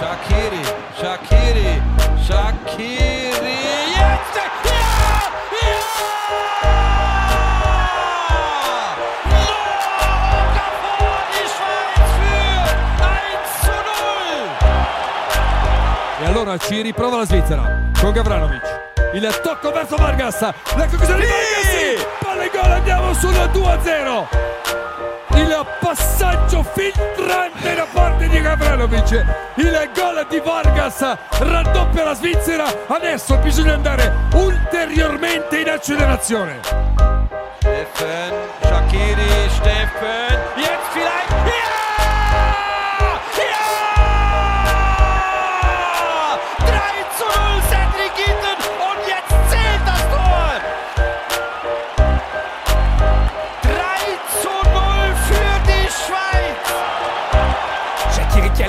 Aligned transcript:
Shakiri, 0.00 0.64
Shakiri, 0.98 1.76
Shakiri, 2.24 3.60
jetzt! 3.92 4.36
Ja! 4.64 5.28
Ja! 5.60 5.76
Lorenz 10.56 11.28
die 11.36 11.44
Schweiz 11.52 12.08
führt 12.16 13.00
1 13.02 13.60
zu 13.60 13.76
0! 16.18 16.22
E 16.22 16.24
allora 16.24 16.56
ci 16.56 16.80
riprova 16.80 17.18
la 17.18 17.26
Svizzera 17.26 17.64
con 18.00 18.12
Gavranovic. 18.12 18.80
Il 19.12 19.40
tocco 19.42 19.70
verso 19.70 19.96
Vargas. 19.96 20.40
La 20.40 20.54
conclusione 20.86 21.20
di 21.20 21.26
Vargas. 21.26 22.06
Palla 22.20 22.44
in 22.44 22.50
gol, 22.50 22.70
andiamo 22.70 23.12
sul 23.12 23.34
2-0. 23.34 24.59
Il 25.40 25.66
passaggio 25.80 26.62
filtrante 26.62 27.74
da 27.74 27.86
parte 27.90 28.28
di 28.28 28.42
Gavranovic. 28.42 29.24
Il 29.54 29.90
gol 29.94 30.26
di 30.28 30.38
Vargas 30.38 31.16
raddoppia 31.38 32.04
la 32.04 32.14
Svizzera. 32.14 32.66
Adesso 32.86 33.38
bisogna 33.38 33.72
andare 33.72 34.12
ulteriormente 34.34 35.60
in 35.60 35.70
accelerazione. 35.70 36.60
Steffen, 37.58 38.32
Shakiri, 38.60 39.48
Steffen, 39.48 40.38
jetzt 40.56 40.69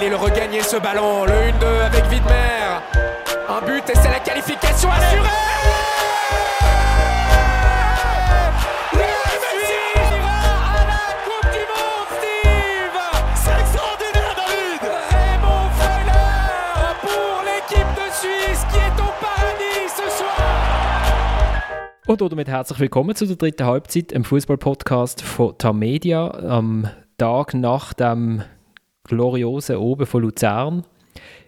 Il 0.04 0.16
regagnait 0.16 0.64
ce 0.64 0.78
ballon, 0.78 1.26
le 1.26 1.32
1-2 1.32 1.86
avec 1.86 2.06
Vidmer. 2.06 2.82
Un 3.48 3.62
but 3.66 3.88
et 3.88 3.96
c'est 3.96 4.10
la 4.10 4.20
qualification 4.20 4.90
assurée! 4.90 5.30
L'Asie! 8.94 9.94
On 9.96 10.02
arrivera 10.02 10.38
à 10.74 10.82
la 10.88 11.04
Coupe 11.24 11.52
du 11.54 11.64
Monde, 11.70 12.10
Steve! 12.18 13.00
C'est 13.36 13.60
extraordinaire, 13.62 14.34
David! 14.36 14.82
Raymond 15.12 15.70
Freyler 15.78 16.98
pour 17.02 17.44
l'équipe 17.46 17.94
de 17.96 18.08
Suisse 18.12 18.66
qui 18.72 18.78
est 18.78 18.98
au 19.00 19.12
paradis 19.22 19.86
ce 19.88 20.10
soir! 20.18 21.54
Et 22.08 22.12
aujourd'hui, 22.12 22.44
herzlich 22.48 22.80
willkommen 22.80 23.16
zur 23.16 23.28
dritten 23.36 23.66
Halbzeit 23.66 24.12
im 24.12 24.24
Fußball-Podcast 24.24 25.22
von 25.22 25.56
TAMEDIA, 25.60 26.32
am 26.50 26.90
Tag 27.20 27.54
nach 27.54 27.94
dem. 27.94 28.44
Gloriosen 29.12 29.76
Oben 29.76 30.06
von 30.06 30.22
Luzern. 30.22 30.84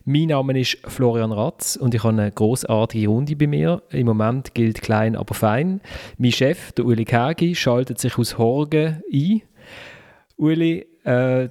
Mein 0.03 0.27
Name 0.27 0.59
ist 0.59 0.79
Florian 0.85 1.31
Ratz 1.31 1.77
und 1.77 1.95
ich 1.95 2.03
habe 2.03 2.21
eine 2.21 2.29
großartige 2.29 3.07
Runde 3.07 3.37
bei 3.37 3.47
mir. 3.47 3.81
Im 3.89 4.05
Moment 4.05 4.53
gilt 4.53 4.81
klein, 4.81 5.15
aber 5.15 5.33
fein. 5.33 5.79
Mein 6.17 6.33
Chef, 6.33 6.73
der 6.73 6.83
Uli 6.83 7.05
Kägi, 7.05 7.55
schaltet 7.55 7.99
sich 7.99 8.17
aus 8.17 8.37
Horgen 8.37 9.01
ein. 9.13 9.41
Uli, 10.35 10.85
äh, 11.05 11.47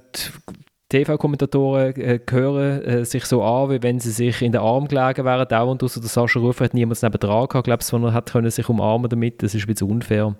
TV-Kommentatoren 0.89 1.95
äh, 1.95 2.19
hören 2.29 2.83
äh, 2.83 3.05
sich 3.05 3.25
so 3.25 3.41
an, 3.41 3.71
wie 3.71 3.81
wenn 3.81 3.99
sie 3.99 4.11
sich 4.11 4.43
in 4.43 4.51
den 4.51 4.61
Arm 4.61 4.87
gelegen 4.87 5.25
wären. 5.25 5.47
Dauernd 5.47 5.81
außer 5.81 5.99
der 5.99 6.09
Sascha 6.09 6.39
Rufer 6.39 6.65
hat 6.65 6.75
niemand 6.75 7.01
neben 7.01 7.19
dran 7.19 7.47
gehabt, 7.47 7.63
glaube 7.63 7.81
ich, 7.81 7.87
sondern 7.87 8.13
hat 8.13 8.31
können 8.31 8.51
sich 8.51 8.69
umarmen 8.69 9.09
damit. 9.09 9.41
Das 9.41 9.55
ist 9.55 9.63
ein 9.63 9.67
bisschen 9.67 9.89
unfair. 9.89 10.35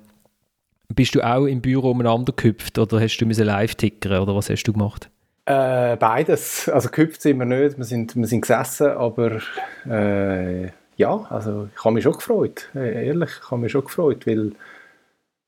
Bist 0.94 1.16
du 1.16 1.22
auch 1.22 1.48
im 1.48 1.62
Büro 1.62 1.90
umeinander 1.90 2.32
gehüpft 2.32 2.78
oder 2.78 3.02
hast 3.02 3.18
du 3.18 3.26
müssen 3.26 3.48
live 3.48 3.74
tickern 3.74 4.22
oder 4.22 4.36
was 4.36 4.52
hast 4.52 4.66
du 4.66 4.74
gemacht? 4.74 5.10
Äh, 5.46 5.98
beides. 5.98 6.70
Also 6.70 6.90
gehüpft 6.90 7.22
sind 7.22 7.38
wir 7.40 7.46
nicht, 7.46 7.78
wir 7.78 7.84
sind, 7.84 8.16
wir 8.16 8.28
sind 8.28 8.42
gesessen, 8.42 8.88
aber 8.88 9.42
äh, 9.90 10.68
ja, 10.96 11.28
also 11.30 11.68
ich 11.76 11.84
habe 11.84 11.96
mich 11.96 12.04
schon 12.04 12.14
gefreut, 12.14 12.70
äh, 12.76 13.08
ehrlich, 13.08 13.32
ich 13.44 13.52
habe 13.52 13.62
mich 13.62 13.72
schon 13.72 13.84
gefreut, 13.84 14.26
weil 14.26 14.54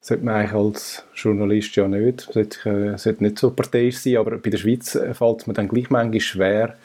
sollte 0.02 0.26
man 0.26 0.36
eigentlich 0.36 0.54
als 0.54 1.04
Journalist 1.16 1.76
ja 1.78 1.88
nicht, 1.88 2.22
sollte, 2.22 2.70
äh, 2.70 2.98
sollte 2.98 3.24
nicht 3.24 3.40
so 3.40 3.52
parteiisch 3.52 3.98
sein, 3.98 4.18
aber 4.18 4.38
bei 4.38 4.50
der 4.50 4.58
Schweiz 4.58 4.96
äh, 4.96 5.14
fällt 5.14 5.42
es 5.42 5.48
mir 5.48 5.54
dann 5.54 5.70
gleich 5.70 5.90
manchmal 5.90 6.20
schwer, 6.20 6.78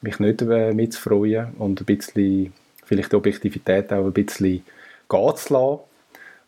mich 0.00 0.20
nicht 0.20 0.40
mitzufreuen 0.42 1.54
und 1.58 1.80
ein 1.80 1.84
bisschen, 1.84 2.52
vielleicht 2.84 3.12
die 3.12 3.16
Objektivität 3.16 3.92
auch 3.92 4.04
ein 4.04 4.12
bisschen 4.12 4.64
gehen 5.08 5.36
zu 5.36 5.52
lassen. 5.52 5.80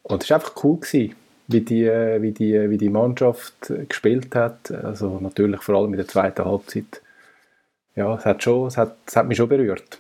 Und 0.03 0.23
es 0.23 0.31
war 0.31 0.37
einfach 0.37 0.65
cool, 0.65 0.79
gewesen, 0.81 1.15
wie, 1.49 1.61
die, 1.61 1.85
äh, 1.85 2.21
wie, 2.23 2.33
die, 2.33 2.71
wie 2.71 2.79
die 2.79 2.89
Mannschaft 2.89 3.71
äh, 3.71 3.85
gespielt 3.85 4.35
hat. 4.35 4.71
Also 4.71 5.19
natürlich 5.21 5.63
vor 5.63 5.77
allem 5.77 5.93
in 5.93 5.99
der 5.99 6.09
zweiten 6.09 6.45
Halbzeit. 6.45 7.03
Ja, 7.97 8.15
es 8.17 8.25
hat, 8.25 8.43
schon, 8.43 8.67
es 8.67 8.77
hat, 8.77 8.97
es 9.07 9.17
hat 9.17 9.29
mich 9.29 9.37
schon 9.37 9.49
berührt. 9.49 9.99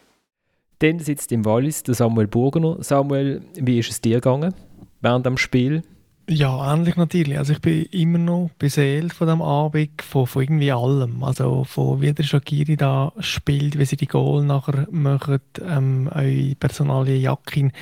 Dann 0.80 0.98
sitzt 0.98 1.30
im 1.32 1.44
Wallis 1.44 1.82
der 1.82 1.94
Samuel 1.94 2.26
Burgener. 2.26 2.82
Samuel, 2.82 3.42
wie 3.54 3.78
ist 3.78 3.90
es 3.90 4.00
dir 4.00 4.16
gegangen 4.16 4.54
während 5.00 5.26
dem 5.26 5.38
Spiel? 5.38 5.82
Ja, 6.28 6.72
ähnlich 6.72 6.96
natürlich. 6.96 7.36
Also 7.36 7.52
ich 7.52 7.60
bin 7.60 7.84
immer 7.90 8.18
noch 8.18 8.50
beseelt 8.58 9.12
von 9.12 9.28
dem 9.28 9.42
Abend, 9.42 10.00
von, 10.00 10.26
von 10.26 10.42
irgendwie 10.42 10.72
allem. 10.72 11.22
Also 11.22 11.64
von 11.64 12.00
wie 12.00 12.12
der 12.14 12.22
Shakiri 12.22 12.76
da 12.76 13.12
spielt, 13.20 13.78
wie 13.78 13.84
sie 13.84 13.96
die 13.96 14.06
Goal 14.06 14.42
nachher 14.42 14.88
machen, 14.90 15.40
ähm, 15.62 16.10
eure 16.12 16.54
Personalie 16.58 17.16
Jakin. 17.16 17.72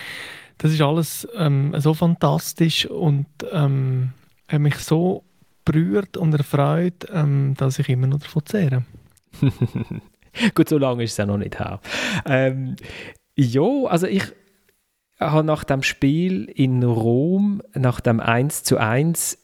Das 0.58 0.72
ist 0.72 0.80
alles 0.80 1.26
ähm, 1.36 1.74
so 1.78 1.94
fantastisch 1.94 2.86
und 2.86 3.26
ähm, 3.50 4.12
hat 4.48 4.60
mich 4.60 4.76
so 4.76 5.24
berührt 5.64 6.16
und 6.16 6.34
erfreut, 6.34 7.06
ähm, 7.12 7.54
dass 7.56 7.78
ich 7.78 7.88
immer 7.88 8.06
noch 8.06 8.20
davon 8.20 8.44
zehre. 8.44 8.84
Gut, 10.54 10.68
so 10.68 10.78
lange 10.78 11.04
ist 11.04 11.12
es 11.12 11.16
ja 11.18 11.26
noch 11.26 11.38
nicht 11.38 11.58
her. 11.58 11.80
Ähm, 12.24 12.76
ja, 13.36 13.62
also 13.86 14.06
ich 14.06 14.24
habe 15.20 15.44
nach 15.44 15.64
dem 15.64 15.82
Spiel 15.82 16.44
in 16.44 16.82
Rom, 16.82 17.62
nach 17.74 18.00
dem 18.00 18.20
1 18.20 18.64
zu 18.64 18.78
1, 18.78 19.34
äh, 19.34 19.38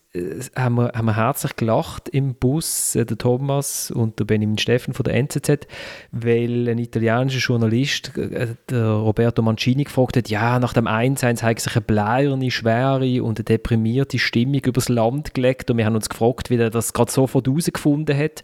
haben 0.56 0.76
wir, 0.76 0.92
haben 0.94 1.06
wir 1.06 1.16
herzlich 1.16 1.56
gelacht 1.56 2.08
im 2.08 2.34
Bus, 2.34 2.94
äh, 2.94 3.04
der 3.04 3.18
Thomas 3.18 3.90
und 3.90 4.18
der 4.18 4.24
Benjamin 4.24 4.58
Steffen 4.58 4.94
von 4.94 5.04
der 5.04 5.14
NZZ, 5.14 5.66
weil 6.12 6.68
ein 6.68 6.78
italienischer 6.78 7.38
Journalist, 7.38 8.16
äh, 8.16 8.54
der 8.68 8.88
Roberto 8.88 9.42
Mancini, 9.42 9.84
gefragt 9.84 10.16
hat, 10.16 10.28
ja, 10.28 10.58
nach 10.58 10.72
dem 10.72 10.86
1-1 10.86 11.42
hat 11.42 11.60
sich 11.60 11.76
eine 11.76 11.82
bleierne, 11.82 12.50
schwere 12.50 13.22
und 13.22 13.38
eine 13.38 13.44
deprimierte 13.44 14.18
Stimmung 14.18 14.60
übers 14.64 14.88
Land 14.88 15.34
gelegt 15.34 15.70
und 15.70 15.78
wir 15.78 15.86
haben 15.86 15.96
uns 15.96 16.08
gefragt, 16.08 16.50
wie 16.50 16.56
er 16.56 16.70
das 16.70 16.92
gerade 16.92 17.10
sofort 17.10 17.46
herausgefunden 17.46 18.16
hat 18.16 18.42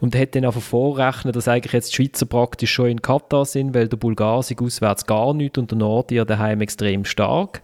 und 0.00 0.14
er 0.14 0.22
hat 0.22 0.34
dann 0.34 0.44
einfach 0.44 0.62
vorrechnen, 0.62 1.32
dass 1.32 1.48
eigentlich 1.48 1.72
jetzt 1.72 1.92
die 1.92 1.96
Schweizer 1.96 2.26
praktisch 2.26 2.72
schon 2.72 2.88
in 2.88 3.02
Katar 3.02 3.44
sind, 3.44 3.74
weil 3.74 3.88
der 3.88 3.96
Bulgar 3.96 4.42
sich 4.42 4.60
auswärts 4.60 5.06
gar 5.06 5.34
nicht 5.34 5.58
und 5.58 5.70
der 5.70 5.78
Nordier 5.78 6.24
daheim 6.24 6.60
extrem 6.60 7.04
stark. 7.04 7.62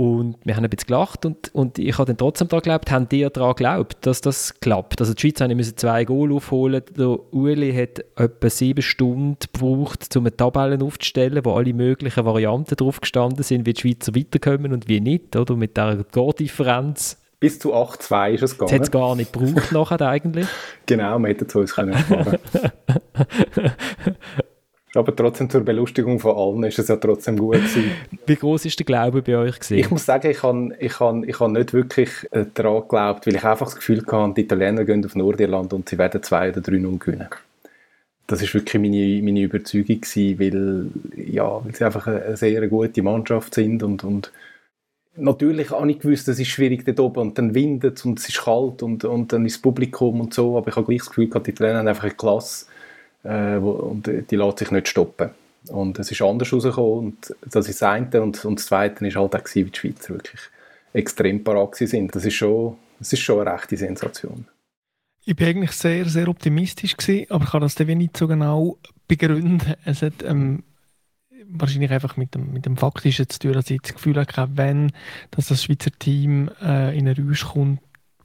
Und 0.00 0.36
wir 0.44 0.56
haben 0.56 0.64
ein 0.64 0.70
bisschen 0.70 0.86
gelacht 0.86 1.26
und, 1.26 1.54
und 1.54 1.78
ich 1.78 1.98
habe 1.98 2.06
dann 2.06 2.16
trotzdem 2.16 2.48
daran 2.48 2.62
geglaubt, 2.62 2.90
haben 2.90 3.06
die 3.10 3.28
daran 3.30 3.54
geglaubt, 3.54 4.06
dass 4.06 4.22
das 4.22 4.58
klappt. 4.58 4.98
Also 4.98 5.12
die 5.12 5.20
Schweiz 5.20 5.40
musste 5.54 5.74
zwei 5.74 6.06
Goal 6.06 6.32
aufholen. 6.32 6.82
Der 6.96 7.18
Uli 7.34 7.74
hat 7.74 8.02
etwa 8.16 8.48
sieben 8.48 8.80
Stunden 8.80 9.36
gebraucht, 9.52 10.16
um 10.16 10.22
eine 10.22 10.34
Tabelle 10.34 10.82
aufzustellen, 10.82 11.44
wo 11.44 11.52
alle 11.52 11.74
möglichen 11.74 12.24
Varianten 12.24 12.76
drauf 12.76 13.02
gestanden 13.02 13.42
sind, 13.42 13.66
wie 13.66 13.74
die 13.74 13.80
Schweizer 13.82 14.14
weiterkommen 14.14 14.72
und 14.72 14.88
wie 14.88 15.00
nicht, 15.00 15.36
oder? 15.36 15.54
Mit 15.54 15.76
dieser 15.76 16.10
Tordifferenz. 16.10 17.18
Bis 17.38 17.58
zu 17.58 17.74
8-2 17.74 18.30
ist 18.30 18.42
es 18.42 18.52
gegangen. 18.52 18.70
Das 18.70 18.72
hat 18.72 18.82
es 18.84 18.90
gar 18.90 19.14
nicht 19.16 19.34
gebraucht 19.34 19.70
nachher 19.72 20.00
eigentlich. 20.00 20.46
Genau, 20.86 21.18
wir 21.18 21.28
hätten 21.28 21.44
es 21.46 21.54
uns 21.54 21.74
können. 21.74 21.94
Aber 24.94 25.14
trotzdem 25.14 25.48
zur 25.48 25.60
Belustigung 25.60 26.18
von 26.18 26.36
allen 26.36 26.64
ist 26.64 26.78
es 26.78 26.88
ja 26.88 26.96
trotzdem 26.96 27.38
gut 27.38 27.54
gewesen. 27.54 27.92
Wie 28.26 28.34
groß 28.34 28.64
ist 28.64 28.78
der 28.78 28.86
Glaube 28.86 29.22
bei 29.22 29.36
euch 29.36 29.60
gewesen? 29.60 29.78
Ich 29.78 29.90
muss 29.90 30.04
sagen, 30.04 30.28
ich 30.28 30.42
habe 30.42 30.76
ich 30.80 30.98
han, 30.98 31.22
ich 31.28 31.38
han 31.38 31.52
nicht 31.52 31.72
wirklich 31.72 32.10
äh, 32.32 32.44
daran 32.52 32.82
geglaubt, 32.82 33.26
weil 33.26 33.36
ich 33.36 33.44
einfach 33.44 33.66
das 33.66 33.76
Gefühl 33.76 34.04
hatte, 34.04 34.34
die 34.34 34.40
Italiener 34.42 34.84
gehen 34.84 35.04
auf 35.04 35.14
Nordirland 35.14 35.72
und 35.72 35.88
sie 35.88 35.96
werden 35.96 36.22
2 36.22 36.50
oder 36.50 36.60
3-0 36.60 36.98
gewinnen. 36.98 37.28
Das 38.26 38.42
ist 38.42 38.52
wirklich 38.52 38.80
meine, 38.80 39.22
meine 39.22 39.42
Überzeugung 39.42 40.00
gewesen, 40.00 40.38
weil, 40.40 40.86
ja, 41.24 41.64
weil 41.64 41.74
sie 41.74 41.84
einfach 41.84 42.06
eine, 42.08 42.22
eine 42.22 42.36
sehr 42.36 42.66
gute 42.66 43.02
Mannschaft 43.02 43.54
sind 43.54 43.84
und, 43.84 44.02
und 44.02 44.32
natürlich 45.16 45.70
habe 45.70 45.90
ich 45.90 46.00
gewusst, 46.00 46.26
es 46.28 46.40
ist 46.40 46.48
schwierig 46.48 46.84
dort 46.84 47.00
oben 47.00 47.20
und 47.20 47.38
dann 47.38 47.54
windet 47.54 47.98
es 47.98 48.04
und 48.04 48.18
es 48.18 48.28
ist 48.28 48.42
kalt 48.42 48.82
und, 48.82 49.04
und 49.04 49.32
dann 49.32 49.46
ist 49.46 49.56
das 49.56 49.62
Publikum 49.62 50.20
und 50.20 50.34
so, 50.34 50.56
aber 50.56 50.68
ich 50.68 50.76
habe 50.76 50.86
gleich 50.86 50.98
das 50.98 51.08
Gefühl 51.08 51.28
gehabt, 51.28 51.46
die 51.46 51.52
Italiener 51.52 51.78
haben 51.80 51.88
einfach 51.88 52.04
eine 52.04 52.14
Klasse 52.14 52.66
äh, 53.24 53.56
und 53.56 54.06
die 54.06 54.36
lässt 54.36 54.58
sich 54.58 54.70
nicht 54.70 54.88
stoppen. 54.88 55.30
Und 55.68 55.98
es 55.98 56.10
ist 56.10 56.22
anders 56.22 56.52
rausgekommen 56.52 56.98
und 56.98 57.34
das 57.44 57.68
ist 57.68 57.82
das 57.82 57.88
eine 57.88 58.22
und, 58.22 58.44
und 58.44 58.58
das 58.58 58.66
zweite 58.66 59.06
ist 59.06 59.16
halt 59.16 59.36
auch 59.36 59.54
wie 59.54 59.64
die 59.64 59.78
Schweizer 59.78 60.14
wirklich 60.14 60.40
extrem 60.92 61.44
parat 61.44 61.76
sind. 61.76 62.14
Das 62.14 62.24
ist 62.24 62.34
schon, 62.34 62.76
das 62.98 63.12
ist 63.12 63.20
schon 63.20 63.40
eine 63.40 63.52
rechte 63.52 63.76
Sensation. 63.76 64.46
Ich 65.24 65.36
bin 65.36 65.48
eigentlich 65.48 65.72
sehr, 65.72 66.06
sehr 66.06 66.28
optimistisch 66.28 66.96
gewesen, 66.96 67.30
aber 67.30 67.44
ich 67.44 67.50
kann 67.50 67.60
das 67.60 67.74
dann 67.74 67.86
nicht 67.86 68.16
so 68.16 68.26
genau 68.26 68.78
begründen. 69.06 69.74
Es 69.84 70.00
hat 70.00 70.22
ähm, 70.24 70.62
wahrscheinlich 71.46 71.90
einfach 71.90 72.16
mit 72.16 72.34
dem, 72.34 72.52
mit 72.52 72.64
dem 72.64 72.76
Faktischen 72.76 73.28
zu 73.28 73.38
tun, 73.38 73.52
dass 73.52 73.70
ich 73.70 73.82
das 73.82 73.94
Gefühl 73.94 74.16
habe, 74.16 74.56
wenn 74.56 74.92
das 75.30 75.62
Schweizer 75.62 75.90
Team 75.90 76.50
äh, 76.62 76.96
in 76.98 77.06
eine 77.06 77.16
Rausch 77.16 77.44
kommt, 77.44 77.80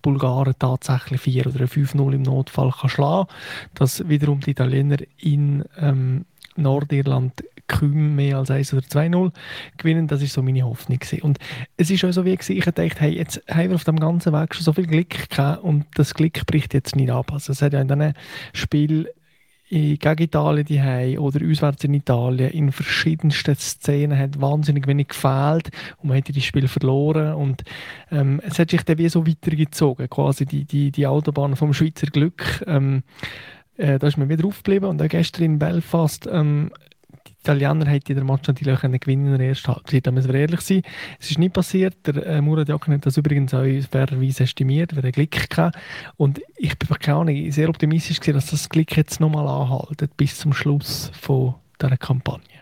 Bulgaren 0.06 0.54
tatsächlich 0.60 1.22
4 1.22 1.48
oder 1.48 1.66
5-0 1.66 2.14
im 2.14 2.22
Notfall 2.22 2.72
kann 2.72 2.90
schlagen 2.92 3.28
dass 3.74 4.08
wiederum 4.08 4.40
die 4.40 4.52
Italiener 4.52 4.98
in 5.18 5.66
ähm, 5.80 6.26
Nordirland 6.56 7.44
kaum 7.66 8.16
mehr 8.16 8.38
als 8.38 8.52
1 8.52 8.72
oder 8.74 8.84
2-0 8.84 9.32
gewinnen. 9.78 10.08
Das 10.08 10.22
ist 10.22 10.34
so 10.34 10.44
meine 10.44 10.64
Hoffnung. 10.64 11.00
Gewesen. 11.00 11.24
Und 11.24 11.40
es 11.76 11.90
ist 11.90 12.06
auch 12.06 12.12
so 12.12 12.24
wie 12.24 12.34
ich 12.34 12.66
dachte, 12.66 12.90
hey, 13.00 13.18
jetzt 13.18 13.42
haben 13.50 13.70
wir 13.70 13.76
auf 13.76 13.84
dem 13.84 14.00
ganzen 14.00 14.32
Weg 14.32 14.54
schon 14.54 14.64
so 14.64 14.74
viel 14.74 14.86
Glück 14.86 15.28
gehabt 15.28 15.64
und 15.64 15.86
das 15.96 16.14
Glück 16.14 16.46
bricht 16.46 16.76
jetzt 16.76 16.96
nicht 16.96 17.10
ab. 17.10 17.34
Also 17.34 17.52
es 17.52 17.64
hat 17.64 17.74
ja 17.74 17.82
in 17.82 17.88
diesem 17.88 18.14
Spiel 18.54 19.10
gegen 19.70 20.22
Italien 20.22 20.66
die 20.66 21.18
oder 21.18 21.46
auswärts 21.46 21.84
in 21.84 21.94
Italien 21.94 22.52
in 22.52 22.72
verschiedensten 22.72 23.56
Szenen 23.56 24.18
hat 24.18 24.40
wahnsinnig 24.40 24.86
wenig 24.88 25.10
gefehlt 25.10 25.70
und 25.98 26.10
man 26.10 26.18
hätte 26.18 26.34
das 26.34 26.44
Spiel 26.44 26.68
verloren 26.68 27.34
und 27.34 27.64
ähm, 28.12 28.42
es 28.46 28.60
hat 28.60 28.70
sich 28.70 28.84
dann 28.84 28.98
wie 28.98 29.10
so 29.10 29.26
weitergezogen, 29.26 30.10
quasi 30.10 30.46
die, 30.46 30.66
die, 30.66 30.92
die 30.92 31.08
Autobahn 31.08 31.56
vom 31.56 31.74
Schweizer 31.74 32.08
Glück. 32.08 32.64
Ähm, 32.68 33.04
äh, 33.78 34.00
da 34.00 34.08
ist 34.08 34.18
man 34.18 34.30
wieder 34.30 34.46
aufgeblieben 34.46 34.90
und 34.90 35.02
auch 35.02 35.10
gestern 35.10 35.44
in 35.44 35.60
Belfast 35.60 36.30
ähm, 36.32 36.72
Italiener 37.46 37.86
hätten 37.86 38.16
den 38.16 38.26
Match 38.26 38.48
natürlich 38.48 38.80
können 38.80 39.00
gewinnen 39.00 39.34
in 39.34 39.38
der 39.38 39.50
ersten 39.50 39.68
Halbzeit. 39.68 40.08
Da 40.08 40.12
müssen 40.12 40.34
wir 40.34 40.40
ehrlich 40.40 40.62
sein. 40.62 40.82
Es 41.20 41.30
ist 41.30 41.38
nicht 41.38 41.54
passiert. 41.54 41.96
Der 42.08 42.26
äh, 42.26 42.42
Murat 42.42 42.70
Yakin 42.70 42.96
hat 42.96 43.06
das 43.06 43.18
übrigens 43.18 43.54
auch 43.54 43.66
fairerweise 43.92 44.44
estimiert, 44.44 44.96
weil 44.96 45.06
er 45.06 45.12
Glück 45.12 45.50
gehabt. 45.50 45.78
Und 46.18 46.42
ich 46.58 46.78
bin 46.80 46.90
keine 46.98 47.18
Ahnung, 47.20 47.52
sehr 47.52 47.70
optimistisch 47.70 48.20
gesehen, 48.20 48.34
dass 48.34 48.50
das 48.50 48.68
Glück 48.68 48.98
jetzt 48.98 49.20
nochmal 49.20 49.48
anhaltet 49.48 50.18
bis 50.18 50.40
zum 50.40 50.54
Schluss 50.54 51.12
von 51.22 51.56
dieser 51.80 51.98
Kampagne. 51.98 52.62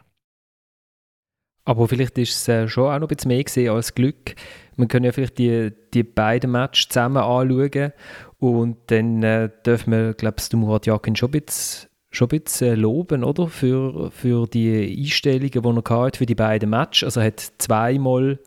Aber 1.66 1.88
vielleicht 1.88 2.18
ist 2.18 2.36
es 2.36 2.48
äh, 2.50 2.68
schon 2.68 2.92
auch 2.92 3.00
noch 3.00 3.10
ein 3.10 3.16
bisschen 3.16 3.30
mehr 3.62 3.72
als 3.72 3.96
Glück. 3.96 4.36
Man 4.76 4.90
kann 4.90 5.06
ja 5.06 5.14
vielleicht 5.14 5.38
die, 5.38 5.72
die 5.94 6.04
beiden 6.04 6.52
Matches 6.52 6.90
zusammen 6.90 7.24
anschauen 7.24 7.94
und 8.40 8.78
dann 8.88 9.24
äh, 9.24 9.50
dürfen 9.66 9.94
wir, 9.94 10.14
glaube 10.14 10.38
ich, 10.40 10.54
Murat 10.54 10.86
Yakin 10.86 11.16
schon 11.16 11.30
ein 11.30 11.42
bisschen 11.42 11.90
schon 12.14 12.30
ein 12.32 12.40
bisschen 12.40 12.80
loben, 12.80 13.24
oder? 13.24 13.48
Für, 13.48 14.12
für 14.12 14.48
die 14.48 14.98
Einstellungen, 15.00 15.50
die 15.52 15.90
er 15.90 15.98
hatte 15.98 16.18
für 16.18 16.26
die 16.26 16.36
beiden 16.36 16.70
Matches. 16.70 17.04
Also 17.04 17.20
er 17.20 17.28
hat 17.28 17.52
zweimal 17.58 18.40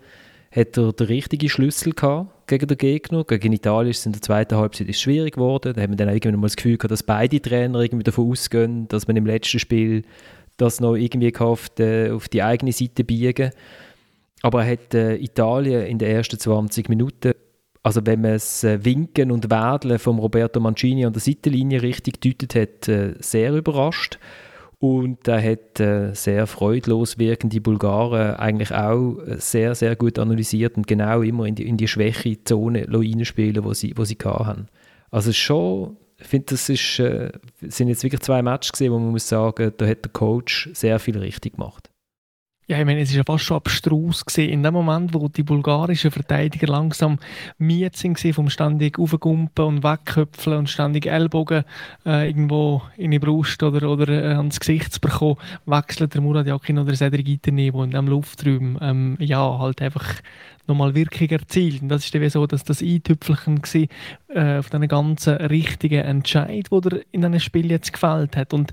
hat 0.53 0.79
er 0.79 0.93
den 0.93 1.07
richtigen 1.09 1.49
Schlüssel 1.51 1.93
gehabt 1.93 2.49
gegen 2.49 2.67
den 2.67 2.79
Gegner. 2.79 3.25
Gegen 3.25 3.53
Italien 3.53 3.91
ist 3.91 3.99
es 3.99 4.07
in 4.07 4.13
der 4.13 4.23
zweiten 4.23 4.57
Halbzeit 4.57 4.89
ist 4.89 5.01
schwierig 5.01 5.35
geworden. 5.35 5.75
Da 5.75 5.83
haben 5.83 5.91
wir 5.91 5.97
dann 5.97 6.09
irgendwann 6.09 6.41
mal 6.41 6.47
das 6.47 6.57
Gefühl 6.57 6.79
gehabt, 6.79 6.93
dass 6.93 7.03
beide 7.03 7.43
Trainer 7.43 7.81
irgendwie 7.81 8.05
davon 8.05 8.31
ausgehen, 8.31 8.89
dass 8.89 9.07
man 9.07 9.17
im 9.17 9.27
letzten 9.27 9.59
Spiel 9.59 10.03
das 10.57 10.81
noch 10.81 10.95
irgendwie 10.95 11.37
auf 11.37 11.69
die, 11.69 12.11
auf 12.11 12.29
die 12.29 12.43
eigene 12.43 12.73
Seite 12.73 13.05
biegen 13.05 13.51
Aber 14.41 14.65
er 14.65 14.73
hat 14.73 14.95
äh, 14.95 15.17
Italien 15.17 15.87
in 15.87 15.99
den 15.99 16.09
ersten 16.09 16.39
20 16.39 16.89
Minuten 16.89 17.35
also 17.87 18.05
wenn 18.05 18.21
man 18.21 18.33
das 18.33 18.65
äh, 18.65 18.85
Winken 18.85 19.31
und 19.31 19.49
Wedeln 19.49 20.01
von 20.01 20.19
Roberto 20.19 20.59
Mancini 20.59 21.07
an 21.07 21.13
der 21.13 21.23
Seitenlinie 21.23 21.83
richtig 21.83 22.21
deutet 22.21 22.57
hat, 22.57 22.89
äh, 22.89 23.15
sehr 23.21 23.55
überrascht. 23.55 24.19
Und 24.81 25.29
er 25.29 25.41
hat 25.41 25.79
äh, 25.79 26.13
sehr 26.13 26.49
freudlos 26.49 27.17
wirkende 27.17 27.61
Bulgaren 27.61 28.35
eigentlich 28.35 28.75
auch 28.75 29.19
sehr, 29.37 29.77
sehr 29.77 29.95
gut 29.95 30.19
analysiert 30.19 30.77
und 30.77 30.89
genau 30.89 31.23
immer 31.23 31.47
in 31.47 31.55
die, 31.55 31.65
in 31.65 31.77
die 31.77 31.87
schwäche 31.87 32.43
Zone 32.43 32.89
reinspielen, 32.91 33.63
wo 33.63 33.73
sie, 33.73 33.93
wo 33.97 34.03
sie 34.03 34.19
hatten. 34.21 34.67
Also 35.13 35.33
schon, 35.33 35.97
ich 36.19 36.27
finde, 36.27 36.47
das 36.51 36.69
ist, 36.69 36.97
sind 36.97 37.89
jetzt 37.89 38.03
wirklich 38.03 38.21
zwei 38.21 38.43
Matches 38.43 38.73
gesehen, 38.73 38.93
wo 38.93 38.99
man 38.99 39.13
muss 39.13 39.29
sagen, 39.29 39.73
da 39.77 39.87
hat 39.87 40.05
der 40.05 40.13
Coach 40.13 40.71
sehr 40.75 40.99
viel 40.99 41.19
richtig 41.19 41.53
gemacht. 41.55 41.86
Ja, 42.69 42.81
ich 42.81 42.85
meine, 42.85 43.01
es 43.01 43.11
ist 43.11 43.17
ja 43.17 43.23
fast 43.25 43.45
schon 43.45 43.59
abstrus 43.59 44.25
gesehen. 44.25 44.51
In 44.51 44.63
dem 44.65 44.75
Moment, 44.75 45.15
wo 45.15 45.29
die 45.29 45.45
bulgarischen 45.45 46.11
Verteidiger 46.11 46.67
langsam 46.67 47.21
miet 47.59 47.97
sind 47.97 48.19
vom 48.35 48.51
ständig 48.51 48.99
aufgumpen 48.99 49.65
und 49.65 49.85
wegköpfeln 49.85 50.59
und 50.59 50.69
ständig 50.69 51.07
Ellbogen 51.07 51.63
äh, 52.05 52.27
irgendwo 52.27 52.83
in 52.97 53.13
die 53.13 53.21
Brust 53.21 53.63
oder, 53.63 53.89
oder 53.89 54.09
äh, 54.09 54.35
ans 54.35 54.59
Gesicht 54.59 54.95
zu 54.95 55.01
bekommen, 55.01 55.37
wechselt 55.65 56.15
der 56.15 56.21
Murat 56.21 56.49
Yakin 56.49 56.81
oder 56.81 56.97
Cedric 56.97 57.29
Iterne, 57.29 57.73
wo 57.73 57.85
in 57.85 57.93
dem 57.93 58.09
Luftraum 58.09 58.79
ähm, 58.83 59.17
ja 59.21 59.59
halt 59.61 59.81
einfach 59.81 60.15
nochmal 60.67 60.95
Wirkung 60.95 61.29
erzielt. 61.29 61.83
Und 61.83 61.89
das 61.89 62.05
ist 62.05 62.15
dann 62.15 62.29
so, 62.29 62.47
dass 62.47 62.65
das 62.65 62.83
Eintüpfelchen 62.83 63.59
war 63.59 64.37
äh, 64.37 64.59
auf 64.59 64.71
diesen 64.71 64.89
ganzen 64.89 65.35
richtigen 65.35 66.05
Entscheid, 66.05 66.67
der 66.71 67.01
in 67.13 67.23
diesem 67.23 67.41
Spiel 67.41 67.71
jetzt 67.71 67.93
gefällt 67.93 68.37
hat. 68.37 68.53
Und 68.53 68.73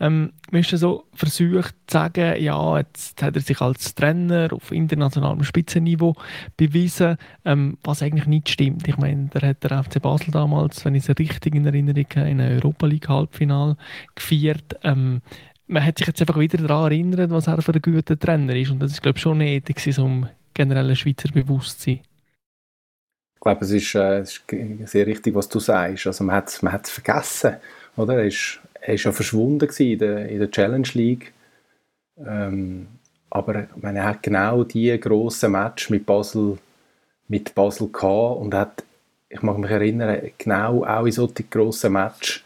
ähm, 0.00 0.32
man 0.50 0.60
ist 0.60 0.70
so 0.70 1.04
versucht 1.14 1.74
zu 1.86 1.94
sagen, 1.94 2.40
ja, 2.42 2.78
jetzt 2.78 3.22
hat 3.22 3.36
er 3.36 3.42
sich 3.42 3.60
als 3.60 3.94
Trainer 3.94 4.48
auf 4.52 4.70
internationalem 4.72 5.42
Spitzenniveau 5.44 6.14
bewiesen, 6.56 7.16
ähm, 7.44 7.78
was 7.82 8.02
eigentlich 8.02 8.26
nicht 8.26 8.48
stimmt. 8.48 8.86
Ich 8.86 8.96
meine, 8.96 9.26
der 9.26 9.50
hat 9.50 9.64
der 9.64 9.82
FC 9.82 10.00
Basel 10.00 10.30
damals, 10.30 10.84
wenn 10.84 10.94
ich 10.94 11.08
es 11.08 11.18
richtig 11.18 11.54
in 11.54 11.66
Erinnerung 11.66 12.06
habe, 12.14 12.28
in 12.28 12.40
einem 12.40 12.56
Europa 12.58 12.86
League 12.86 13.08
Halbfinal 13.08 13.76
gefeiert. 14.14 14.78
Ähm, 14.82 15.20
man 15.68 15.84
hat 15.84 15.98
sich 15.98 16.06
jetzt 16.06 16.20
einfach 16.20 16.38
wieder 16.38 16.58
daran 16.58 16.90
erinnert, 16.90 17.30
was 17.30 17.46
er 17.46 17.60
für 17.60 17.74
ein 17.74 17.82
guter 17.82 18.18
Trainer 18.18 18.56
ist. 18.56 18.70
Und 18.70 18.80
das 18.80 18.92
ist, 18.92 19.02
glaube 19.02 19.18
ich, 19.18 19.22
schon 19.22 19.38
nötig, 19.38 19.98
um 19.98 20.26
generelle 20.58 20.96
Schweizer 20.96 21.30
Bewusstsein. 21.32 22.00
Ich 23.34 23.40
glaube, 23.40 23.64
es 23.64 23.70
ist, 23.70 23.94
äh, 23.94 24.18
es 24.18 24.42
ist 24.48 24.90
sehr 24.90 25.06
richtig, 25.06 25.34
was 25.34 25.48
du 25.48 25.60
sagst. 25.60 26.08
Also 26.08 26.24
man 26.24 26.36
hat 26.36 26.48
es 26.48 26.60
man 26.60 26.80
vergessen. 26.84 27.56
Oder? 27.96 28.14
Er, 28.14 28.26
ist, 28.26 28.58
er 28.80 28.94
ist 28.94 29.04
ja 29.04 29.12
verschwunden 29.12 29.68
in 29.78 29.98
der, 29.98 30.28
in 30.28 30.40
der 30.40 30.50
Challenge 30.50 30.88
League. 30.94 31.32
Ähm, 32.18 32.88
aber 33.30 33.68
meine, 33.76 34.00
er 34.00 34.06
hat 34.06 34.22
genau 34.22 34.64
die 34.64 34.98
grossen 34.98 35.52
Match 35.52 35.88
mit 35.90 36.04
Basel, 36.04 36.58
mit 37.28 37.54
Basel 37.54 37.88
gehabt 37.88 38.40
und 38.40 38.54
hat, 38.54 38.82
ich 39.28 39.42
mag 39.42 39.58
mich 39.58 39.70
erinnern, 39.70 40.32
genau 40.36 40.84
auch 40.84 41.06
in 41.06 41.12
solchen 41.12 41.48
grossen 41.48 41.92
Match 41.92 42.44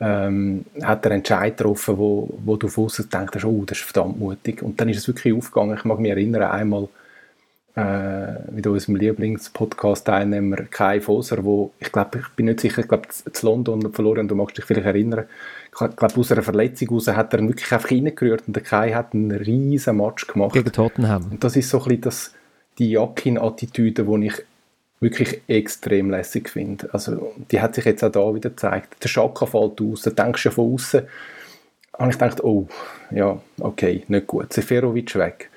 ähm, 0.00 0.66
hat 0.82 1.06
er 1.06 1.12
einen 1.12 1.20
Entscheid 1.20 1.56
getroffen, 1.56 1.96
wo, 1.96 2.28
wo 2.44 2.56
du 2.56 2.68
von 2.68 2.90
denkst, 3.10 3.44
oh, 3.44 3.64
das 3.64 3.78
ist 3.78 3.84
verdammt 3.84 4.18
mutig. 4.18 4.62
Und 4.62 4.78
dann 4.78 4.90
ist 4.90 4.98
es 4.98 5.08
wirklich 5.08 5.32
aufgegangen. 5.32 5.76
Ich 5.78 5.84
mag 5.84 5.98
mich 5.98 6.10
erinnern, 6.10 6.42
einmal 6.42 6.88
äh, 7.76 8.50
mit 8.50 8.66
unserem 8.66 8.96
Lieblingspodcast-Teilnehmer 8.96 10.64
Kai 10.70 10.98
Foser, 10.98 11.44
wo 11.44 11.72
ich 11.78 11.92
glaube, 11.92 12.20
ich 12.20 12.28
bin 12.30 12.46
nicht 12.46 12.60
sicher, 12.60 12.80
ich 12.80 12.88
glaube, 12.88 13.08
zu 13.08 13.46
London 13.46 13.92
verloren, 13.92 14.26
du 14.26 14.34
magst 14.34 14.56
dich 14.56 14.64
vielleicht 14.64 14.86
erinnern, 14.86 15.26
ich 15.66 15.96
glaube, 15.96 16.16
aus 16.18 16.32
einer 16.32 16.42
Verletzung 16.42 16.88
heraus 16.88 17.08
hat 17.08 17.34
er 17.34 17.46
wirklich 17.46 17.70
einfach 17.70 17.90
reingerührt 17.90 18.44
und 18.46 18.56
der 18.56 18.62
Kai 18.62 18.92
hat 18.92 19.12
einen 19.12 19.30
riesen 19.30 19.98
Match 19.98 20.26
gemacht. 20.26 20.54
Gegen 20.54 20.72
Tottenham. 20.72 21.26
Und 21.32 21.44
das 21.44 21.54
ist 21.54 21.68
so 21.68 21.76
ein 21.76 21.84
bisschen 21.84 22.00
das, 22.00 22.34
die 22.78 22.92
Jakin-Attitüde, 22.92 24.04
die 24.04 24.26
ich 24.26 24.42
wirklich 25.00 25.42
extrem 25.46 26.10
lässig 26.10 26.48
finde. 26.48 26.88
Also, 26.94 27.34
die 27.50 27.60
hat 27.60 27.74
sich 27.74 27.84
jetzt 27.84 28.02
auch 28.02 28.10
da 28.10 28.34
wieder 28.34 28.48
gezeigt. 28.48 29.04
Der 29.04 29.08
Schaka 29.10 29.44
fällt 29.44 29.82
aus, 29.82 30.00
da 30.00 30.10
denkst 30.10 30.44
du 30.44 30.50
von 30.50 30.72
außen, 30.72 31.02
und 31.98 32.08
ich 32.10 32.16
dachte, 32.16 32.46
oh, 32.46 32.68
ja, 33.10 33.38
okay, 33.60 34.02
nicht 34.08 34.26
gut. 34.26 34.52
Seferovic 34.52 35.14
weg. 35.16 35.50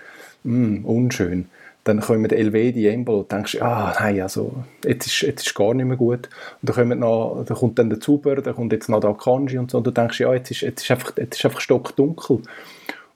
Mm, 0.43 0.83
unschön 0.83 1.49
dann 1.89 2.01
kommen 2.01 2.29
Elvedi, 2.29 2.87
Embolo 2.87 3.21
und 3.21 3.31
denkst, 3.31 3.59
ah, 3.61 3.95
nein, 3.99 4.21
also, 4.21 4.63
jetzt 4.85 5.07
ist, 5.07 5.21
jetzt 5.21 5.47
ist 5.47 5.55
gar 5.55 5.73
nicht 5.73 5.87
mehr 5.87 5.97
gut. 5.97 6.29
Und 6.61 6.69
dann, 6.69 6.75
kommen 6.75 6.99
noch, 6.99 7.43
dann 7.45 7.57
kommt 7.57 7.79
dann 7.79 7.89
der 7.89 7.99
Zuber, 7.99 8.35
dann 8.35 8.53
kommt 8.53 8.71
jetzt 8.71 8.89
noch 8.89 8.99
der 8.99 9.09
Akanji 9.09 9.57
und 9.57 9.71
so, 9.71 9.79
und 9.79 9.87
du 9.87 9.91
denkst, 9.91 10.19
ja, 10.19 10.31
jetzt 10.33 10.51
ist, 10.51 10.61
jetzt 10.61 10.83
ist 10.83 10.91
einfach, 10.91 11.17
jetzt 11.17 11.37
ist 11.37 11.45
einfach 11.45 11.61
stockdunkel. 11.61 12.43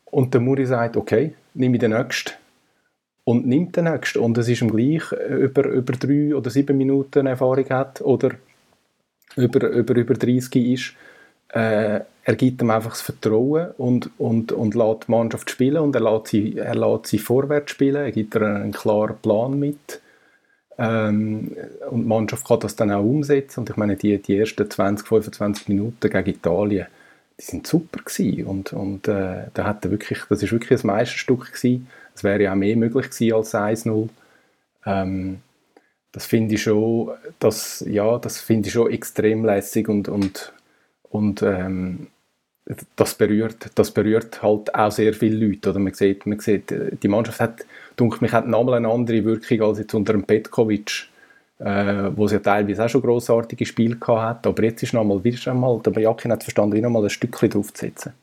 Und 0.06 0.34
der 0.34 0.42
Muri 0.42 0.66
sagt, 0.66 0.98
okay, 0.98 1.36
nimm 1.54 1.78
den 1.78 1.92
nächsten. 1.92 2.34
Und 3.26 3.46
nimmt 3.46 3.78
den 3.78 3.86
nächsten. 3.86 4.20
Und 4.20 4.38
es 4.40 4.50
ist 4.50 4.62
ihm 4.62 4.72
gleich, 4.72 5.12
äh, 5.12 5.36
über, 5.36 5.66
über 5.66 5.94
drei 5.94 6.36
oder 6.36 6.50
sieben 6.50 6.78
Minuten 6.78 7.28
Erfahrung 7.28 7.70
hat 7.70 8.02
oder 8.02 8.32
über, 9.36 9.70
über, 9.70 9.96
über 9.96 10.14
30 10.16 10.56
ist, 10.56 10.94
äh, 11.54 12.02
er 12.26 12.36
gibt 12.36 12.62
ihm 12.62 12.70
einfach 12.70 12.92
das 12.92 13.02
Vertrauen 13.02 13.72
und, 13.78 14.10
und, 14.18 14.52
und 14.52 14.76
lässt 14.76 15.08
die 15.08 15.12
Mannschaft 15.12 15.50
spielen 15.50 15.78
und 15.78 15.96
er 15.96 16.02
lässt 16.02 16.28
sie, 16.28 16.58
er 16.58 16.76
lässt 16.76 17.08
sie 17.08 17.20
vorwärts 17.20 17.72
spielen, 17.72 18.04
er 18.04 18.12
gibt 18.12 18.36
ihr 18.36 18.42
einen 18.42 18.72
klaren 18.72 19.18
Plan 19.18 19.60
mit. 19.60 20.02
Ähm, 20.78 21.56
und 21.90 22.02
die 22.02 22.08
Mannschaft 22.08 22.48
kann 22.48 22.60
das 22.62 22.76
dann 22.76 22.92
auch 22.92 23.04
umsetzen. 23.04 23.62
Und 23.62 23.70
ich 23.70 23.78
meine, 23.78 23.96
die, 23.96 24.18
die 24.22 24.38
ersten 24.38 24.70
20, 24.70 25.08
25 25.08 25.68
Minuten 25.68 26.10
gegen 26.10 26.30
Italien, 26.30 26.88
die 27.40 27.44
sind 27.44 27.68
super 27.68 28.00
gewesen. 28.04 28.46
Und, 28.46 28.74
und 28.74 29.08
äh, 29.08 29.48
da 29.54 29.66
hat 29.66 29.86
er 29.86 29.92
wirklich, 29.92 30.20
das 30.30 30.42
ist 30.42 30.52
wirklich 30.52 30.82
ein 30.82 30.88
Meisterstück 30.88 31.52
gewesen, 31.54 31.88
es 32.16 32.24
wäre 32.24 32.44
ja 32.44 32.52
auch 32.54 32.58
mehr 32.58 32.76
möglich 32.76 33.10
gewesen 33.10 33.34
als 33.34 33.54
1-0 33.54 34.10
ähm, 34.86 35.42
das 36.12 36.26
finde 36.26 36.56
ich 36.56 36.64
schon, 36.64 37.12
das, 37.40 37.84
ja, 37.88 38.18
das 38.20 38.40
finde 38.40 38.68
ich 38.68 38.74
schon 38.74 38.92
extrem 38.92 39.46
lässig 39.46 39.90
und, 39.90 40.08
und 40.10 40.54
und 41.14 41.44
ähm, 41.44 42.08
das 42.96 43.14
berührt, 43.14 43.70
das 43.76 43.92
berührt 43.92 44.42
halt 44.42 44.74
auch 44.74 44.92
sehr 44.92 45.14
viele 45.14 45.46
Leute. 45.46 45.70
Oder 45.70 45.80
man, 45.80 45.94
sieht, 45.94 46.26
man 46.26 46.40
sieht, 46.40 46.74
die 47.04 47.08
Mannschaft 47.08 47.40
hat, 47.40 47.66
denke 48.00 48.18
mich, 48.22 48.32
hat 48.32 48.48
nochmal 48.48 48.76
eine 48.76 48.90
andere 48.90 49.24
Wirkung 49.24 49.62
als 49.62 49.80
jetzt 49.80 49.94
unter 49.94 50.14
dem 50.14 50.24
Petkovic, 50.24 51.08
äh, 51.60 52.10
wo 52.16 52.28
sie 52.28 52.36
ja 52.36 52.40
teilweise 52.40 52.86
auch 52.86 52.90
schon 52.90 53.02
grossartige 53.02 53.66
Spiele 53.66 53.98
gehabt 53.98 54.38
hat. 54.38 54.48
Aber 54.48 54.64
jetzt 54.64 54.82
ist 54.82 54.94
nochmal, 54.94 55.24
wieder 55.24 55.52
einmal, 55.52 55.80
der 55.82 55.92
Bajakin 55.92 56.32
hat 56.32 56.44
verstanden, 56.44 56.76
wie 56.76 56.82
nochmal 56.82 57.04
ein 57.04 57.10
Stückchen 57.10 57.50
draufzusetzen. 57.50 58.14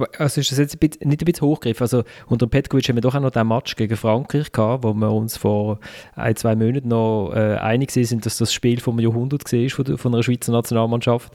Aber 0.00 0.08
also 0.18 0.40
ist 0.40 0.50
das 0.50 0.58
jetzt 0.58 0.76
ein 0.76 0.78
bisschen, 0.78 1.08
nicht 1.08 1.20
ein 1.22 1.24
bisschen 1.26 1.46
hochgegriffen? 1.46 1.84
Also 1.84 2.04
unter 2.26 2.46
Petkovic 2.46 2.88
haben 2.88 2.96
wir 2.96 3.02
doch 3.02 3.14
auch 3.14 3.20
noch 3.20 3.30
den 3.30 3.46
Match 3.46 3.76
gegen 3.76 3.96
Frankreich 3.96 4.50
gehabt, 4.50 4.82
wo 4.82 4.94
wir 4.94 5.10
uns 5.12 5.36
vor 5.36 5.78
ein, 6.14 6.36
zwei 6.36 6.56
Monaten 6.56 6.88
noch 6.88 7.32
äh, 7.34 7.56
einig 7.56 7.90
sind, 7.90 8.24
dass 8.24 8.38
das 8.38 8.52
Spiel 8.52 8.80
vom 8.80 8.98
Jahrhundert 8.98 9.52
war 9.52 9.70
von, 9.70 9.98
von 9.98 10.14
einer 10.14 10.22
Schweizer 10.22 10.52
Nationalmannschaft. 10.52 11.34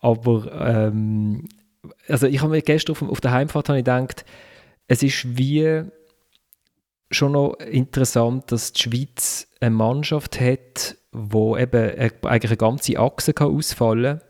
Aber 0.00 0.52
ähm, 0.60 1.48
also 2.06 2.28
ich 2.28 2.40
habe 2.40 2.52
mir 2.52 2.62
gestern 2.62 2.92
auf, 2.92 3.02
auf 3.02 3.20
der 3.20 3.32
Heimfahrt 3.32 3.68
ich 3.70 3.76
gedacht, 3.76 4.24
es 4.86 5.02
ist 5.02 5.36
wie 5.36 5.82
schon 7.10 7.32
noch 7.32 7.54
interessant, 7.54 8.52
dass 8.52 8.72
die 8.72 8.82
Schweiz 8.82 9.48
eine 9.60 9.74
Mannschaft 9.74 10.40
hat, 10.40 10.96
wo 11.10 11.56
eben 11.56 11.98
eigentlich 12.22 12.50
eine 12.50 12.56
ganze 12.56 12.98
Achse 12.98 13.32
kann 13.32 13.56
ausfallen 13.56 14.20
kann 14.20 14.27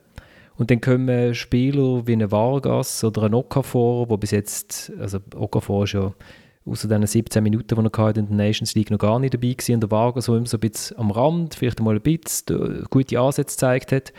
und 0.58 0.70
dann 0.70 0.80
kommen 0.80 1.34
Spieler 1.34 2.06
wie 2.06 2.12
ein 2.12 2.30
Vargas 2.30 3.02
oder 3.04 3.22
ein 3.22 3.34
Okafor, 3.34 4.10
wo 4.10 4.16
bis 4.16 4.32
jetzt, 4.32 4.92
also 4.98 5.18
Okafor 5.34 5.84
ist 5.84 5.92
ja 5.92 6.12
außer 6.66 6.88
den 6.88 7.06
17 7.06 7.42
Minuten, 7.42 7.68
die 7.68 7.74
er 7.74 8.16
in 8.16 8.26
der 8.26 8.36
Nations 8.36 8.74
League 8.74 8.90
noch 8.90 8.98
gar 8.98 9.18
nicht 9.20 9.34
dabei 9.34 9.56
war, 9.56 9.74
und 9.74 9.80
der 9.80 9.90
Vargas 9.90 10.24
so 10.26 10.36
immer 10.36 10.46
so 10.46 10.56
ein 10.56 10.60
bisschen 10.60 10.98
am 10.98 11.10
Rand, 11.12 11.54
vielleicht 11.54 11.80
mal 11.80 11.94
ein 11.94 12.02
bisschen 12.02 12.84
gute 12.90 13.18
Ansätze 13.20 13.54
gezeigt 13.54 13.92
hat 13.92 14.12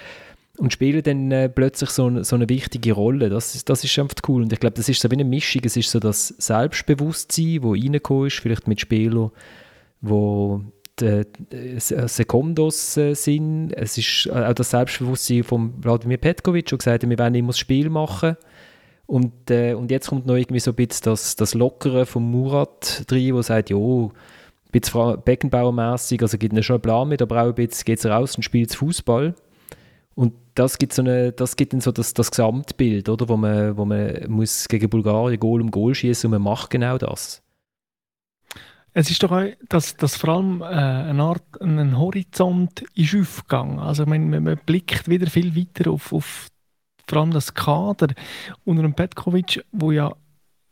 und 0.57 0.73
spielen 0.73 1.03
dann 1.03 1.31
äh, 1.31 1.49
plötzlich 1.49 1.89
so, 1.89 2.23
so, 2.23 2.35
eine 2.35 2.49
wichtige 2.49 2.93
Rolle. 2.93 3.29
Das, 3.29 3.63
das 3.63 3.83
ist 3.83 3.99
einfach 3.99 4.15
cool. 4.27 4.41
Und 4.41 4.51
ich 4.51 4.59
glaube, 4.59 4.75
das 4.75 4.89
ist 4.89 5.01
so 5.01 5.09
wie 5.09 5.15
eine 5.15 5.23
Mischung. 5.23 5.61
Es 5.63 5.77
ist 5.77 5.91
so 5.91 5.99
das 5.99 6.29
Selbstbewusstsein, 6.37 7.61
das 7.61 7.71
reingekommen 7.71 8.27
ist, 8.27 8.39
vielleicht 8.39 8.67
mit 8.67 8.79
Spielern, 8.79 9.31
die 11.01 11.55
äh, 11.55 11.79
Sekundos 11.79 12.97
äh, 12.97 13.13
sind. 13.13 13.71
Es 13.73 13.97
ist 13.97 14.27
äh, 14.27 14.45
auch 14.45 14.53
das 14.53 14.71
Selbstbewusstsein 14.71 15.43
von 15.43 15.73
Vladimir 15.81 16.17
Petkovic, 16.17 16.67
der 16.67 16.77
gesagt 16.77 17.03
hat, 17.03 17.09
wir 17.09 17.19
wollen 17.19 17.35
immer 17.35 17.49
das 17.49 17.59
Spiel 17.59 17.89
machen. 17.89 18.37
Und, 19.05 19.49
äh, 19.49 19.73
und 19.73 19.89
jetzt 19.89 20.09
kommt 20.09 20.27
noch 20.27 20.35
irgendwie 20.35 20.59
so 20.59 20.71
ein 20.71 20.75
bisschen 20.75 21.05
das, 21.05 21.35
das 21.35 21.55
Lockere 21.55 22.05
von 22.05 22.23
Murat 22.23 23.05
drin, 23.07 23.33
der 23.33 23.43
sagt, 23.43 23.71
jo, 23.71 24.11
ein 24.71 24.79
bisschen 24.79 25.21
Beckenbauermässig, 25.23 26.21
also 26.21 26.37
gibt 26.37 26.55
es 26.55 26.65
schon 26.65 26.75
einen 26.75 26.81
Plan 26.81 27.07
mit, 27.09 27.21
aber 27.21 27.41
auch 27.41 27.47
ein 27.47 27.55
bisschen 27.55 27.85
geht 27.85 27.99
es 27.99 28.05
raus 28.05 28.35
und 28.35 28.43
spielt 28.43 28.73
Fußball. 28.73 29.33
Und 30.13 30.33
das 30.53 30.77
gibt, 30.77 30.93
so 30.93 31.01
eine, 31.01 31.31
das 31.31 31.55
gibt 31.55 31.73
dann 31.73 31.81
so 31.81 31.91
das, 31.91 32.13
das 32.13 32.29
Gesamtbild, 32.29 33.09
oder, 33.09 33.29
wo 33.29 33.37
man, 33.37 33.77
wo 33.77 33.85
man 33.85 34.25
muss 34.27 34.67
gegen 34.67 34.89
Bulgarien 34.89 35.39
Goal 35.39 35.61
um 35.61 35.71
Goal 35.71 35.95
schießen 35.95 36.27
und 36.27 36.31
man 36.31 36.41
macht 36.41 36.69
genau 36.69 36.97
das. 36.97 37.41
Es 38.93 39.09
ist 39.11 39.21
doch 39.21 39.31
auch, 39.31 39.45
dass, 39.67 39.95
dass 39.97 40.15
vor 40.15 40.35
allem 40.35 40.61
äh, 40.61 40.65
eine 40.65 41.23
Art, 41.23 41.61
ein 41.61 41.97
Horizont 41.97 42.81
ist 42.95 43.15
aufgegangen. 43.15 43.79
Also 43.79 44.05
man, 44.05 44.29
man 44.29 44.59
blickt 44.65 45.07
wieder 45.07 45.27
viel 45.27 45.55
weiter 45.55 45.91
auf, 45.91 46.11
auf 46.11 46.47
vor 47.07 47.19
allem 47.19 47.31
das 47.31 47.53
Kader 47.53 48.13
unter 48.65 48.83
dem 48.83 48.93
Petkovic, 48.93 49.63
wo 49.71 49.91
ja 49.91 50.13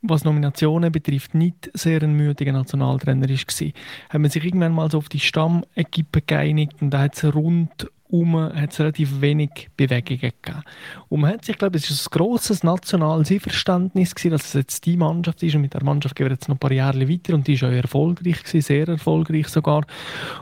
was 0.02 0.24
Nominationen 0.24 0.92
betrifft, 0.92 1.34
nicht 1.34 1.72
sehr 1.74 2.02
ein 2.04 2.14
müdiger 2.14 2.52
Nationaltrainer 2.52 3.28
war. 3.28 3.72
Haben 4.10 4.22
man 4.22 4.32
sich 4.32 4.46
irgendwann 4.46 4.74
mal 4.74 4.92
so 4.92 5.00
auf 5.00 5.10
die 5.10 5.20
Stammequipe 5.20 6.22
geeinigt 6.22 6.82
und 6.82 6.92
da 6.92 7.00
hat 7.00 7.16
es 7.16 7.34
rund 7.34 7.90
herum 8.10 8.36
hat 8.36 8.72
es 8.72 8.80
relativ 8.80 9.22
wenig 9.22 9.70
Bewegungen 9.76 10.20
gegeben. 10.20 10.64
Und 11.10 11.22
man 11.22 11.34
hat 11.34 11.46
sich, 11.46 11.54
ich 11.54 11.60
glaube, 11.60 11.78
es 11.78 11.90
ist 11.90 12.08
ein 12.08 12.18
grosses 12.18 12.64
nationales 12.64 13.32
Einverständnis 13.32 14.16
gewesen, 14.16 14.32
dass 14.32 14.46
es 14.46 14.54
jetzt 14.54 14.86
die 14.86 14.98
Mannschaft 14.98 15.44
ist 15.44 15.56
und 15.56 15.62
mit 15.62 15.74
der 15.74 15.84
Mannschaft 15.84 16.16
gehen 16.16 16.28
wir 16.28 16.34
jetzt 16.34 16.48
noch 16.48 16.56
ein 16.56 16.60
paar 16.60 16.72
Jahre 16.72 17.10
weiter 17.10 17.34
und 17.34 17.48
die 17.48 17.54
ist 17.54 17.64
auch 17.64 17.70
erfolgreich 17.70 18.44
gewesen, 18.44 18.62
sehr 18.62 18.88
erfolgreich 18.88 19.48
sogar. 19.48 19.86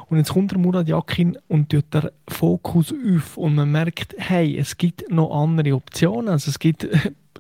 Und 0.10 0.18
jetzt 0.18 0.34
kommt 0.34 0.52
der 0.52 0.60
Murat 0.60 0.88
Yakin 0.88 1.38
und 1.48 1.70
tut 1.70 1.94
der 1.94 2.12
Fokus 2.28 2.94
auf 2.94 3.38
und 3.38 3.56
man 3.56 3.72
merkt, 3.72 4.16
hey, 4.18 4.58
es 4.58 4.78
gibt 4.78 5.12
noch 5.12 5.32
andere 5.32 5.76
Optionen, 5.76 6.30
also 6.30 6.50
es 6.50 6.60
gibt 6.60 6.88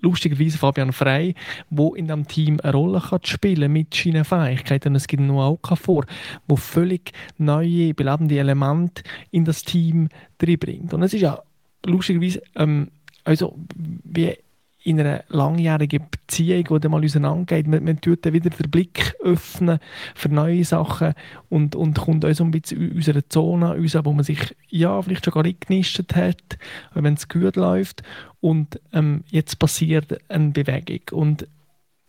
lustigerweise 0.01 0.57
Fabian 0.57 0.93
Frey, 0.93 1.35
wo 1.69 1.95
in 1.95 2.07
dem 2.07 2.27
Team 2.27 2.59
eine 2.61 2.73
Rolle 2.73 3.01
kann 3.01 3.19
spielen 3.23 3.71
mit 3.71 3.93
seinen 3.93 4.25
Fähigkeiten. 4.25 4.95
Es 4.95 5.07
gibt 5.07 5.23
noch 5.23 5.59
auch 5.63 5.77
vor, 5.77 6.05
wo 6.47 6.55
völlig 6.55 7.11
neue, 7.37 7.93
belebende 7.93 8.37
Elemente 8.37 9.03
in 9.31 9.45
das 9.45 9.63
Team 9.63 10.09
bringt. 10.37 10.93
Und 10.93 11.03
es 11.03 11.13
ist 11.13 11.21
ja 11.21 11.39
lustigerweise 11.85 12.41
ähm, 12.55 12.89
also 13.25 13.57
wie 13.75 14.37
in 14.85 14.99
einer 14.99 15.23
langjährigen 15.29 16.05
Beziehung, 16.11 16.79
die 16.79 16.87
mal 16.87 17.03
auseinandergeht, 17.03 17.65
man, 17.65 17.83
man 17.83 17.99
tut 17.99 18.23
dann 18.23 18.33
wieder 18.33 18.51
den 18.51 18.69
Blick 18.69 19.15
öffnen 19.19 19.79
für 20.13 20.29
neue 20.29 20.63
Sachen 20.63 21.15
und, 21.49 21.75
und 21.75 21.97
kommt 21.97 22.23
auch 22.23 22.33
so 22.33 22.43
ein 22.43 22.51
bisschen 22.51 22.91
in 22.91 22.95
unsere 22.95 23.27
Zone 23.27 23.75
raus, 23.75 23.97
wo 24.03 24.13
man 24.13 24.23
sich 24.23 24.55
ja 24.69 25.01
vielleicht 25.01 25.25
schon 25.25 25.33
gar 25.33 25.41
nicht 25.41 25.67
genistet 25.67 26.15
hat, 26.15 26.59
wenn 26.93 27.15
es 27.15 27.27
gut 27.27 27.55
läuft 27.55 28.03
und 28.45 28.79
ähm, 28.93 29.23
jetzt 29.27 29.57
passiert 29.57 30.19
eine 30.29 30.51
Bewegung 30.51 31.01
und 31.11 31.47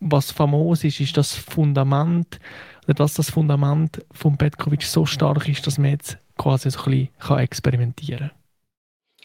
was 0.01 0.31
famos 0.31 0.85
ist, 0.85 1.01
ist 1.01 1.17
das 1.17 1.35
Fundament, 1.35 2.39
oder 2.85 2.95
dass 2.95 3.15
das 3.15 3.31
Fundament 3.31 4.05
von 4.13 4.37
Petkovic 4.37 4.83
so 4.83 5.07
stark 5.07 5.49
ist, 5.49 5.67
dass 5.67 5.79
man 5.79 5.93
jetzt 5.93 6.19
quasi 6.37 6.71
so 6.71 6.81
ein 6.81 7.09
bisschen 7.19 7.39
experimentieren 7.39 8.31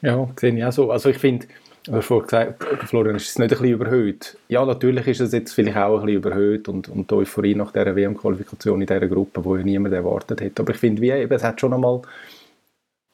kann. 0.01 0.09
Ja, 0.09 0.29
sehe 0.39 0.55
ich 0.55 0.63
auch 0.63 0.71
so. 0.71 0.91
Also 0.91 1.09
ich 1.09 1.17
finde, 1.17 1.47
Du 1.83 1.93
hast 1.93 2.05
vorhin 2.05 2.27
gesagt, 2.27 2.63
Florian, 2.87 3.15
ist 3.15 3.29
es 3.29 3.39
nicht 3.39 3.51
ein 3.51 3.57
bisschen 3.57 3.73
überhöht? 3.73 4.37
Ja, 4.49 4.63
natürlich 4.63 5.07
ist 5.07 5.19
es 5.19 5.31
jetzt 5.31 5.51
vielleicht 5.51 5.77
auch 5.77 5.99
ein 5.99 6.05
bisschen 6.05 6.17
überhöht 6.17 6.67
und, 6.69 6.87
und 6.89 7.09
die 7.09 7.15
Euphorie 7.15 7.55
nach 7.55 7.71
dieser 7.71 7.95
WM-Qualifikation 7.95 8.81
in 8.81 8.85
dieser 8.87 9.07
Gruppe, 9.07 9.41
die 9.41 9.49
ja 9.57 9.63
niemand 9.63 9.95
erwartet 9.95 10.41
hätte. 10.41 10.61
Aber 10.61 10.73
ich 10.73 10.77
finde, 10.77 11.01
wie 11.01 11.09
eben, 11.09 11.33
es 11.33 11.43
hat 11.43 11.59
schon 11.59 11.73
einmal 11.73 12.01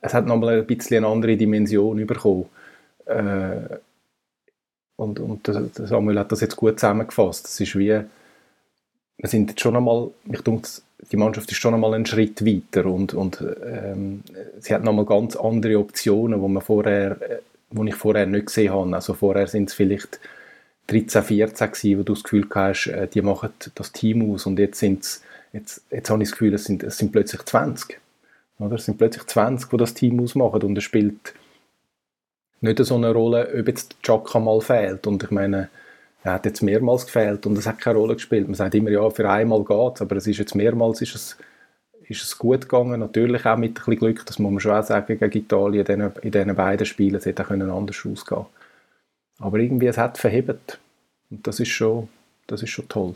es 0.02 0.14
hat 0.14 0.26
nochmal 0.26 0.60
ein 0.60 0.68
bisschen 0.68 0.98
eine 0.98 1.08
andere 1.08 1.38
Dimension 1.38 2.06
bekommen. 2.06 2.46
Äh, 3.08 3.78
und, 4.96 5.20
und 5.20 5.48
Samuel 5.74 6.20
hat 6.20 6.32
das 6.32 6.42
jetzt 6.42 6.56
gut 6.56 6.80
zusammengefasst. 6.80 7.46
Es 7.48 7.60
ist 7.60 7.76
wie, 7.78 8.02
wir 9.18 9.30
sind 9.30 9.50
jetzt 9.50 9.62
schon 9.62 9.76
einmal, 9.76 10.10
ich 10.32 10.42
denke, 10.42 10.68
die 11.12 11.18
Mannschaft 11.18 11.52
ist 11.52 11.58
schon 11.58 11.76
einmal 11.76 11.94
einen 11.94 12.08
Schritt 12.08 12.44
weiter 12.44 12.88
und, 12.88 13.14
und 13.14 13.44
ähm, 13.64 14.24
sie 14.60 14.74
hat 14.74 14.84
nochmal 14.84 15.06
ganz 15.06 15.36
andere 15.36 15.78
Optionen, 15.78 16.42
wo 16.42 16.48
man 16.48 16.64
vorher 16.64 17.22
äh, 17.22 17.38
die 17.70 17.90
ich 17.90 17.96
vorher 17.96 18.26
nicht 18.26 18.48
gesehen 18.48 18.74
habe. 18.74 18.96
Also 18.96 19.14
vorher 19.14 19.48
sind 19.48 19.70
es 19.70 19.76
vielleicht 19.76 20.20
13, 20.88 21.24
14 21.24 21.72
gewesen, 21.72 22.00
wo 22.00 22.04
du 22.04 22.14
das 22.14 22.24
Gefühl 22.24 22.48
hast, 22.54 22.88
äh, 22.88 23.08
die 23.08 23.22
machen 23.22 23.50
das 23.76 23.92
Team 23.92 24.32
aus 24.32 24.46
und 24.46 24.60
jetzt 24.60 24.80
sind 24.80 25.22
jetzt, 25.54 25.84
jetzt 25.92 26.10
habe 26.10 26.24
ich 26.24 26.30
das 26.30 26.38
Gefühl, 26.38 26.54
es 26.54 26.66
sind, 26.66 26.84
es 26.84 26.98
sind 26.98 27.12
plötzlich 27.12 27.44
20. 27.44 28.00
Oder? 28.60 28.76
Es 28.76 28.86
sind 28.86 28.98
plötzlich 28.98 29.26
20, 29.26 29.70
die 29.70 29.78
das 29.78 29.94
Team 29.94 30.20
ausmachen 30.22 30.62
und 30.64 30.78
es 30.78 30.84
spielt 30.84 31.34
nicht 32.62 32.84
so 32.84 32.96
eine 32.96 33.12
Rolle, 33.12 33.50
ob 33.60 33.68
jetzt 33.68 33.96
Chaka 34.02 34.40
mal 34.40 34.62
fehlt. 34.62 35.06
Und 35.08 35.24
ich 35.24 35.32
meine, 35.32 35.70
er 36.24 36.34
hat 36.34 36.46
jetzt 36.46 36.62
mehrmals 36.62 37.06
gefehlt 37.06 37.46
und 37.46 37.58
es 37.58 37.68
hat 37.68 37.80
keine 37.80 38.00
Rolle 38.00 38.16
gespielt. 38.16 38.48
Man 38.48 38.56
sagt 38.56 38.76
immer, 38.76 38.90
ja, 38.90 39.10
für 39.10 39.30
einmal 39.30 39.64
geht 39.64 39.96
es, 39.96 40.02
aber 40.02 40.16
es 40.16 40.28
ist 40.28 40.40
jetzt 40.40 40.56
mehrmals 40.56 41.02
ist 41.02 41.16
es 41.16 41.38
ist 42.10 42.24
es 42.24 42.38
gut 42.38 42.62
gegangen. 42.62 43.00
Natürlich 43.00 43.46
auch 43.46 43.58
mit 43.58 43.72
ein 43.72 43.74
bisschen 43.74 43.98
Glück, 43.98 44.26
das 44.26 44.40
muss 44.40 44.52
man 44.52 44.60
schon 44.60 44.72
auch 44.72 44.84
sagen, 44.84 45.18
gegen 45.20 45.38
Italien 45.38 46.12
in 46.22 46.32
diesen, 46.32 46.56
beiden 46.56 46.86
Spielen. 46.86 47.16
Es 47.16 47.26
hätte 47.26 47.46
auch 47.46 47.52
anders 47.52 48.06
ausgehen 48.06 48.46
Aber 49.40 49.60
irgendwie, 49.60 49.88
es 49.88 49.98
hat 49.98 50.18
verhebt. 50.18 50.80
Und 51.30 51.46
das 51.46 51.60
ist 51.60 51.70
schon, 51.70 52.08
das 52.48 52.64
ist 52.64 52.70
schon 52.70 52.88
toll. 52.88 53.16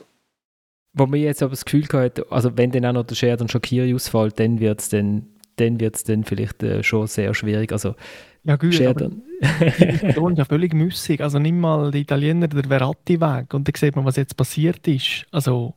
Wo 0.93 1.05
man 1.05 1.19
jetzt 1.19 1.41
aber 1.41 1.51
das 1.51 1.63
Gefühl 1.63 1.87
hat, 1.93 2.31
also 2.31 2.57
wenn 2.57 2.71
dann 2.71 2.85
auch 2.85 2.93
noch 2.93 3.05
der 3.05 3.15
Sheridan 3.15 3.47
Shakiri 3.47 3.93
ausfällt, 3.93 4.39
dann 4.39 4.59
wird 4.59 4.81
es 4.81 4.89
dann, 4.89 5.25
dann, 5.55 5.77
dann 5.77 6.23
vielleicht 6.25 6.61
äh, 6.63 6.83
schon 6.83 7.07
sehr 7.07 7.33
schwierig. 7.33 7.71
Also, 7.71 7.95
ja 8.43 8.55
gut, 8.55 8.81
aber 8.81 9.11
ist 9.41 10.37
ja 10.37 10.45
völlig 10.49 10.73
müssig. 10.73 11.21
Also 11.21 11.39
nimm 11.39 11.59
mal 11.59 11.91
die 11.91 12.01
Italiener 12.01 12.47
der 12.47 12.63
Verratti 12.63 13.21
weg 13.21 13.53
und 13.53 13.67
dann 13.67 13.75
sieht 13.75 13.95
man, 13.95 14.05
was 14.05 14.15
jetzt 14.15 14.35
passiert 14.35 14.87
ist. 14.87 15.25
Also 15.31 15.75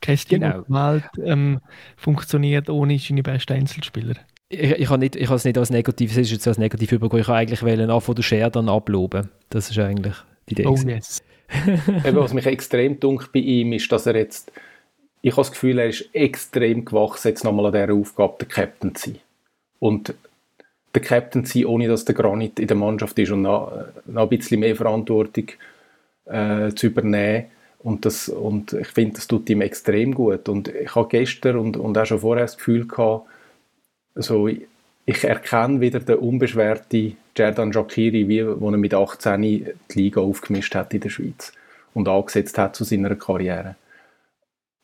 kein 0.00 0.16
Team 0.16 0.40
genau. 0.40 0.64
Welt 0.68 1.04
ähm, 1.24 1.60
funktioniert 1.96 2.68
ohne 2.70 2.98
seine 2.98 3.22
besten 3.22 3.54
Einzelspieler. 3.54 4.14
Ich, 4.48 4.60
ich 4.60 4.90
habe 4.90 4.98
nicht, 4.98 5.16
es 5.16 5.44
nicht 5.44 5.58
als 5.58 5.70
negativ, 5.70 6.12
es 6.12 6.18
ist 6.18 6.30
jetzt 6.30 6.46
als 6.46 6.58
negativ 6.58 6.92
übergekommen. 6.92 7.22
Ich 7.22 7.28
habe 7.28 7.38
eigentlich 7.38 7.62
wollen, 7.62 7.90
auch 7.90 8.00
von 8.00 8.14
der 8.14 8.22
Share 8.22 8.50
dann 8.50 8.68
abloben. 8.68 9.30
Das 9.50 9.70
ist 9.70 9.78
eigentlich 9.78 10.14
die 10.48 10.52
Idee. 10.52 10.66
Oh 10.66 10.76
yes. 10.76 11.22
Eben, 12.04 12.16
was 12.16 12.34
mich 12.34 12.46
extrem 12.46 13.00
dunkelt 13.00 13.32
bei 13.32 13.40
ihm 13.40 13.72
ist, 13.72 13.90
dass 13.90 14.06
er 14.06 14.16
jetzt, 14.16 14.52
ich 15.22 15.32
habe 15.32 15.42
das 15.42 15.52
Gefühl, 15.52 15.78
er 15.78 15.88
ist 15.88 16.08
extrem 16.12 16.84
gewachsen, 16.84 17.28
jetzt 17.28 17.44
nochmal 17.44 17.66
an 17.66 17.72
dieser 17.72 17.94
Aufgabe, 17.94 18.36
der 18.40 18.48
Captain 18.48 18.94
zu 18.94 19.10
sein. 19.10 19.18
Und 19.78 20.14
der 20.94 21.02
Captain 21.02 21.44
sein, 21.44 21.66
ohne 21.66 21.88
dass 21.88 22.04
der 22.04 22.14
Granit 22.14 22.60
in 22.60 22.68
der 22.68 22.76
Mannschaft 22.76 23.18
ist 23.18 23.30
und 23.30 23.42
noch, 23.42 23.72
noch 24.06 24.22
ein 24.22 24.28
bisschen 24.28 24.60
mehr 24.60 24.76
Verantwortung 24.76 25.46
äh, 26.26 26.70
zu 26.74 26.86
übernehmen 26.86 27.46
und, 27.84 28.06
das, 28.06 28.30
und 28.30 28.72
ich 28.72 28.88
finde, 28.88 29.16
das 29.16 29.28
tut 29.28 29.48
ihm 29.50 29.60
extrem 29.60 30.14
gut. 30.14 30.48
Und 30.48 30.68
ich 30.68 30.94
habe 30.94 31.08
gestern 31.08 31.58
und, 31.58 31.76
und 31.76 31.98
auch 31.98 32.06
schon 32.06 32.20
vorher 32.20 32.46
das 32.46 32.56
Gefühl 32.56 32.86
gehabt, 32.86 33.26
so, 34.14 34.48
ich 34.48 35.24
erkenne 35.24 35.82
wieder 35.82 36.00
den 36.00 36.16
unbeschwerten 36.16 37.18
Jerdan 37.36 37.72
Jokiri, 37.72 38.26
wie 38.26 38.38
er 38.38 38.56
mit 38.56 38.94
18 38.94 39.42
die 39.42 39.74
Liga 39.92 40.22
aufgemischt 40.22 40.74
hat 40.74 40.94
in 40.94 41.00
der 41.00 41.10
Schweiz 41.10 41.52
und 41.92 42.08
angesetzt 42.08 42.56
hat 42.56 42.74
zu 42.74 42.84
seiner 42.84 43.14
Karriere. 43.16 43.76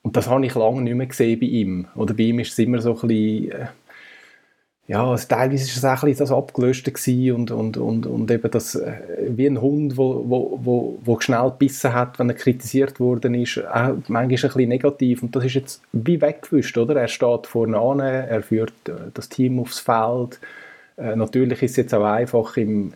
Und 0.03 0.17
das 0.17 0.29
habe 0.29 0.45
ich 0.45 0.55
lange 0.55 0.83
nicht 0.83 0.95
mehr 0.95 1.07
gesehen 1.07 1.41
bei 1.41 1.47
ihm. 1.47 1.89
Oder 1.95 2.13
bei 2.13 2.25
ihm 2.25 2.39
ist 2.41 2.53
es 2.53 2.59
immer 2.59 2.83
so 2.83 3.01
ein 3.01 3.09
bisschen, 3.09 3.53
äh, 3.53 3.67
ja, 4.91 5.09
also 5.09 5.29
teilweise 5.29 5.63
ist 5.63 5.77
es 5.77 5.85
auch 5.85 6.03
ein 6.03 6.09
bisschen 6.09 6.27
das 6.27 6.33
Abgelöste 6.33 6.93
und, 7.33 7.53
und, 7.53 7.77
und, 7.77 8.07
und 8.07 8.29
eben 8.29 8.51
das, 8.51 8.75
äh, 8.75 8.95
wie 9.29 9.47
ein 9.47 9.61
Hund, 9.61 9.97
wo, 9.97 10.25
wo, 10.29 10.59
wo, 10.65 10.99
wo 11.05 11.21
schnell 11.21 11.51
gebissen 11.51 11.93
hat, 11.93 12.19
wenn 12.19 12.29
er 12.29 12.35
kritisiert 12.35 12.99
worden 12.99 13.35
ist, 13.35 13.59
auch 13.59 13.95
manchmal 14.09 14.23
ein 14.25 14.29
bisschen 14.29 14.69
negativ 14.69 15.23
und 15.23 15.37
das 15.37 15.45
ist 15.45 15.55
jetzt 15.55 15.83
wie 15.93 16.21
weggewischt, 16.21 16.77
oder? 16.77 17.01
Er 17.01 17.07
steht 17.07 17.47
vorne 17.47 17.79
an, 17.79 18.01
er 18.01 18.43
führt 18.43 18.73
äh, 18.89 19.13
das 19.15 19.29
Team 19.29 19.61
aufs 19.61 19.79
Feld. 19.79 20.41
Äh, 20.97 21.15
natürlich 21.15 21.63
ist 21.63 21.71
es 21.71 21.77
jetzt 21.77 21.95
auch 21.95 22.03
einfach, 22.03 22.57
im, 22.57 22.93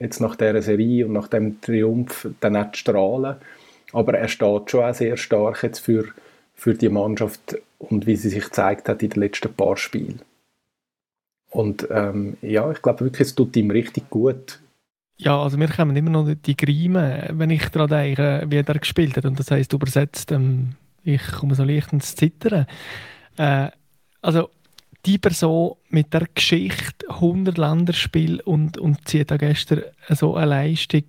jetzt 0.00 0.20
nach 0.20 0.34
dieser 0.34 0.60
Serie 0.60 1.06
und 1.06 1.12
nach 1.12 1.28
dem 1.28 1.60
Triumph 1.60 2.26
dann 2.40 2.54
nicht 2.54 2.74
zu 2.74 2.80
strahlen, 2.80 3.36
aber 3.92 4.14
er 4.14 4.26
steht 4.26 4.72
schon 4.72 4.82
auch 4.82 4.94
sehr 4.94 5.16
stark 5.16 5.62
jetzt 5.62 5.78
für, 5.78 6.06
für 6.56 6.74
die 6.74 6.88
Mannschaft 6.88 7.58
und 7.78 8.08
wie 8.08 8.16
sie 8.16 8.30
sich 8.30 8.42
gezeigt 8.42 8.88
hat 8.88 9.04
in 9.04 9.10
den 9.10 9.20
letzten 9.20 9.54
paar 9.54 9.76
Spielen. 9.76 10.20
Und 11.50 11.88
ähm, 11.90 12.36
ja, 12.42 12.70
ich 12.70 12.82
glaube 12.82 13.00
wirklich, 13.00 13.28
es 13.28 13.34
tut 13.34 13.56
ihm 13.56 13.70
richtig 13.70 14.10
gut. 14.10 14.60
Ja, 15.16 15.42
also 15.42 15.56
mir 15.58 15.68
kommen 15.68 15.96
immer 15.96 16.10
noch 16.10 16.32
die 16.32 16.56
Grime, 16.56 17.28
wenn 17.32 17.50
ich 17.50 17.68
daran 17.70 17.88
denke, 17.88 18.46
wie 18.48 18.56
er 18.56 18.62
gespielt 18.62 19.16
hat. 19.16 19.24
Und 19.24 19.38
das 19.38 19.50
heisst 19.50 19.72
übersetzt, 19.72 20.30
ähm, 20.30 20.74
ich 21.02 21.26
komme 21.32 21.54
so 21.54 21.64
leicht 21.64 21.92
ins 21.92 22.14
Zittern. 22.14 22.66
Äh, 23.36 23.70
also 24.22 24.50
die 25.06 25.18
Person 25.18 25.76
mit 25.88 26.12
der 26.12 26.26
Geschichte 26.34 27.08
100 27.08 27.56
Länderspiel 27.56 28.40
und, 28.40 28.78
und 28.78 29.08
zieht 29.08 29.30
da 29.30 29.36
gestern 29.36 29.82
so 30.08 30.36
eine 30.36 30.50
Leistung 30.50 31.04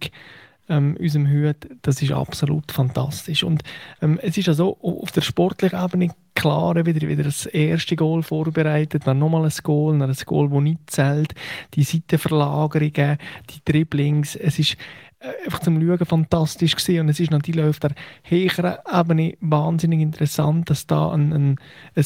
ähm, 0.70 0.96
unserem 1.00 1.28
Hut, 1.30 1.68
das 1.82 2.02
ist 2.02 2.12
absolut 2.12 2.72
fantastisch. 2.72 3.44
Und 3.44 3.64
ähm, 4.02 4.20
es 4.22 4.38
ist 4.38 4.50
also 4.50 4.78
auf 4.82 5.12
der 5.12 5.22
sportlichen 5.22 5.84
Ebene 5.84 6.10
klar, 6.36 6.76
wieder, 6.86 7.08
wieder 7.08 7.24
das 7.24 7.46
erste 7.48 7.96
Goal 7.96 8.24
vorbereitet, 8.24 9.06
dann 9.06 9.20
nochmal 9.20 9.44
ein 9.44 9.54
Goal, 9.64 10.00
dann 10.00 10.10
ein 10.10 10.18
Goal, 10.26 10.50
das 10.50 10.62
nicht 10.62 10.80
zählt, 10.90 11.34
die 11.74 11.84
Seitenverlagerungen, 11.84 13.18
die 13.50 13.72
Dribblings, 13.72 14.36
es 14.36 14.58
ist 14.58 14.78
äh, 15.20 15.46
einfach 15.46 15.60
zum 15.60 15.82
Schauen 15.82 16.06
fantastisch 16.06 16.78
gewesen. 16.78 17.02
und 17.02 17.10
es 17.10 17.20
ist 17.20 17.32
natürlich 17.32 17.66
auf 17.66 17.80
der 17.80 17.92
höheren 18.24 18.78
Ebene 18.90 19.34
wahnsinnig 19.42 20.00
interessant, 20.00 20.70
dass 20.70 20.88
da 20.88 21.12
ein, 21.12 21.34
ein, 21.34 21.56
ein 21.96 22.06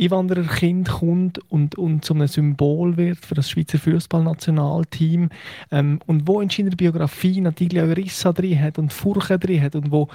Einwandererkind 0.00 0.88
kommt 0.88 1.38
und, 1.50 1.76
und 1.76 2.04
zu 2.04 2.14
einem 2.14 2.26
Symbol 2.26 2.96
wird 2.96 3.24
für 3.24 3.34
das 3.34 3.50
Schweizer 3.50 3.78
Fußballnationalteam 3.78 5.28
ähm, 5.70 6.00
und 6.06 6.26
wo 6.28 6.40
in 6.40 6.50
seiner 6.50 6.70
Biografie 6.70 7.40
natürlich 7.40 7.80
auch 7.80 7.96
Rissa 7.96 8.32
drin 8.32 8.60
hat 8.60 8.78
und 8.78 8.92
Furchen 8.92 9.40
drin 9.40 9.62
hat 9.62 9.76
und 9.76 9.90
wo 9.90 10.08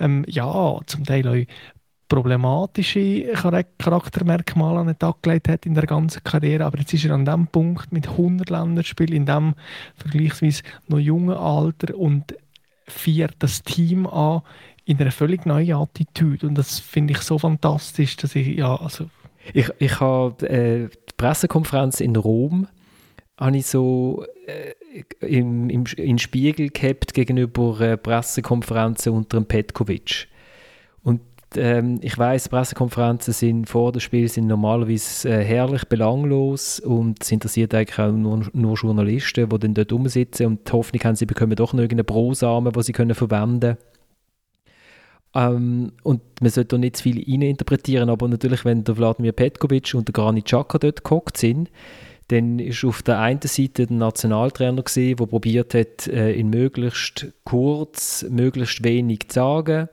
ähm, 0.00 0.24
ja 0.28 0.78
zum 0.86 1.04
Teil 1.04 1.28
auch 1.28 1.46
problematische 2.08 3.32
Charaktermerkmale 3.78 4.80
an 4.80 4.86
den 4.86 4.98
Tag 4.98 5.22
gelegt 5.22 5.48
hat 5.48 5.66
in 5.66 5.74
der 5.74 5.86
ganzen 5.86 6.22
Karriere. 6.22 6.64
Aber 6.64 6.78
jetzt 6.78 6.94
ist 6.94 7.04
er 7.04 7.14
an 7.14 7.24
dem 7.24 7.48
Punkt 7.48 7.92
mit 7.92 8.08
100 8.08 8.48
Länderspielen 8.50 9.14
in 9.14 9.26
dem 9.26 9.54
vergleichsweise 9.96 10.62
noch 10.88 10.98
jungen 10.98 11.36
Alter 11.36 11.96
und 11.96 12.36
fährt 12.86 13.34
das 13.40 13.62
Team 13.62 14.06
an 14.06 14.42
in 14.84 14.98
einer 14.98 15.10
völlig 15.10 15.46
neuen 15.46 15.74
Attitüde. 15.74 16.46
Und 16.46 16.56
das 16.56 16.78
finde 16.78 17.14
ich 17.14 17.20
so 17.20 17.38
fantastisch, 17.38 18.16
dass 18.16 18.36
ich, 18.36 18.56
ja, 18.56 18.76
also 18.76 19.10
ich, 19.54 19.70
ich 19.78 20.00
habe 20.00 20.48
äh, 20.48 20.88
die 20.88 21.14
Pressekonferenz 21.16 22.00
in 22.00 22.16
Rom 22.16 22.68
habe 23.38 23.56
ich 23.56 23.66
so 23.66 24.24
äh, 24.46 24.72
im, 25.20 25.68
im, 25.68 25.84
in 25.96 26.18
Spiegel 26.18 26.70
gehabt 26.70 27.12
gegenüber 27.12 27.80
äh, 27.80 27.96
Pressekonferenzen 27.96 29.12
unter 29.12 29.38
dem 29.38 29.46
Petkovic. 29.46 30.28
Und 31.02 31.20
ähm, 31.56 31.98
ich 32.00 32.16
weiß, 32.16 32.48
Pressekonferenzen 32.48 33.34
sind 33.34 33.68
vor 33.68 33.92
dem 33.92 34.00
Spiel 34.00 34.28
sind 34.28 34.46
normalerweise 34.46 35.28
äh, 35.28 35.44
herrlich 35.44 35.84
belanglos 35.84 36.80
und 36.80 37.22
es 37.22 37.30
interessiert 37.30 37.74
eigentlich 37.74 37.98
auch 37.98 38.10
nur, 38.10 38.46
nur 38.52 38.74
Journalisten, 38.76 39.48
die 39.48 39.58
dann 39.58 39.74
dort 39.74 39.92
rumsitzen 39.92 40.46
und 40.46 40.68
die 40.68 40.72
Hoffnung 40.72 41.04
haben, 41.04 41.16
sie 41.16 41.26
bekommen 41.26 41.56
doch 41.56 41.74
noch 41.74 41.82
irgendeinen 41.82 42.06
Brosamen, 42.06 42.72
den 42.72 42.82
sie 42.82 42.92
können 42.92 43.14
verwenden 43.14 43.60
können. 43.60 43.78
Ähm, 45.36 45.92
und 46.02 46.22
man 46.40 46.50
sollte 46.50 46.76
da 46.76 46.78
nicht 46.78 46.96
zu 46.96 47.02
viel 47.02 47.18
interpretieren, 47.42 48.08
aber 48.08 48.26
natürlich, 48.26 48.64
wenn 48.64 48.84
der 48.84 48.96
Wladimir 48.96 49.32
Petkovic 49.32 49.92
und 49.94 50.08
der 50.08 50.14
Granit 50.14 50.46
Xhaka 50.46 50.78
dort 50.78 51.04
gehockt 51.04 51.36
sind, 51.36 51.70
dann 52.28 52.58
ist 52.58 52.84
auf 52.84 53.02
der 53.02 53.20
einen 53.20 53.40
Seite 53.42 53.86
der 53.86 53.96
Nationaltrainer 53.96 54.82
gesehen, 54.82 55.16
der 55.16 55.26
probiert 55.26 55.74
hat, 55.74 56.08
äh, 56.08 56.32
in 56.32 56.48
möglichst 56.48 57.26
kurz, 57.44 58.24
möglichst 58.30 58.82
wenig 58.82 59.28
zu 59.28 59.34
sagen 59.34 59.88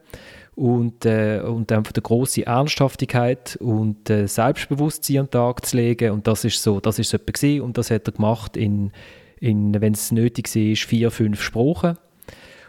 und, 0.55 1.05
äh, 1.05 1.41
und 1.41 1.71
einfach 1.71 1.93
eine 1.93 2.01
große 2.01 2.45
Ernsthaftigkeit 2.45 3.57
und 3.57 4.09
äh, 4.09 4.27
Selbstbewusstsein 4.27 5.19
an 5.19 5.25
den 5.25 5.31
Tag 5.31 5.65
zu 5.65 5.75
legen. 5.75 6.11
Und 6.11 6.25
das 6.25 6.45
ist 6.45 6.63
so, 6.63 6.79
das 6.79 6.99
ist 6.99 7.09
so 7.09 7.17
und 7.61 7.77
das 7.77 7.91
hat 7.91 8.07
er 8.07 8.13
gemacht 8.13 8.55
in, 8.55 8.91
in 9.39 9.79
wenn 9.79 9.93
es 9.93 10.11
nötig 10.11 10.47
war, 10.55 10.75
vier, 10.75 11.11
fünf 11.11 11.41
Sprachen 11.41 11.97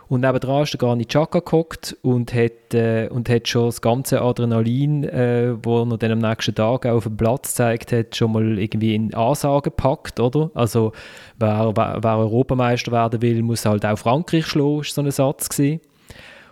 und 0.08 0.20
nebenan 0.20 0.62
ist 0.62 0.72
der 0.72 0.78
Granit 0.78 1.08
Xhaka 1.08 1.40
gehockt 1.40 1.96
und 2.02 2.34
hat, 2.34 2.74
äh, 2.74 3.08
und 3.08 3.28
hat 3.28 3.48
schon 3.48 3.66
das 3.66 3.80
ganze 3.80 4.20
Adrenalin, 4.20 5.04
äh, 5.04 5.54
wo 5.62 5.82
er 5.82 5.98
dann 5.98 6.12
am 6.12 6.18
nächsten 6.18 6.54
Tag 6.54 6.86
auf 6.86 7.04
dem 7.04 7.16
Platz 7.16 7.50
gezeigt 7.50 7.92
hat, 7.92 8.16
schon 8.16 8.32
mal 8.32 8.58
irgendwie 8.58 8.94
in 8.94 9.14
Ansagen 9.14 9.62
gepackt, 9.62 10.20
oder? 10.20 10.50
Also, 10.54 10.92
wer, 11.38 11.72
wer, 11.74 11.98
wer 12.02 12.18
Europameister 12.18 12.92
werden 12.92 13.22
will, 13.22 13.42
muss 13.42 13.64
halt 13.64 13.86
auch 13.86 13.98
Frankreich 13.98 14.46
schlagen, 14.46 14.80
ist 14.80 14.94
so 14.94 15.02
ein 15.02 15.10
Satz 15.10 15.48
gewesen. 15.48 15.80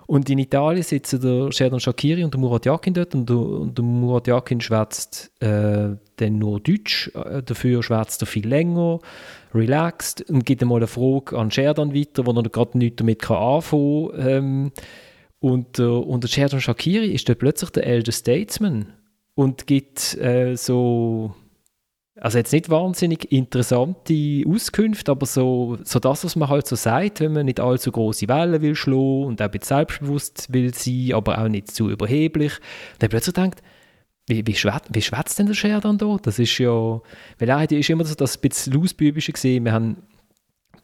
Und 0.06 0.28
in 0.28 0.38
Italien 0.38 0.82
sitzen 0.82 1.20
der 1.20 1.52
Sheridan 1.52 1.80
Shakiri 1.80 2.24
und 2.24 2.34
der 2.34 2.40
Murat 2.40 2.66
Yakin 2.66 2.94
dort. 2.94 3.14
Und 3.14 3.28
der, 3.28 3.36
und 3.36 3.78
der 3.78 3.84
Murat 3.84 4.26
Yakin 4.26 4.60
schwätzt 4.60 5.32
äh, 5.40 5.96
dann 6.16 6.38
nur 6.38 6.60
Deutsch, 6.60 7.10
äh, 7.14 7.42
dafür 7.42 7.82
schwätzt 7.82 8.22
er 8.22 8.26
viel 8.26 8.46
länger 8.46 8.98
relaxed. 9.54 10.28
Und 10.28 10.44
gibt 10.44 10.62
einmal 10.62 10.78
eine 10.78 10.86
Frage 10.86 11.38
an 11.38 11.50
Sherdan 11.50 11.94
weiter, 11.94 12.26
wo 12.26 12.32
er 12.32 12.42
gerade 12.42 12.78
nichts 12.78 12.96
damit 12.96 13.30
anfangen 13.30 14.10
kann. 14.10 14.28
Ähm, 14.28 14.72
und, 15.38 15.78
äh, 15.78 15.82
und 15.82 16.24
der 16.24 16.28
Sherdan 16.28 16.60
Shakiri 16.60 17.12
ist 17.12 17.28
dann 17.28 17.36
plötzlich 17.36 17.70
der 17.70 17.86
Elder 17.86 18.12
Statesman. 18.12 18.92
Und 19.34 19.66
gibt 19.66 20.16
äh, 20.18 20.56
so, 20.56 21.34
also 22.22 22.38
jetzt 22.38 22.52
nicht 22.52 22.70
wahnsinnig 22.70 23.32
interessante 23.32 24.44
Auskünfte, 24.46 25.10
aber 25.10 25.26
so, 25.26 25.76
so 25.82 25.98
das, 25.98 26.24
was 26.24 26.36
man 26.36 26.48
halt 26.48 26.68
so 26.68 26.76
sagt, 26.76 27.18
wenn 27.18 27.32
man 27.32 27.46
nicht 27.46 27.58
allzu 27.58 27.90
große 27.90 28.28
Wellen 28.28 28.62
will 28.62 28.76
schlagen 28.76 29.24
und 29.24 29.42
auch 29.42 29.46
ein 29.46 29.50
bisschen 29.50 29.78
selbstbewusst 29.78 30.52
will 30.52 30.72
sein, 30.72 31.14
aber 31.14 31.42
auch 31.42 31.48
nicht 31.48 31.72
zu 31.72 31.90
überheblich. 31.90 32.52
Und 32.92 33.02
dann 33.02 33.10
plötzlich 33.10 33.34
denkt, 33.34 33.60
wie, 34.28 34.46
wie, 34.46 34.54
schwätzt, 34.54 34.90
wie 34.92 35.02
schwätzt 35.02 35.40
denn 35.40 35.46
der 35.46 35.54
Scher 35.54 35.80
dann 35.80 35.98
da? 35.98 36.16
Das 36.22 36.38
ist 36.38 36.56
ja, 36.58 36.70
weil 36.70 37.48
er 37.48 37.68
ist 37.68 37.90
immer 37.90 38.04
so 38.04 38.14
das 38.14 38.38
bisschen 38.38 38.74
Lausbübische 38.74 39.32
gesehen. 39.32 39.64
Wir 39.64 39.72
haben 39.72 39.96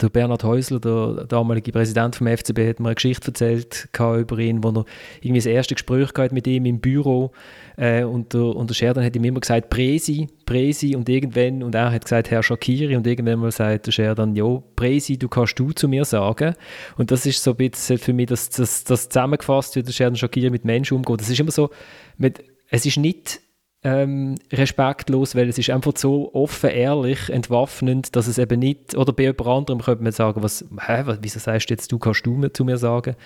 der 0.00 0.08
Bernhard 0.08 0.44
Häusler, 0.44 0.80
der 0.80 1.24
damalige 1.24 1.72
Präsident 1.72 2.16
vom 2.16 2.26
FCB, 2.26 2.68
hat 2.68 2.80
mir 2.80 2.88
eine 2.88 2.94
Geschichte 2.94 3.28
erzählt 3.28 3.88
über 3.98 4.38
ihn, 4.38 4.62
wo 4.62 4.68
er 4.68 4.84
irgendwie 5.20 5.38
das 5.38 5.46
erste 5.46 5.74
Gespräch 5.74 6.14
gehabt 6.14 6.32
mit 6.32 6.46
ihm 6.46 6.66
im 6.66 6.80
Büro 6.80 7.32
äh, 7.76 8.04
und, 8.04 8.32
der, 8.32 8.42
und 8.42 8.70
der 8.70 8.74
Sheridan 8.74 9.04
hat 9.04 9.16
ihm 9.16 9.24
immer 9.24 9.40
gesagt, 9.40 9.70
Presi, 9.70 10.28
Presi 10.46 10.94
und 10.94 11.08
irgendwann, 11.08 11.62
und 11.62 11.74
er 11.74 11.90
hat 11.90 12.04
gesagt, 12.04 12.30
Herr 12.30 12.42
Shakiri 12.42 12.96
und 12.96 13.06
irgendwann 13.06 13.40
mal 13.40 13.50
sagt 13.50 13.86
der 13.86 13.92
Sheridan, 13.92 14.36
ja, 14.36 14.62
Presi, 14.76 15.18
du 15.18 15.28
kannst 15.28 15.58
du 15.58 15.72
zu 15.72 15.88
mir 15.88 16.04
sagen 16.04 16.54
und 16.96 17.10
das 17.10 17.26
ist 17.26 17.42
so 17.42 17.50
ein 17.52 17.56
bisschen 17.56 17.98
für 17.98 18.12
mich 18.12 18.26
das, 18.26 18.50
das, 18.50 18.84
das 18.84 19.08
zusammengefasst, 19.08 19.74
wie 19.76 19.82
der 19.82 19.92
Sheridan 19.92 20.16
Shakiri 20.16 20.50
mit 20.50 20.64
Menschen 20.64 20.96
umgeht. 20.96 21.20
Das 21.20 21.28
ist 21.28 21.40
immer 21.40 21.50
so, 21.50 21.70
mit, 22.16 22.44
es 22.70 22.86
ist 22.86 22.98
nicht 22.98 23.40
ähm, 23.88 24.34
respektlos, 24.52 25.34
weil 25.34 25.48
es 25.48 25.58
ist 25.58 25.70
einfach 25.70 25.92
so 25.96 26.32
offen, 26.34 26.70
ehrlich, 26.70 27.30
entwaffnend, 27.30 28.14
dass 28.14 28.26
es 28.26 28.38
eben 28.38 28.60
nicht, 28.60 28.94
oder 28.94 29.12
bei 29.12 29.24
jemand 29.24 29.46
anderem 29.46 29.80
könnte 29.80 30.02
man 30.02 30.12
sagen, 30.12 30.42
was, 30.42 30.64
hä, 30.86 31.04
wieso 31.20 31.38
sagst 31.38 31.70
du 31.70 31.74
jetzt, 31.74 31.90
du 31.90 31.98
kannst 31.98 32.26
du 32.26 32.48
zu 32.48 32.64
mir 32.64 32.76
sagen? 32.76 33.16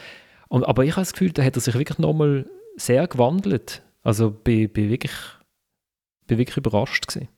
Und, 0.48 0.64
aber 0.64 0.84
ich 0.84 0.92
habe 0.92 1.02
das 1.02 1.12
Gefühl, 1.12 1.32
da 1.32 1.42
hat 1.42 1.56
er 1.56 1.60
sich 1.60 1.74
wirklich 1.74 1.98
nochmal 1.98 2.46
sehr 2.76 3.06
gewandelt. 3.06 3.82
Also 4.02 4.30
bin, 4.30 4.68
bin, 4.70 4.90
wirklich, 4.90 5.12
bin 6.26 6.38
wirklich 6.38 6.56
überrascht 6.56 7.08
gewesen 7.08 7.28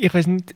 ich 0.00 0.14
weiß 0.14 0.26
nicht, 0.28 0.54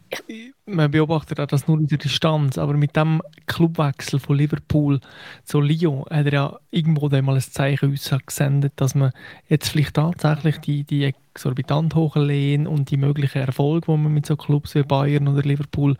man 0.64 0.90
beobachtet 0.90 1.38
auch 1.38 1.46
das 1.46 1.68
nur 1.68 1.78
in 1.78 1.86
der 1.86 1.98
Distanz, 1.98 2.56
aber 2.56 2.74
mit 2.74 2.96
dem 2.96 3.20
Clubwechsel 3.46 4.18
von 4.18 4.36
Liverpool 4.36 5.00
zu 5.44 5.60
Lyon 5.60 6.04
hat 6.10 6.26
er 6.26 6.32
ja 6.32 6.58
irgendwo 6.70 7.08
mal 7.08 7.34
ein 7.34 7.40
Zeichen 7.40 7.98
gesendet, 8.26 8.72
dass 8.76 8.94
man 8.94 9.12
jetzt 9.48 9.68
vielleicht 9.68 9.94
tatsächlich 9.94 10.58
die, 10.58 10.84
die 10.84 11.04
exorbitant 11.04 11.94
hohen 11.94 12.26
Lehen 12.26 12.66
und 12.66 12.90
die 12.90 12.96
möglichen 12.96 13.42
Erfolge, 13.42 13.86
die 13.92 13.98
man 13.98 14.14
mit 14.14 14.26
so 14.26 14.36
Clubs 14.36 14.74
wie 14.74 14.82
Bayern 14.82 15.28
oder 15.28 15.42
Liverpool 15.42 15.96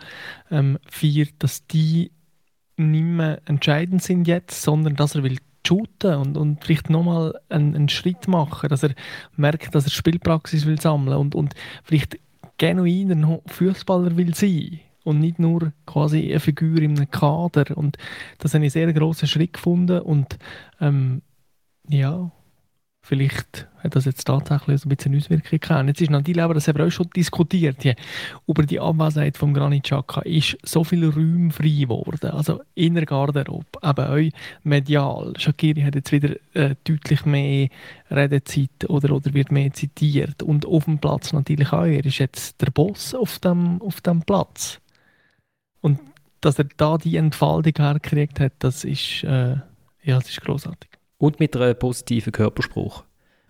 ähm, 0.50 0.78
feiert, 0.88 1.34
dass 1.40 1.66
die 1.66 2.10
nicht 2.76 3.04
mehr 3.04 3.42
entscheidend 3.44 4.02
sind 4.02 4.26
jetzt, 4.26 4.62
sondern 4.62 4.96
dass 4.96 5.14
er 5.14 5.22
will 5.22 5.38
shooten 5.66 6.14
und, 6.16 6.36
und 6.36 6.64
vielleicht 6.64 6.90
nochmal 6.90 7.38
einen, 7.48 7.74
einen 7.74 7.88
Schritt 7.88 8.28
machen, 8.28 8.68
dass 8.68 8.82
er 8.82 8.94
merkt, 9.36 9.74
dass 9.74 9.84
er 9.84 9.90
Spielpraxis 9.90 10.66
will 10.66 10.80
sammeln 10.80 11.16
und, 11.16 11.34
und 11.34 11.54
vielleicht 11.84 12.18
genuiner 12.58 13.40
Fußballer 13.46 14.16
will 14.16 14.34
sein 14.34 14.80
und 15.04 15.20
nicht 15.20 15.38
nur 15.38 15.72
quasi 15.86 16.30
eine 16.30 16.40
Figur 16.40 16.78
in 16.78 16.96
einem 16.96 17.10
Kader. 17.10 17.76
Und 17.76 17.98
das 18.38 18.54
habe 18.54 18.64
ich 18.66 18.74
einen 18.76 18.86
sehr 18.86 18.92
grossen 18.92 19.28
Schritt 19.28 19.52
gefunden 19.52 20.00
und 20.00 20.38
ähm, 20.80 21.22
ja, 21.88 22.30
Vielleicht 23.06 23.68
hat 23.80 23.96
das 23.96 24.06
jetzt 24.06 24.24
tatsächlich 24.24 24.80
so 24.80 24.88
ein 24.88 24.96
bisschen 24.96 25.14
Auswirkungen 25.14 25.60
gehabt. 25.60 25.88
Jetzt 25.88 26.00
ist 26.00 26.10
natürlich 26.10 26.40
aber, 26.40 26.54
das 26.54 26.66
haben 26.66 26.78
wir 26.78 26.86
auch 26.86 26.90
schon 26.90 27.10
diskutiert, 27.14 27.82
hier, 27.82 27.96
über 28.46 28.62
die 28.62 28.80
Abwesenheit 28.80 29.36
von 29.36 29.52
Granit 29.52 29.82
Xhaka 29.82 30.22
ist 30.22 30.56
so 30.62 30.84
viel 30.84 31.04
Raum 31.10 31.50
frei 31.50 31.68
geworden. 31.80 32.30
Also 32.30 32.62
in 32.74 32.94
der 32.94 33.04
Garderobe, 33.04 33.66
eben 33.82 34.32
auch 34.32 34.38
medial. 34.62 35.34
Shakiri 35.36 35.82
hat 35.82 35.96
jetzt 35.96 36.12
wieder 36.12 36.34
äh, 36.54 36.76
deutlich 36.84 37.26
mehr 37.26 37.68
Redezeit 38.10 38.88
oder, 38.88 39.14
oder 39.14 39.34
wird 39.34 39.52
mehr 39.52 39.70
zitiert. 39.74 40.42
Und 40.42 40.64
auf 40.64 40.86
dem 40.86 40.98
Platz 40.98 41.34
natürlich 41.34 41.74
auch. 41.74 41.84
Er 41.84 42.06
ist 42.06 42.16
jetzt 42.16 42.62
der 42.62 42.70
Boss 42.70 43.14
auf 43.14 43.38
dem, 43.38 43.82
auf 43.82 44.00
dem 44.00 44.22
Platz. 44.22 44.80
Und 45.82 46.00
dass 46.40 46.58
er 46.58 46.68
da 46.78 46.96
die 46.96 47.18
Entfaltung 47.18 47.74
hergekriegt 47.76 48.40
hat, 48.40 48.54
das 48.60 48.82
ist, 48.82 49.24
äh, 49.24 49.56
ja, 50.04 50.16
das 50.16 50.30
ist 50.30 50.40
großartig. 50.40 50.93
Und 51.24 51.40
mit 51.40 51.56
einem 51.56 51.74
positiven 51.74 52.34
Körperspruch. 52.34 53.02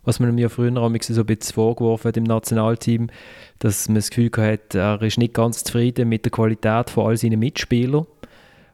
Was 0.04 0.20
man 0.20 0.32
mir 0.32 0.48
früher 0.48 0.72
so 0.72 0.84
ein 0.84 0.92
bisschen 0.92 1.54
vorgeworfen 1.54 2.06
hat 2.06 2.16
im 2.16 2.22
Nationalteam, 2.22 3.08
dass 3.58 3.88
man 3.88 3.96
das 3.96 4.10
Gefühl 4.10 4.30
hat, 4.36 4.76
er 4.76 5.02
ist 5.02 5.18
nicht 5.18 5.34
ganz 5.34 5.64
zufrieden 5.64 6.08
mit 6.08 6.24
der 6.24 6.30
Qualität 6.30 6.88
von 6.88 7.08
all 7.08 7.16
seinen 7.16 7.40
Mitspielern. 7.40 8.06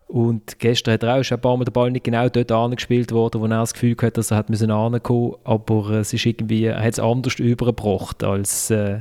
Und 0.06 0.58
gestern 0.58 0.92
hat 0.92 1.02
er 1.02 1.14
auch, 1.14 1.20
ist 1.20 1.32
ein 1.32 1.40
paar 1.40 1.56
Mal 1.56 1.64
der 1.64 1.72
Ball 1.72 1.90
nicht 1.90 2.04
genau 2.04 2.28
dort 2.28 2.52
angespielt 2.52 3.10
worden, 3.10 3.40
wo 3.40 3.46
er 3.46 3.60
das 3.60 3.72
Gefühl 3.72 3.96
hatte, 3.96 4.10
dass 4.10 4.32
er 4.32 4.36
hat 4.36 4.50
müssen 4.50 4.70
aber 4.70 5.90
es 5.92 6.12
ist 6.12 6.26
irgendwie, 6.26 6.66
er 6.66 6.82
hat 6.82 6.92
es 6.92 7.00
anders 7.00 7.38
übergebracht 7.38 8.22
als, 8.22 8.68
äh, 8.68 9.00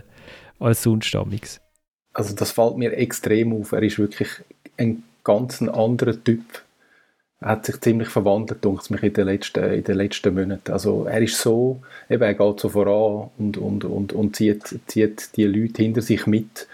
als 0.60 0.82
sonst 0.84 1.14
damals. 1.14 1.60
Also 2.14 2.34
das 2.36 2.52
fällt 2.52 2.78
mir 2.78 2.94
extrem 2.94 3.52
auf. 3.52 3.74
Er 3.74 3.84
ist 3.84 4.00
wirklich 4.00 4.30
ein 4.78 5.04
ganz 5.26 5.62
anderer 5.62 6.24
Typ 6.24 6.46
hat 7.42 7.66
sich 7.66 7.80
ziemlich 7.80 8.10
verwandelt, 8.10 8.64
denke 8.64 8.84
mich, 8.90 9.04
in 9.04 9.14
den 9.14 9.26
letzten, 9.28 9.64
in 9.64 9.84
den 9.84 9.96
letzten 9.96 10.34
Monaten. 10.36 10.72
Also 10.72 11.06
er 11.06 11.22
ist 11.22 11.40
so, 11.40 11.80
eben, 12.10 12.24
er 12.24 12.34
geht 12.34 12.60
so 12.60 12.70
voran 12.70 13.30
und, 13.38 13.58
und, 13.58 13.86
und, 13.86 14.14
und 14.14 14.36
zieht, 14.36 14.80
zieht 14.88 15.36
die 15.38 15.46
Leute 15.46 15.82
hinter 15.82 16.02
sich 16.02 16.28
mit 16.28 16.68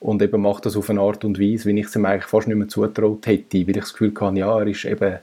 und 0.00 0.22
eben 0.22 0.40
macht 0.40 0.64
das 0.64 0.76
auf 0.76 0.88
eine 0.88 1.00
Art 1.00 1.24
und 1.24 1.38
Weise, 1.38 1.68
wie 1.68 1.78
ich 1.78 1.86
es 1.86 1.96
ihm 1.96 2.06
eigentlich 2.06 2.24
fast 2.24 2.48
nicht 2.48 2.56
mehr 2.56 2.68
zutraut 2.68 3.26
hätte, 3.26 3.58
weil 3.66 3.76
ich 3.76 3.82
das 3.82 3.92
Gefühl 3.92 4.14
hatte, 4.18 4.38
ja, 4.38 4.58
er 4.58 4.66
ist 4.66 4.86
eben, 4.86 5.18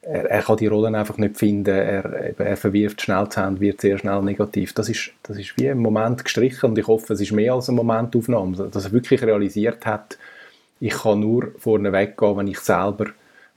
er, 0.00 0.30
er 0.30 0.42
kann 0.42 0.56
die 0.56 0.66
Rollen 0.66 0.94
einfach 0.94 1.18
nicht 1.18 1.36
finden, 1.36 1.74
er, 1.74 2.30
eben, 2.30 2.46
er 2.46 2.56
verwirft 2.56 3.02
schnell 3.02 3.28
die 3.28 3.38
Hände, 3.38 3.60
wird 3.60 3.82
sehr 3.82 3.98
schnell 3.98 4.22
negativ. 4.22 4.72
Das 4.72 4.88
ist, 4.88 5.10
das 5.24 5.38
ist 5.38 5.58
wie 5.58 5.68
ein 5.68 5.78
Moment 5.78 6.24
gestrichen 6.24 6.70
und 6.70 6.78
ich 6.78 6.86
hoffe, 6.86 7.12
es 7.12 7.20
ist 7.20 7.32
mehr 7.32 7.52
als 7.52 7.68
eine 7.68 7.76
Momentaufnahme, 7.76 8.68
dass 8.70 8.86
er 8.86 8.92
wirklich 8.92 9.22
realisiert 9.22 9.84
hat, 9.84 10.16
ich 10.80 10.94
kann 10.94 11.20
nur 11.20 11.52
vorne 11.58 11.92
weggehen, 11.92 12.36
wenn 12.36 12.48
ich 12.48 12.58
selber 12.58 13.06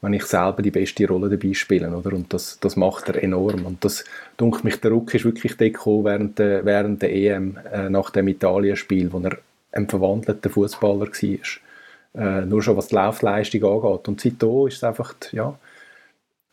wenn 0.05 0.13
ich 0.13 0.25
selber 0.25 0.61
die 0.61 0.71
beste 0.71 1.07
Rolle 1.07 1.29
dabei 1.29 1.53
spiele, 1.53 1.89
oder? 1.89 2.13
Und 2.13 2.31
das, 2.31 2.59
das 2.59 2.75
macht 2.75 3.09
er 3.09 3.21
enorm. 3.23 3.65
Und 3.65 3.83
das, 3.83 4.05
denke 4.39 4.59
mich, 4.63 4.79
der 4.79 4.91
Ruck 4.91 5.13
ist 5.15 5.25
wirklich 5.25 5.57
gekommen 5.57 6.05
während 6.05 6.39
der, 6.39 6.63
während 6.63 7.01
der 7.01 7.11
EM, 7.11 7.57
äh, 7.73 7.89
nach 7.89 8.11
dem 8.11 8.27
Italien-Spiel, 8.27 9.11
wo 9.11 9.19
er 9.19 9.39
ein 9.71 9.89
verwandelter 9.89 10.51
Fußballer 10.51 11.07
war. 11.07 12.41
Äh, 12.41 12.45
nur 12.45 12.61
schon 12.61 12.77
was 12.77 12.87
die 12.87 12.95
Laufleistung 12.95 13.63
angeht. 13.63 14.07
Und 14.07 14.21
seitdem 14.21 14.67
ist 14.67 14.77
es 14.77 14.83
einfach, 14.83 15.15
ja, 15.31 15.57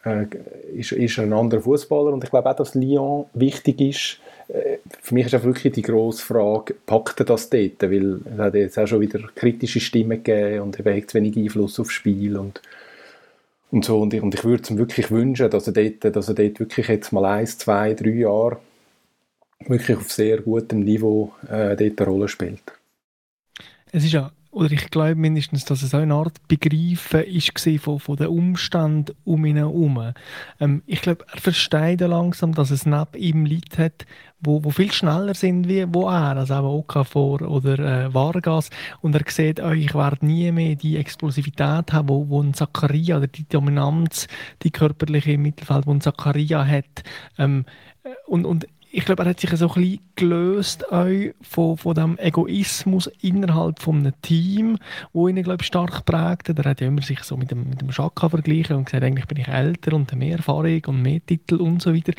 äh, 0.04 0.24
ist, 0.74 0.92
ist 0.92 1.18
ein 1.18 1.34
anderer 1.34 1.60
Fußballer. 1.60 2.12
Und 2.14 2.24
ich 2.24 2.30
glaube 2.30 2.50
auch, 2.50 2.56
dass 2.56 2.74
Lyon 2.74 3.26
wichtig 3.34 3.80
ist. 3.82 4.20
Äh, 4.48 4.78
für 5.02 5.14
mich 5.14 5.26
ist 5.26 5.34
auch 5.34 5.44
wirklich 5.44 5.74
die 5.74 5.82
grosse 5.82 6.24
Frage, 6.24 6.74
packt 6.86 7.20
er 7.20 7.26
das 7.26 7.50
dort? 7.50 7.82
Weil 7.82 8.20
es 8.24 8.38
hat 8.38 8.54
jetzt 8.54 8.78
auch 8.78 8.86
schon 8.86 9.02
wieder 9.02 9.20
kritische 9.34 9.80
Stimmen 9.80 10.22
gegeben 10.22 10.62
und 10.62 10.80
er 10.80 10.96
hat 10.96 11.10
zu 11.10 11.18
wenig 11.18 11.36
Einfluss 11.36 11.78
aufs 11.78 11.92
Spiel. 11.92 12.38
Und 12.38 12.62
und 13.72 13.84
so. 13.84 14.00
Und 14.00 14.14
ich, 14.14 14.22
und 14.22 14.34
ich 14.34 14.44
würde 14.44 14.62
es 14.62 14.70
ihm 14.70 14.78
wirklich 14.78 15.10
wünschen, 15.10 15.50
dass 15.50 15.66
er, 15.66 15.72
dort, 15.72 16.16
dass 16.16 16.28
er 16.28 16.34
dort 16.34 16.60
wirklich 16.60 16.86
jetzt 16.86 17.12
mal 17.12 17.24
eins, 17.24 17.58
zwei, 17.58 17.94
drei 17.94 18.10
Jahre 18.10 18.60
wirklich 19.66 19.96
auf 19.96 20.12
sehr 20.12 20.40
gutem 20.40 20.80
Niveau 20.80 21.32
äh, 21.48 21.76
dort 21.76 22.00
eine 22.00 22.08
Rolle 22.08 22.28
spielt. 22.28 22.62
Es 23.90 24.04
ist 24.04 24.12
ja 24.12 24.30
oder 24.52 24.70
ich 24.70 24.90
glaube 24.90 25.14
mindestens, 25.14 25.64
dass 25.64 25.82
es 25.82 25.94
auch 25.94 26.00
eine 26.00 26.14
Art 26.14 26.46
Begreifen 26.46 27.24
ist 27.24 27.52
von, 27.80 27.98
von 27.98 28.16
den 28.16 28.26
Umständen 28.26 29.16
um 29.24 29.46
ihn 29.46 29.56
herum. 29.56 30.12
Ähm, 30.60 30.82
ich 30.86 31.00
glaube, 31.00 31.24
er 31.32 31.40
versteht 31.40 32.02
langsam, 32.02 32.52
dass 32.54 32.70
es 32.70 32.84
neben 32.84 33.14
ihm 33.16 33.46
Leute 33.46 33.84
hat, 33.84 34.06
wo, 34.40 34.62
wo 34.62 34.70
viel 34.70 34.92
schneller 34.92 35.32
sind 35.32 35.68
wie 35.68 35.86
wo 35.88 36.06
er, 36.06 36.36
also 36.36 36.54
auch 36.54 36.80
Okafor 36.80 37.40
oder 37.40 37.78
äh, 37.78 38.12
Vargas. 38.12 38.68
Und 39.00 39.14
er 39.14 39.22
sieht, 39.26 39.58
oh, 39.58 39.70
ich 39.70 39.94
werde 39.94 40.26
nie 40.26 40.52
mehr 40.52 40.76
die 40.76 40.98
Explosivität 40.98 41.90
haben, 41.90 42.10
wo, 42.10 42.28
wo 42.28 42.42
ein 42.42 42.52
Zakaria 42.52 43.16
oder 43.16 43.28
die 43.28 43.48
Dominanz, 43.48 44.28
die 44.62 44.70
körperliche 44.70 45.32
im 45.32 45.42
Mittelfeld, 45.42 45.86
wo 45.86 45.94
ein 45.94 46.02
Zakaria 46.02 46.62
hat. 46.66 47.04
Ähm, 47.38 47.64
und, 48.26 48.44
und 48.44 48.66
ich 48.94 49.06
glaube, 49.06 49.22
er 49.22 49.30
hat 49.30 49.40
sich 49.40 49.50
so 49.50 49.68
ein 49.68 49.74
bisschen 49.74 50.00
gelöst 50.16 50.84
von, 51.40 51.76
von 51.78 51.94
dem 51.94 52.18
Egoismus 52.18 53.10
innerhalb 53.22 53.80
von 53.80 54.00
einem 54.00 54.12
Team, 54.20 54.76
wo 55.14 55.28
ihn, 55.28 55.42
glaube 55.42 55.62
ich, 55.62 55.66
stark 55.66 56.04
prägt. 56.04 56.50
Er 56.50 56.64
hat 56.64 56.82
ja 56.82 56.88
immer 56.88 57.00
sich 57.00 57.22
so 57.22 57.38
mit 57.38 57.50
dem, 57.50 57.70
mit 57.70 57.80
dem 57.80 57.90
Schaka 57.90 58.28
verglichen 58.28 58.76
und 58.76 58.84
gesagt, 58.84 59.02
eigentlich 59.02 59.26
bin 59.26 59.38
ich 59.38 59.48
älter 59.48 59.94
und 59.94 60.14
mehr 60.14 60.36
Erfahrung 60.36 60.82
und 60.86 61.00
mehr 61.00 61.24
Titel 61.24 61.54
und 61.56 61.80
so 61.80 61.94
weiter. 61.94 62.12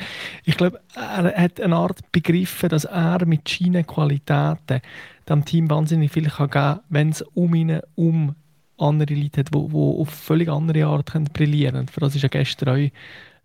Ich 0.45 0.57
glaube, 0.57 0.81
er 0.95 1.43
hat 1.43 1.61
eine 1.61 1.75
Art 1.75 2.11
begriffen, 2.11 2.69
dass 2.69 2.85
er 2.85 3.23
mit 3.27 3.47
seinen 3.47 3.85
Qualitäten 3.85 4.81
dem 5.29 5.45
Team 5.45 5.69
wahnsinnig 5.69 6.11
viel 6.11 6.27
kann 6.27 6.49
geben 6.49 6.51
kann, 6.51 6.79
wenn 6.89 7.09
es 7.09 7.21
um 7.21 7.53
ihn 7.53 7.81
um 7.93 8.33
andere 8.79 9.13
Leute 9.13 9.41
hat, 9.41 9.53
die 9.53 9.57
auf 9.57 10.09
völlig 10.09 10.49
andere 10.49 10.87
Art 10.87 11.13
brillieren 11.33 11.73
können. 11.73 11.87
Für 11.87 11.99
das 11.99 12.15
ist 12.15 12.23
ja 12.23 12.29
gestern 12.29 12.69
auch 12.69 12.91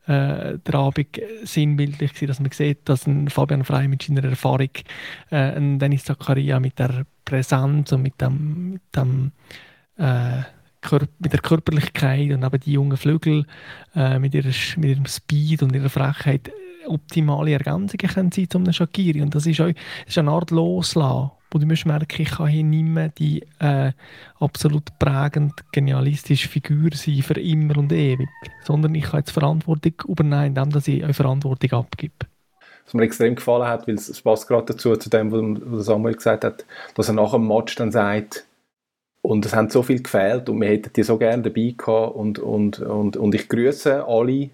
äh, 0.09 0.59
der 0.59 0.75
Abend 0.75 1.21
sinnbildlich 1.45 2.15
gewesen, 2.15 2.27
dass 2.29 2.41
man 2.41 2.51
sieht, 2.51 2.89
dass 2.89 3.07
ein 3.07 3.29
Fabian 3.29 3.65
Frey 3.65 3.89
mit 3.89 4.03
seiner 4.03 4.25
Erfahrung, 4.25 4.71
äh, 5.31 5.37
ein 5.37 5.79
Dennis 5.79 6.05
Zakaria 6.05 6.59
mit 6.61 6.79
der 6.79 7.05
Präsenz 7.25 7.93
und 7.93 8.03
mit 8.03 8.21
dem, 8.21 8.73
mit 8.73 8.83
dem 8.97 9.33
äh, 9.99 10.43
mit 11.19 11.33
der 11.33 11.41
Körperlichkeit 11.41 12.31
und 12.31 12.45
eben 12.45 12.61
die 12.61 12.73
jungen 12.73 12.97
Flügel 12.97 13.45
äh, 13.95 14.19
mit, 14.19 14.33
ihrer, 14.33 14.53
mit 14.77 14.91
ihrem 14.91 15.07
Speed 15.07 15.63
und 15.63 15.75
ihrer 15.75 15.91
Frechheit 15.91 16.51
optimale 16.87 17.53
Ergänzungen 17.53 18.09
können 18.09 18.33
sein 18.33 18.49
zu 18.49 18.59
einem 18.59 18.73
Shakiri. 18.73 19.21
Und 19.21 19.35
das 19.35 19.45
ist, 19.45 19.61
auch, 19.61 19.67
das 19.67 19.77
ist 20.07 20.19
eine 20.19 20.31
Art 20.31 20.51
Loslassen 20.51 21.33
wo 21.51 21.59
du 21.59 21.67
musst 21.67 21.87
merken, 21.87 22.23
ich 22.23 22.31
kann 22.31 22.49
hier 22.49 22.65
nicht 22.65 22.85
mehr 22.85 23.09
die 23.09 23.45
äh, 23.59 23.93
absolut 24.39 24.99
prägend 24.99 25.53
genialistische 25.73 26.49
Figur 26.49 26.91
sein 26.95 27.23
für 27.23 27.41
immer 27.41 27.79
und 27.79 27.93
ewig, 27.93 28.29
sondern 28.65 28.95
ich 28.95 29.05
kann 29.05 29.21
jetzt 29.21 29.31
Verantwortung 29.31 29.95
übernehmen, 30.07 30.57
indem 30.57 30.83
ich 30.87 31.05
eine 31.05 31.15
Verantwortung 31.15 31.73
abgebe. 31.73 32.27
Was 32.85 32.95
mir 32.95 33.03
extrem 33.03 33.35
gefallen 33.35 33.69
hat, 33.69 33.87
weil 33.87 33.97
es 33.97 34.21
passt 34.23 34.49
gerade 34.49 34.73
dazu, 34.73 34.97
zu 34.97 35.11
dem, 35.11 35.31
was 35.31 35.87
Samuel 35.87 36.15
gesagt 36.15 36.45
hat, 36.45 36.65
dass 36.95 37.09
er 37.09 37.15
nach 37.15 37.33
dem 37.33 37.47
Match 37.47 37.75
dann 37.77 37.93
sagt, 37.93 38.47
und 39.21 39.45
es 39.45 39.55
haben 39.55 39.69
so 39.69 39.83
viel 39.83 40.03
gefehlt 40.03 40.49
und 40.49 40.61
wir 40.61 40.69
hätten 40.69 40.93
die 40.95 41.03
so 41.03 41.19
gerne 41.19 41.43
dabei 41.43 41.75
gehabt 41.77 42.15
und, 42.15 42.39
und, 42.39 42.79
und, 42.79 43.17
und 43.17 43.35
ich 43.35 43.49
grüße 43.49 44.07
alle, 44.07 44.51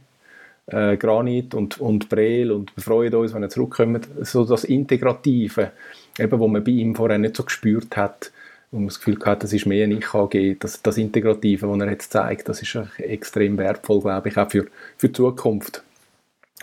äh, 0.67 0.97
Granit 0.97 1.55
und, 1.55 1.81
und 1.81 2.09
Brel 2.09 2.51
und 2.51 2.77
wir 2.77 2.83
freuen 2.83 3.15
uns, 3.15 3.35
wenn 3.35 3.43
er 3.43 3.51
zurückkommt. 3.51 4.09
So 4.23 4.45
das 4.45 4.65
Integrative, 4.65 5.73
eben, 6.19 6.39
wo 6.39 6.49
man 6.49 6.65
bei 6.65 6.73
ihm 6.73 6.95
vorher 6.95 7.19
nicht 7.19 7.37
so 7.37 7.45
gespürt 7.45 7.97
hat, 7.97 8.33
wo 8.71 8.79
man 8.79 8.89
das 8.89 8.99
Gefühl 8.99 9.19
hat, 9.25 9.43
das 9.43 9.53
ist 9.53 9.67
mehr 9.67 9.85
ein 9.85 9.93
Ich-AG, 9.93 10.57
das, 10.59 10.83
das 10.83 10.99
Integrative, 10.99 11.67
das 11.67 11.81
er 11.81 11.91
jetzt 11.91 12.13
zeigt, 12.13 12.49
das 12.49 12.63
ist 12.63 12.77
extrem 12.99 13.57
wertvoll, 13.59 14.01
glaube 14.01 14.29
ich, 14.29 14.37
auch 14.37 14.51
für, 14.51 14.67
für 14.97 15.09
die 15.09 15.13
Zukunft. 15.13 15.83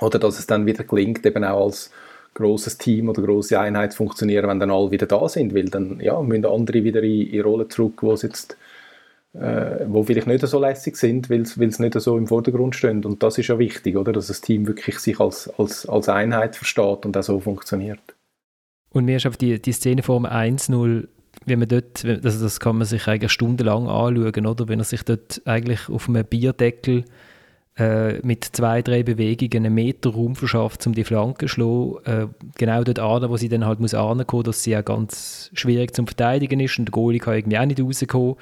Oder 0.01 0.19
dass 0.19 0.39
es 0.39 0.47
dann 0.47 0.65
wieder 0.65 0.83
gelingt, 0.83 1.25
eben 1.25 1.43
auch 1.43 1.65
als 1.65 1.91
großes 2.33 2.77
Team 2.77 3.09
oder 3.09 3.21
große 3.21 3.59
Einheit 3.59 3.93
funktionieren, 3.93 4.49
wenn 4.49 4.59
dann 4.59 4.71
alle 4.71 4.91
wieder 4.91 5.05
da 5.05 5.27
sind, 5.27 5.53
weil 5.53 5.65
dann 5.65 5.99
ja, 5.99 6.19
müssen 6.21 6.45
andere 6.45 6.83
wieder 6.83 7.03
in, 7.03 7.27
in 7.27 7.41
Rollen 7.41 7.69
zurück, 7.69 8.01
wo 8.01 8.13
es 8.13 8.21
jetzt 8.21 8.57
äh, 9.33 9.85
wo 9.87 10.03
vielleicht 10.03 10.27
nicht 10.27 10.45
so 10.45 10.59
lässig 10.59 10.97
sind, 10.97 11.29
weil 11.29 11.41
es 11.41 11.79
nicht 11.79 11.99
so 11.99 12.17
im 12.17 12.27
Vordergrund 12.27 12.75
stehen. 12.75 13.05
Und 13.05 13.23
das 13.23 13.37
ist 13.37 13.47
ja 13.47 13.59
wichtig, 13.59 13.95
oder? 13.95 14.11
dass 14.11 14.27
das 14.27 14.41
Team 14.41 14.67
wirklich 14.67 14.99
sich 14.99 15.19
als, 15.19 15.49
als, 15.57 15.87
als 15.87 16.09
Einheit 16.09 16.55
versteht 16.55 17.05
und 17.05 17.15
auch 17.15 17.23
so 17.23 17.39
funktioniert. 17.39 18.01
Und 18.91 19.05
mir 19.05 19.17
ist 19.17 19.25
auf 19.25 19.37
die, 19.37 19.61
die 19.61 19.71
Szene 19.71 20.03
vor 20.03 20.19
dem 20.19 20.25
1-0, 20.25 21.07
wenn 21.45 21.59
man 21.59 21.67
dort, 21.67 22.03
also 22.05 22.43
das 22.43 22.59
kann 22.59 22.77
man 22.77 22.85
sich 22.85 23.07
eigentlich 23.07 23.31
stundenlang 23.31 23.87
anschauen, 23.87 24.45
oder? 24.45 24.67
wenn 24.67 24.79
er 24.79 24.85
sich 24.85 25.03
dort 25.03 25.41
eigentlich 25.45 25.89
auf 25.89 26.09
einem 26.09 26.25
Bierdeckel 26.25 27.05
äh, 27.77 28.19
mit 28.25 28.43
zwei, 28.43 28.81
drei 28.81 29.01
Bewegungen 29.03 29.65
einen 29.65 29.73
Meter 29.73 30.11
Raum 30.11 30.35
verschafft, 30.35 30.85
um 30.85 30.93
die 30.93 31.05
Flanke 31.05 31.45
zu 31.45 31.47
schlagen, 31.47 31.95
äh, 32.03 32.27
genau 32.57 32.83
dort 32.83 32.99
an, 32.99 33.29
wo 33.29 33.37
sie 33.37 33.49
dann 33.49 33.65
halt 33.65 33.79
muss 33.79 33.93
ankommen, 33.93 34.43
dass 34.43 34.63
sie 34.63 34.71
ja 34.71 34.81
ganz 34.81 35.49
schwierig 35.53 35.95
zum 35.95 36.05
Verteidigen 36.05 36.59
ist 36.59 36.77
und 36.77 36.85
der 36.85 36.91
Goalie 36.91 37.19
kann 37.19 37.35
irgendwie 37.35 37.57
auch 37.57 37.65
nicht 37.65 37.81
rauskommen 37.81 38.35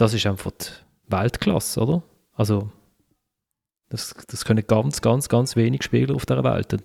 das 0.00 0.14
ist 0.14 0.26
einfach 0.26 0.50
die 0.52 0.66
Weltklasse, 1.08 1.80
oder? 1.80 2.02
Also, 2.34 2.70
das, 3.90 4.14
das 4.28 4.44
können 4.44 4.66
ganz, 4.66 5.02
ganz, 5.02 5.28
ganz 5.28 5.56
wenig 5.56 5.82
Spieler 5.82 6.14
auf 6.14 6.24
dieser 6.24 6.44
Welt. 6.44 6.82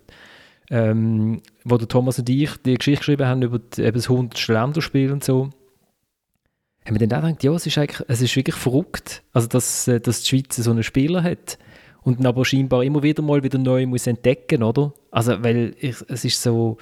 Ähm, 0.71 1.41
wo 1.63 1.77
der 1.77 1.87
Thomas 1.87 2.17
und 2.17 2.29
ich 2.29 2.57
die 2.57 2.73
Geschichte 2.73 2.99
geschrieben 2.99 3.27
haben 3.27 3.41
über 3.43 3.59
die, 3.59 3.83
eben 3.83 3.93
das 3.93 4.09
100. 4.09 4.47
Länderspiel 4.47 5.11
und 5.11 5.23
so, 5.23 5.51
haben 6.85 6.99
wir 6.99 7.07
dann 7.07 7.19
auch 7.19 7.25
gedacht, 7.25 7.43
ja, 7.43 7.53
es 7.53 7.67
ist, 7.67 7.77
es 7.77 8.21
ist 8.21 8.35
wirklich 8.35 8.55
verrückt, 8.55 9.23
also 9.33 9.47
dass, 9.47 9.87
äh, 9.87 9.99
dass 9.99 10.21
die 10.21 10.29
Schweiz 10.29 10.55
so 10.55 10.71
einen 10.71 10.83
Spieler 10.83 11.23
hat. 11.23 11.57
und 12.03 12.19
dann 12.19 12.27
aber 12.27 12.45
scheinbar 12.45 12.83
immer 12.83 13.01
wieder 13.01 13.23
mal 13.23 13.43
wieder 13.43 13.57
neu 13.57 13.85
muss 13.87 14.07
entdecken, 14.07 14.61
oder? 14.61 14.93
Also, 15.11 15.43
weil 15.43 15.75
ich, 15.79 15.95
es 16.07 16.23
ist 16.23 16.41
so, 16.41 16.77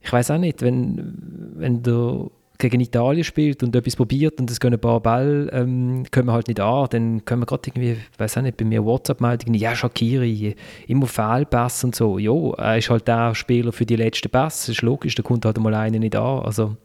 ich 0.00 0.12
weiß 0.12 0.30
auch 0.30 0.38
nicht, 0.38 0.62
wenn, 0.62 1.52
wenn 1.56 1.82
du 1.82 2.30
gegen 2.58 2.80
Italien 2.80 3.24
spielt 3.24 3.62
und 3.62 3.74
etwas 3.74 3.96
probiert 3.96 4.40
und 4.40 4.50
es 4.50 4.60
gehen 4.60 4.72
ein 4.72 4.80
paar 4.80 5.00
Bälle, 5.00 5.50
ähm, 5.52 6.04
kommen 6.10 6.30
halt 6.30 6.48
nicht 6.48 6.60
an, 6.60 6.86
dann 6.90 7.24
können 7.24 7.42
wir 7.42 7.46
gerade 7.46 7.62
irgendwie, 7.66 7.96
weiß 8.16 8.38
auch 8.38 8.42
nicht, 8.42 8.56
bei 8.56 8.64
mir 8.64 8.84
WhatsApp-Meldungen, 8.84 9.54
ja, 9.54 9.74
Shakiri, 9.74 10.54
immer 10.86 11.06
Fehlpass 11.06 11.82
und 11.84 11.96
so. 11.96 12.18
Ja, 12.18 12.32
er 12.56 12.78
ist 12.78 12.90
halt 12.90 13.08
der 13.08 13.34
Spieler 13.34 13.72
für 13.72 13.86
die 13.86 13.96
letzten 13.96 14.30
Pässe, 14.30 14.72
ist 14.72 14.82
logisch, 14.82 15.14
da 15.14 15.22
kommt 15.22 15.44
halt 15.44 15.58
mal 15.58 15.74
einer 15.74 15.98
nicht 15.98 16.16
an. 16.16 16.44
Also, 16.44 16.76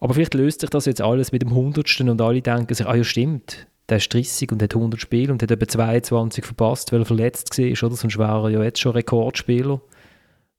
aber 0.00 0.14
vielleicht 0.14 0.34
löst 0.34 0.62
sich 0.62 0.70
das 0.70 0.86
jetzt 0.86 1.02
alles 1.02 1.32
mit 1.32 1.42
dem 1.42 1.54
Hundertsten 1.54 2.08
und 2.08 2.20
alle 2.20 2.40
denken 2.40 2.74
sich, 2.74 2.86
ah 2.86 2.94
ja, 2.94 3.04
stimmt, 3.04 3.66
der 3.88 3.98
ist 3.98 4.12
30 4.12 4.50
und 4.52 4.62
hat 4.62 4.74
100 4.74 5.00
Spiele 5.00 5.32
und 5.32 5.42
hat 5.42 5.50
etwa 5.50 5.68
22 5.68 6.44
verpasst, 6.44 6.92
weil 6.92 7.00
er 7.00 7.06
verletzt 7.06 7.56
war, 7.58 7.66
oder? 7.66 7.96
Sonst 7.96 8.18
wäre 8.18 8.44
er 8.44 8.50
ja 8.50 8.62
jetzt 8.62 8.80
schon 8.80 8.92
Rekordspieler. 8.92 9.80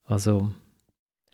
Also, 0.05 0.51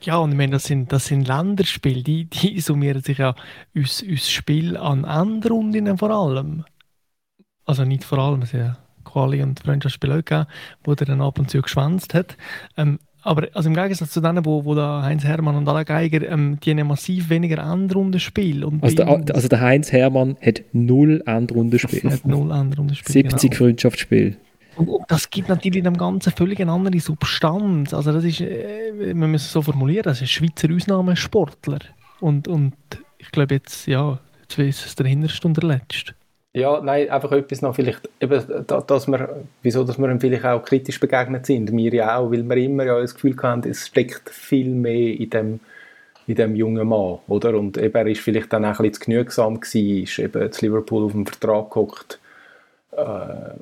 ja, 0.02 0.18
und 0.18 0.32
ich 0.32 0.38
meine, 0.38 0.54
das 0.54 0.66
sind, 0.66 0.92
das 0.92 1.08
sind 1.08 1.28
Länderspiele, 1.28 2.04
die, 2.04 2.26
die 2.26 2.60
summieren 2.62 3.02
sich 3.02 3.18
ja 3.18 3.36
aus, 3.78 4.04
aus 4.12 4.30
Spiel 4.30 4.78
an 4.78 5.04
Endrunden 5.04 5.98
vor 5.98 6.12
allem. 6.12 6.66
Also 7.66 7.86
nicht 7.86 8.04
vor 8.04 8.20
allem, 8.20 8.42
es 8.42 8.52
ja 8.52 8.78
Quali- 9.04 9.42
und 9.42 9.60
Freundschaftsspiele 9.60 10.14
auch 10.14 10.26
gegeben, 10.26 10.46
wo 10.84 10.96
der 10.96 11.08
dann 11.08 11.22
ab 11.22 11.40
und 11.40 11.50
zu 11.50 11.62
geschwänzt 11.62 12.14
hat. 12.14 12.38
Ähm, 12.78 13.00
aber 13.22 13.50
also 13.54 13.68
im 13.68 13.76
Gegensatz 13.76 14.12
zu 14.12 14.22
denen, 14.22 14.46
wo, 14.46 14.64
wo 14.64 14.76
da 14.76 15.04
Heinz 15.04 15.24
Hermann 15.24 15.56
und 15.56 15.68
alle 15.68 15.84
Geiger, 15.84 16.28
ähm, 16.30 16.58
die 16.64 16.72
haben 16.72 16.88
massiv 16.88 17.30
weniger 17.30 17.58
Endrundenspiel. 17.58 18.66
Also 18.82 18.96
der, 18.96 19.36
also 19.36 19.48
der 19.48 19.62
Heinz 19.62 19.92
Hermann 19.92 20.38
hat 20.42 20.64
null 20.72 21.22
Endrundenspiel. 21.26 22.04
hat 22.12 22.26
null 22.26 22.52
Endrundenspiel, 22.52 23.12
70 23.12 23.52
genau. 23.52 23.58
Freundschaftsspiele. 23.58 24.38
Das 25.08 25.30
gibt 25.30 25.50
natürlich 25.50 25.84
dem 25.84 25.98
Ganzen 25.98 26.32
völlig 26.32 26.62
eine 26.62 26.72
andere 26.72 27.00
Substanz. 27.00 27.94
Also 27.94 28.14
das 28.14 28.24
ist, 28.24 28.42
äh, 28.42 29.14
man 29.14 29.32
muss 29.32 29.44
es 29.46 29.52
so 29.52 29.62
formulieren, 29.62 30.04
das 30.04 30.22
ist 30.22 30.32
Schweizer 30.32 30.74
Ausnahmesportler. 30.74 31.80
Und, 32.20 32.48
und 32.48 32.76
ich 33.18 33.32
glaube 33.32 33.56
jetzt, 33.56 33.88
ja, 33.88 34.20
jetzt 34.42 34.58
ist 34.58 34.86
es 34.86 34.96
der 34.96 35.08
Hinterste 35.08 35.48
und 35.48 35.62
der 35.62 35.68
Letzte. 35.70 36.14
Ja, 36.54 36.82
nein, 36.82 37.10
einfach 37.10 37.32
etwas 37.32 37.62
noch, 37.62 37.76
vielleicht, 37.76 38.10
eben, 38.20 38.66
dass 38.66 39.08
wir, 39.08 39.46
wieso, 39.62 39.84
dass 39.84 40.00
wir 40.00 40.10
ihm 40.10 40.20
vielleicht 40.20 40.46
auch 40.46 40.64
kritisch 40.64 41.00
begegnet 41.00 41.46
sind, 41.46 41.72
wir 41.72 41.94
ja 41.94 42.18
auch, 42.18 42.32
weil 42.32 42.44
wir 42.44 42.58
immer 42.58 42.86
ja 42.86 43.00
das 43.00 43.14
Gefühl 43.14 43.36
haben, 43.44 43.70
es 43.70 43.86
steckt 43.88 44.30
viel 44.32 44.70
mehr 44.70 45.14
in 45.20 45.30
dem, 45.30 45.60
in 46.26 46.36
dem 46.36 46.56
jungen 46.56 46.88
Mann, 46.88 47.20
oder? 47.28 47.54
Und 47.54 47.78
eben, 47.78 47.96
er 47.96 48.08
ist 48.08 48.22
vielleicht 48.22 48.52
dann 48.52 48.66
auch 48.66 48.80
ein 48.80 48.90
bisschen 48.90 48.94
zu 48.94 49.00
genügsam 49.02 49.60
gewesen, 49.60 50.04
ist 50.04 50.20
eben 50.20 50.52
zu 50.52 50.66
Liverpool 50.66 51.06
auf 51.06 51.12
dem 51.12 51.28
Vertrag 51.28 51.70
gehockt, 51.70 52.20
äh, 52.94 53.54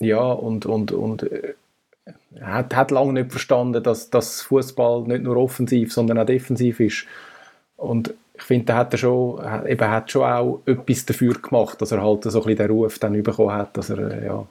ja, 0.00 0.20
und, 0.20 0.66
und, 0.66 0.92
und 0.92 1.22
äh, 1.24 1.54
hat, 2.40 2.74
hat 2.74 2.90
lange 2.90 3.12
nicht 3.12 3.30
verstanden, 3.30 3.82
dass, 3.82 4.10
dass 4.10 4.42
Fußball 4.42 5.02
nicht 5.02 5.22
nur 5.22 5.36
offensiv, 5.36 5.92
sondern 5.92 6.18
auch 6.18 6.26
defensiv 6.26 6.80
ist. 6.80 7.06
Und 7.76 8.14
ich 8.34 8.42
finde, 8.42 8.72
er 8.72 8.78
hat 8.78 8.98
schon, 8.98 9.40
eben, 9.66 9.90
hat 9.90 10.10
schon 10.10 10.24
auch 10.24 10.62
etwas 10.66 11.04
dafür 11.06 11.34
gemacht, 11.34 11.80
dass 11.80 11.92
er 11.92 12.02
halt 12.02 12.24
so 12.24 12.30
ein 12.30 12.46
bisschen 12.46 12.56
den 12.56 12.70
Ruf 12.70 12.98
dann 12.98 13.22
bekommen 13.22 13.52
hat, 13.52 13.76
dass 13.76 13.90
er 13.90 13.98
äh, 13.98 14.26
ja, 14.26 14.46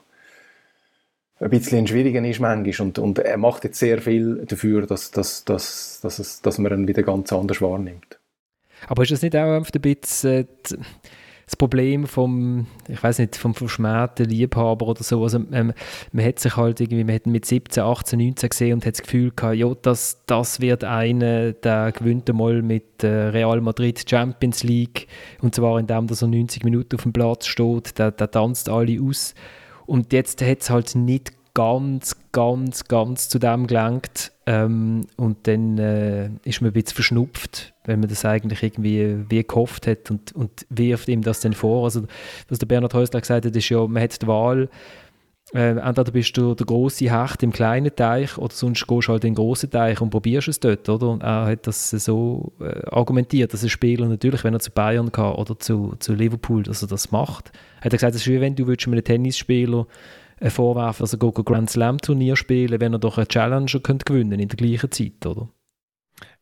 ein 1.40 1.50
bisschen 1.50 1.86
schwieriger 1.86 2.24
ist 2.24 2.40
manchmal. 2.40 2.86
Und, 2.86 2.98
und 2.98 3.18
er 3.18 3.36
macht 3.36 3.64
jetzt 3.64 3.78
sehr 3.78 4.00
viel 4.00 4.46
dafür, 4.46 4.86
dass, 4.86 5.10
dass, 5.10 5.44
dass, 5.44 6.00
dass, 6.02 6.18
es, 6.18 6.42
dass 6.42 6.58
man 6.58 6.72
ihn 6.72 6.88
wieder 6.88 7.02
ganz 7.02 7.32
anders 7.32 7.60
wahrnimmt. 7.60 8.18
Aber 8.86 9.02
ist 9.02 9.12
das 9.12 9.22
nicht 9.22 9.36
auch 9.36 9.64
ein 9.64 9.80
bisschen... 9.80 10.48
Das 11.50 11.56
Problem 11.56 12.06
vom, 12.06 12.68
ich 12.86 13.02
weiß 13.02 13.18
nicht, 13.18 13.34
vom 13.34 13.56
verschmähten 13.56 14.24
Liebhaber 14.24 14.86
oder 14.86 15.02
so. 15.02 15.24
Also, 15.24 15.38
ähm, 15.50 15.72
man 16.12 16.24
hat 16.24 16.38
sich 16.38 16.56
halt 16.56 16.80
irgendwie, 16.80 17.02
man 17.02 17.16
hat 17.16 17.26
mit 17.26 17.44
17, 17.44 17.82
18, 17.82 18.20
19 18.20 18.48
gesehen 18.50 18.74
und 18.74 18.86
hat 18.86 18.94
das 18.94 19.02
Gefühl 19.02 19.32
gehabt, 19.34 19.56
ja, 19.56 19.74
das, 19.82 20.22
das 20.26 20.60
wird 20.60 20.84
einer, 20.84 21.50
der 21.50 21.90
gewinnt 21.90 22.30
einmal 22.30 22.62
mit 22.62 23.02
äh, 23.02 23.08
Real 23.08 23.60
Madrid 23.60 24.08
Champions 24.08 24.62
League 24.62 25.08
und 25.42 25.52
zwar 25.52 25.80
indem 25.80 26.06
er 26.08 26.14
so 26.14 26.28
90 26.28 26.62
Minuten 26.62 26.94
auf 26.94 27.02
dem 27.02 27.12
Platz 27.12 27.48
steht, 27.48 27.98
der, 27.98 28.12
der 28.12 28.30
tanzt 28.30 28.68
alle 28.68 29.02
aus. 29.02 29.34
Und 29.86 30.12
jetzt 30.12 30.42
hat 30.42 30.60
es 30.60 30.70
halt 30.70 30.94
nicht 30.94 31.32
ganz, 31.54 32.14
ganz, 32.30 32.84
ganz 32.84 33.28
zu 33.28 33.40
dem 33.40 33.66
gelangt. 33.66 34.30
Ähm, 34.46 35.06
und 35.16 35.48
dann 35.48 35.78
äh, 35.78 36.30
ist 36.44 36.60
man 36.60 36.70
ein 36.70 36.74
bisschen 36.74 36.94
verschnupft, 36.94 37.69
wenn 37.84 38.00
man 38.00 38.08
das 38.08 38.24
eigentlich 38.24 38.62
irgendwie 38.62 39.24
wie 39.28 39.42
gehofft 39.42 39.86
hat 39.86 40.10
und, 40.10 40.32
und 40.32 40.66
wirft 40.68 41.08
ihm 41.08 41.22
das 41.22 41.40
dann 41.40 41.52
vor. 41.54 41.84
Also, 41.84 42.04
was 42.48 42.58
der 42.58 42.66
Bernhard 42.66 42.94
Häusler 42.94 43.20
gesagt 43.20 43.46
hat, 43.46 43.56
ist 43.56 43.68
ja, 43.68 43.86
man 43.86 44.02
hat 44.02 44.20
die 44.20 44.26
Wahl, 44.26 44.68
äh, 45.52 45.70
entweder 45.70 46.12
bist 46.12 46.36
du 46.36 46.54
der 46.54 46.66
große 46.66 47.10
Hecht 47.10 47.42
im 47.42 47.52
kleinen 47.52 47.94
Teich 47.94 48.38
oder 48.38 48.54
sonst 48.54 48.86
gehst 48.86 49.08
du 49.08 49.12
halt 49.12 49.24
in 49.24 49.30
den 49.30 49.34
großen 49.34 49.68
Teich 49.68 50.00
und 50.00 50.10
probierst 50.10 50.48
es 50.48 50.60
dort, 50.60 50.88
oder? 50.88 51.08
Und 51.08 51.22
er 51.22 51.46
hat 51.46 51.66
das 51.66 51.90
so 51.90 52.52
äh, 52.60 52.86
argumentiert, 52.90 53.52
dass 53.52 53.64
ein 53.64 53.68
Spieler 53.68 54.06
natürlich, 54.06 54.44
wenn 54.44 54.54
er 54.54 54.60
zu 54.60 54.70
Bayern 54.70 55.10
kann 55.10 55.34
oder 55.34 55.58
zu, 55.58 55.94
zu 55.98 56.14
Liverpool, 56.14 56.62
dass 56.62 56.82
er 56.82 56.88
das 56.88 57.10
macht. 57.10 57.50
Er 57.80 57.86
hat 57.86 57.92
gesagt, 57.92 58.14
es 58.14 58.22
ist 58.22 58.28
wie 58.28 58.40
wenn 58.40 58.54
du 58.54 58.66
willst, 58.68 58.86
einem 58.86 59.02
Tennisspieler 59.02 59.86
äh, 60.38 60.50
vorwerfen, 60.50 61.02
dass 61.02 61.14
er 61.14 61.20
ein 61.20 61.44
Grand 61.44 61.70
Slam 61.70 61.98
Turnier 61.98 62.36
spielen 62.36 62.80
wenn 62.80 62.92
er 62.92 63.00
doch 63.00 63.18
einen 63.18 63.28
Challenger 63.28 63.80
könnte 63.80 64.12
in 64.14 64.30
der 64.30 64.56
gleichen 64.56 64.92
Zeit, 64.92 65.26
oder? 65.26 65.48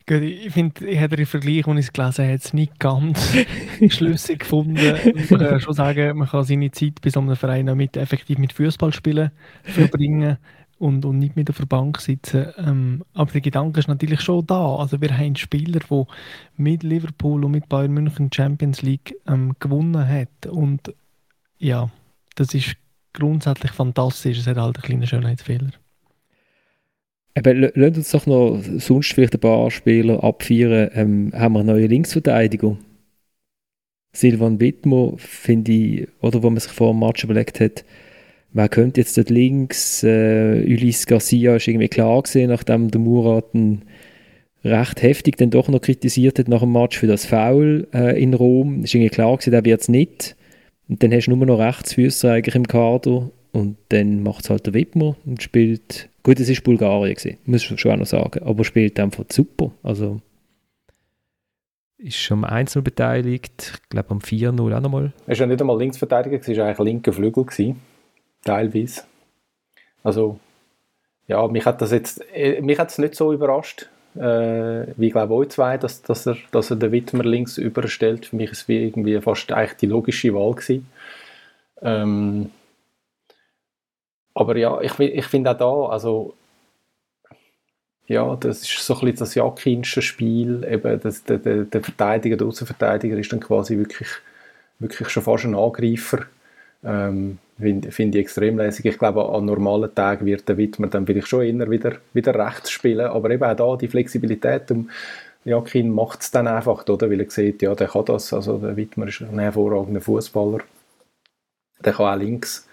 Gut, 0.08 0.22
ich 0.22 0.50
finde, 0.54 0.86
ich 0.86 0.98
habe 1.00 1.16
den 1.16 1.26
Vergleich, 1.26 1.64
den 1.64 1.76
ich 1.76 1.92
gelesen 1.92 2.24
habe, 2.24 2.32
jetzt 2.32 2.54
nicht 2.54 2.80
ganz 2.80 3.30
schlüssig 3.88 4.40
gefunden. 4.40 4.94
Man 5.28 5.38
kann 5.38 5.60
schon 5.60 5.74
sagen, 5.74 6.16
man 6.16 6.26
kann 6.26 6.44
seine 6.44 6.70
Zeit 6.70 7.02
bei 7.02 7.10
so 7.10 7.20
einem 7.20 7.36
Verein 7.36 7.68
auch 7.68 7.74
mit, 7.74 7.94
effektiv 7.98 8.38
mit 8.38 8.54
Fußballspielen 8.54 9.30
verbringen 9.64 10.38
und, 10.78 11.04
und 11.04 11.18
nicht 11.18 11.36
mit 11.36 11.48
der 11.48 11.54
Verbank 11.54 12.00
sitzen. 12.00 12.46
Ähm, 12.56 13.04
aber 13.12 13.32
der 13.32 13.42
Gedanke 13.42 13.80
ist 13.80 13.88
natürlich 13.88 14.22
schon 14.22 14.46
da. 14.46 14.76
Also 14.76 14.98
wir 14.98 15.14
haben 15.14 15.36
Spieler, 15.36 15.80
die 15.80 16.04
mit 16.56 16.84
Liverpool 16.84 17.44
und 17.44 17.50
mit 17.50 17.68
Bayern 17.68 17.92
München 17.92 18.32
Champions 18.32 18.80
League 18.80 19.14
ähm, 19.26 19.56
gewonnen 19.60 20.08
hat 20.08 20.46
und 20.46 20.94
ja, 21.58 21.90
das 22.34 22.54
ist 22.54 22.76
grundsätzlich 23.12 23.72
fantastisch. 23.72 24.38
Es 24.38 24.46
hat 24.46 24.56
halt 24.56 24.76
einen 24.76 24.84
kleinen 24.84 25.06
Schönheitsfehler. 25.06 25.72
Eben, 27.36 27.70
lass 27.74 27.96
uns 27.96 28.10
doch 28.10 28.26
noch 28.26 28.60
sonst 28.78 29.12
vielleicht 29.12 29.34
ein 29.34 29.40
paar 29.40 29.70
Spieler 29.70 30.24
abfeiern. 30.24 30.90
Ähm, 30.94 31.32
haben 31.34 31.52
wir 31.54 31.60
eine 31.60 31.72
neue 31.72 31.86
Linksverteidiger? 31.86 32.76
Silvan 34.12 34.60
Wittmer, 34.60 35.14
finde 35.16 35.72
ich, 35.72 36.08
oder 36.20 36.42
wo 36.42 36.50
man 36.50 36.58
sich 36.58 36.72
vor 36.72 36.92
dem 36.92 37.00
Match 37.00 37.22
überlegt 37.22 37.60
hat, 37.60 37.84
wer 38.52 38.68
könnte 38.68 39.00
jetzt 39.00 39.16
dort 39.16 39.30
links? 39.30 40.02
Äh, 40.02 40.64
Ulis 40.64 41.06
Garcia 41.06 41.56
ist 41.56 41.68
irgendwie 41.68 41.88
klar 41.88 42.22
gesehen, 42.22 42.50
nachdem 42.50 42.90
der 42.90 43.00
Murat 43.00 43.54
ihn 43.54 43.82
recht 44.64 45.02
heftig 45.02 45.36
dann 45.36 45.50
doch 45.50 45.68
noch 45.68 45.80
kritisiert 45.80 46.38
hat 46.38 46.48
nach 46.48 46.60
dem 46.60 46.72
Match 46.72 46.98
für 46.98 47.06
das 47.06 47.26
Foul 47.26 47.86
äh, 47.94 48.20
in 48.20 48.34
Rom. 48.34 48.82
Ist 48.82 48.94
irgendwie 48.94 49.10
klar 49.10 49.36
gewesen, 49.36 49.52
der 49.52 49.64
wird 49.64 49.82
es 49.82 49.88
nicht. 49.88 50.36
Und 50.88 51.02
dann 51.02 51.12
hast 51.12 51.26
du 51.26 51.36
nur 51.36 51.46
noch 51.46 51.58
Rechtsfüße 51.58 52.30
eigentlich 52.30 52.54
im 52.54 52.66
Kader 52.66 53.30
und 53.58 53.76
dann 53.88 54.22
macht 54.22 54.44
es 54.44 54.50
halt 54.50 54.66
der 54.66 54.74
Wittmer 54.74 55.16
und 55.26 55.42
spielt, 55.42 56.08
gut, 56.22 56.38
es 56.38 56.48
war 56.48 56.62
Bulgarien, 56.62 57.14
gewesen, 57.14 57.38
muss 57.44 57.68
ich 57.68 57.80
schon 57.80 57.92
auch 57.92 57.96
noch 57.96 58.06
sagen, 58.06 58.42
aber 58.44 58.64
spielt 58.64 59.00
einfach 59.00 59.24
super. 59.28 59.72
Also 59.82 60.20
ist 61.98 62.16
schon 62.16 62.44
am 62.44 62.50
1 62.50 62.74
beteiligt, 62.84 63.80
ich 63.82 63.88
glaube 63.88 64.12
am 64.12 64.20
4-0 64.20 64.76
auch 64.76 64.80
nochmal. 64.80 65.12
Er 65.26 65.32
ist 65.32 65.40
ja 65.40 65.46
nicht 65.46 65.60
einmal 65.60 65.76
Linksverteidiger, 65.76 66.38
es 66.38 66.48
war 66.56 66.66
eigentlich 66.66 66.86
linker 66.86 67.12
Flügel, 67.12 67.44
gewesen, 67.44 67.80
teilweise. 68.44 69.02
Also, 70.04 70.38
ja, 71.26 71.46
mich 71.48 71.66
hat 71.66 71.82
das 71.82 71.90
jetzt, 71.90 72.24
äh, 72.32 72.60
mich 72.60 72.78
hat 72.78 72.90
es 72.90 72.98
nicht 72.98 73.16
so 73.16 73.32
überrascht, 73.32 73.88
äh, 74.14 74.86
wie 74.96 75.10
glaube 75.10 75.34
euch 75.34 75.48
zwei, 75.48 75.76
dass, 75.76 76.02
dass, 76.02 76.26
er, 76.26 76.36
dass 76.52 76.70
er 76.70 76.76
den 76.76 76.92
Wittmer 76.92 77.24
links 77.24 77.58
überstellt. 77.58 78.26
Für 78.26 78.36
mich 78.36 78.52
ist 78.52 78.62
es 78.62 78.68
irgendwie 78.68 79.20
fast 79.20 79.50
eigentlich 79.50 79.78
die 79.78 79.86
logische 79.86 80.32
Wahl 80.32 80.54
gewesen. 80.54 80.86
Ähm, 81.82 82.50
aber 84.38 84.56
ja, 84.56 84.80
ich, 84.80 84.98
ich 85.00 85.26
finde 85.26 85.50
auch 85.50 85.58
da, 85.58 85.92
also 85.92 86.34
ja, 88.06 88.36
das 88.36 88.62
ist 88.62 88.86
so 88.86 88.94
ein 88.94 89.00
bisschen 89.00 89.18
das 89.18 89.34
Jakinsche 89.34 90.00
Spiel, 90.00 90.64
eben 90.64 91.00
das, 91.00 91.24
der, 91.24 91.38
der, 91.38 91.64
der 91.64 91.82
Verteidiger, 91.82 92.36
der 92.36 92.46
Außenverteidiger 92.46 93.18
ist 93.18 93.32
dann 93.32 93.40
quasi 93.40 93.76
wirklich, 93.76 94.08
wirklich 94.78 95.08
schon 95.08 95.24
fast 95.24 95.44
ein 95.44 95.54
Angreifer. 95.54 96.26
Ähm, 96.84 97.38
Finde 97.58 97.90
find 97.90 98.14
ich 98.14 98.20
extrem 98.20 98.56
lässig. 98.56 98.84
Ich 98.84 98.98
glaube, 98.98 99.28
an 99.28 99.44
normalen 99.44 99.92
Tagen 99.92 100.24
wird 100.24 100.48
der 100.48 100.56
Wittmer 100.56 100.86
dann 100.86 101.06
vielleicht 101.06 101.26
schon 101.26 101.42
eher 101.42 101.68
wieder, 101.68 101.96
wieder 102.12 102.32
rechts 102.32 102.70
spielen, 102.70 103.08
aber 103.08 103.30
eben 103.30 103.42
auch 103.42 103.56
da 103.56 103.76
die 103.76 103.88
Flexibilität 103.88 104.70
um 104.70 104.88
Jakin 105.44 105.90
macht 105.90 106.20
es 106.20 106.30
dann 106.30 106.46
einfach, 106.46 106.86
oder? 106.86 107.10
weil 107.10 107.20
er 107.20 107.30
sieht, 107.30 107.62
ja, 107.62 107.74
der 107.74 107.88
kann 107.88 108.04
das, 108.04 108.32
also 108.32 108.58
der 108.58 108.76
Wittmer 108.76 109.08
ist 109.08 109.22
ein 109.22 109.40
hervorragender 109.40 110.00
Fußballer, 110.00 110.60
der 111.84 111.92
kann 111.92 112.14
auch 112.14 112.22
links, 112.22 112.68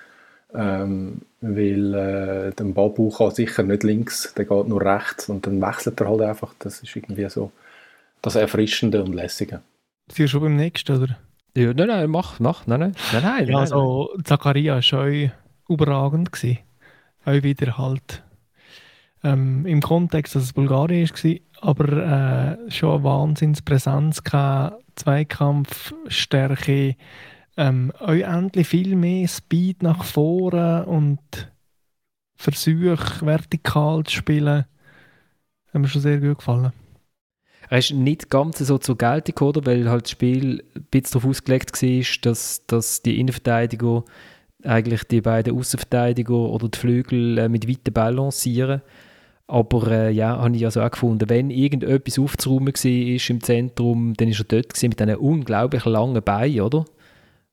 ähm, 0.54 1.21
weil 1.47 1.93
äh, 1.93 2.53
der 2.53 2.63
Babu 2.65 3.10
kann 3.10 3.31
sicher 3.31 3.63
nicht 3.63 3.84
links, 3.84 4.34
der 4.36 4.45
geht 4.45 4.67
nur 4.67 4.81
rechts 4.81 5.29
und 5.29 5.45
dann 5.45 5.62
wechselt 5.62 5.99
er 6.01 6.10
halt 6.10 6.21
einfach, 6.21 6.53
das 6.60 6.81
ist 6.81 6.95
irgendwie 6.95 7.29
so 7.29 7.51
das 8.21 8.36
Erfrischende 8.36 9.03
und 9.03 9.13
Lässige. 9.13 9.62
Sie 10.08 10.17
sind 10.17 10.29
schon 10.29 10.41
beim 10.41 10.55
nächsten, 10.55 11.01
oder? 11.01 11.17
Ja, 11.55 11.73
nein, 11.73 11.88
nein, 11.88 12.10
mach, 12.10 12.39
mach, 12.39 12.67
nein, 12.67 12.79
nein, 12.79 12.95
nein, 13.13 13.23
nein. 13.23 13.47
Ja, 13.47 13.60
also 13.60 14.10
Zakaria 14.23 14.79
ist 14.79 14.88
schon 14.88 15.31
überragend 15.69 16.31
gewesen. 16.31 16.60
Auch 17.23 17.43
wieder 17.43 17.77
halt 17.77 18.23
ähm, 19.23 19.65
im 19.65 19.81
Kontext, 19.81 20.36
dass 20.36 20.43
es 20.43 20.53
Bulgarien 20.53 21.10
war, 21.10 21.36
aber 21.62 22.58
äh, 22.67 22.71
schon 22.71 22.95
eine 22.95 23.03
Wahnsinnspräsenz 23.03 24.23
gehabt, 24.23 24.84
Zweikampfstärke, 24.95 26.95
ähm, 27.58 27.91
auch 28.00 28.10
endlich 28.10 28.68
viel 28.68 28.96
mehr 28.96 29.28
Speed 29.28 29.84
nach 29.84 30.04
vorne 30.04 30.86
und 30.86 31.20
Versuch 32.36 33.22
vertikal 33.22 34.04
zu 34.04 34.15
spielen, 34.15 34.65
hat 35.74 35.82
mir 35.82 35.88
schon 35.88 36.02
sehr 36.02 36.20
gut 36.20 36.39
gefallen. 36.39 36.74
Er 37.70 37.80
ist 37.80 37.91
nicht 37.91 38.30
ganz 38.30 38.60
so 38.60 38.78
zur 38.78 38.98
Geltung 38.98 39.34
gekommen, 39.34 39.65
weil 39.65 39.89
halt 39.89 40.04
das 40.04 40.12
Spiel 40.12 40.63
ein 40.76 40.84
bisschen 40.91 41.20
darauf 41.20 41.32
ausgelegt 41.32 41.82
war, 41.82 42.04
dass, 42.22 42.65
dass 42.68 43.02
die 43.02 43.20
Innenverteidiger 43.20 44.04
eigentlich 44.63 45.04
die 45.06 45.22
beiden 45.22 45.58
Außenverteidiger 45.58 46.34
oder 46.34 46.70
die 46.70 46.78
Flügel 46.78 47.38
äh, 47.38 47.50
mit 47.50 47.68
weiten 47.68 47.94
balancieren. 47.94 48.82
Aber 49.48 49.88
äh, 49.91 50.12
ja, 50.12 50.38
habe 50.39 50.56
ich 50.56 50.65
also 50.65 50.82
auch 50.82 50.91
gefunden, 50.91 51.30
wenn 51.30 51.52
irgendetwas 51.52 52.18
aufzuräumen 52.18 52.74
war 52.74 53.30
im 53.30 53.41
Zentrum, 53.41 54.13
dann 54.15 54.30
war 54.30 54.39
er 54.39 54.44
dort 54.46 54.84
mit 54.84 55.02
einem 55.02 55.20
unglaublich 55.20 55.86
langen 55.86 56.24
Bein, 56.24 56.62
oder? 56.62 56.86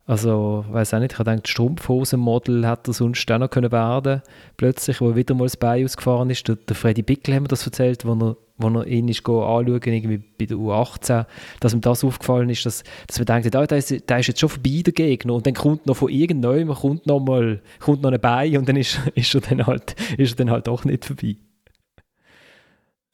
Also, 0.04 0.64
weiß 0.68 0.94
auch 0.94 0.98
nicht, 0.98 1.12
ich 1.12 1.18
habe 1.18 1.30
gedacht, 1.30 1.46
Strumpfhosen-Model 1.46 2.68
hätte 2.68 2.90
er 2.90 2.94
sonst 2.94 3.30
auch 3.30 3.38
noch 3.38 3.50
können 3.50 3.70
werden 3.70 4.22
plötzlich, 4.56 5.00
wo 5.00 5.14
wieder 5.14 5.34
mal 5.34 5.44
das 5.44 5.56
Bein 5.56 5.84
ausgefahren 5.84 6.28
ist. 6.28 6.48
Der, 6.48 6.56
der 6.56 6.74
Freddy 6.74 7.02
Bickel 7.02 7.34
hat 7.34 7.42
mir 7.42 7.48
das 7.48 7.64
erzählt, 7.64 8.04
wo 8.04 8.12
er, 8.12 8.36
wo 8.58 8.68
er 8.80 8.86
ihn 8.88 9.06
ist 9.06 9.20
anschauen 9.20 9.80
irgendwie 9.84 10.18
bei 10.18 10.46
der 10.46 10.56
U18, 10.56 11.24
dass 11.60 11.72
ihm 11.72 11.80
das 11.80 12.02
aufgefallen 12.02 12.50
ist, 12.50 12.66
dass, 12.66 12.82
dass 13.06 13.20
wir 13.20 13.26
denken, 13.26 13.54
ah, 13.54 13.64
der, 13.64 13.78
ist, 13.78 14.08
der 14.08 14.18
ist 14.18 14.26
jetzt 14.26 14.40
schon 14.40 14.48
vorbei, 14.48 14.82
der 14.84 14.92
Gegner, 14.92 15.34
und 15.34 15.46
dann 15.46 15.54
kommt 15.54 15.86
noch 15.86 15.96
von 15.96 16.10
irgendjemandem, 16.10 16.74
kommt 16.74 17.06
noch 17.06 17.20
mal, 17.20 17.62
kommt 17.78 18.02
noch 18.02 18.10
ein 18.10 18.20
Bein 18.20 18.56
und 18.56 18.68
dann 18.68 18.76
ist, 18.76 18.98
ist, 19.14 19.34
er 19.36 19.40
dann 19.40 19.66
halt, 19.68 19.94
ist 20.18 20.32
er 20.32 20.36
dann 20.36 20.50
halt 20.50 20.66
doch 20.66 20.84
nicht 20.84 21.04
vorbei. 21.04 21.36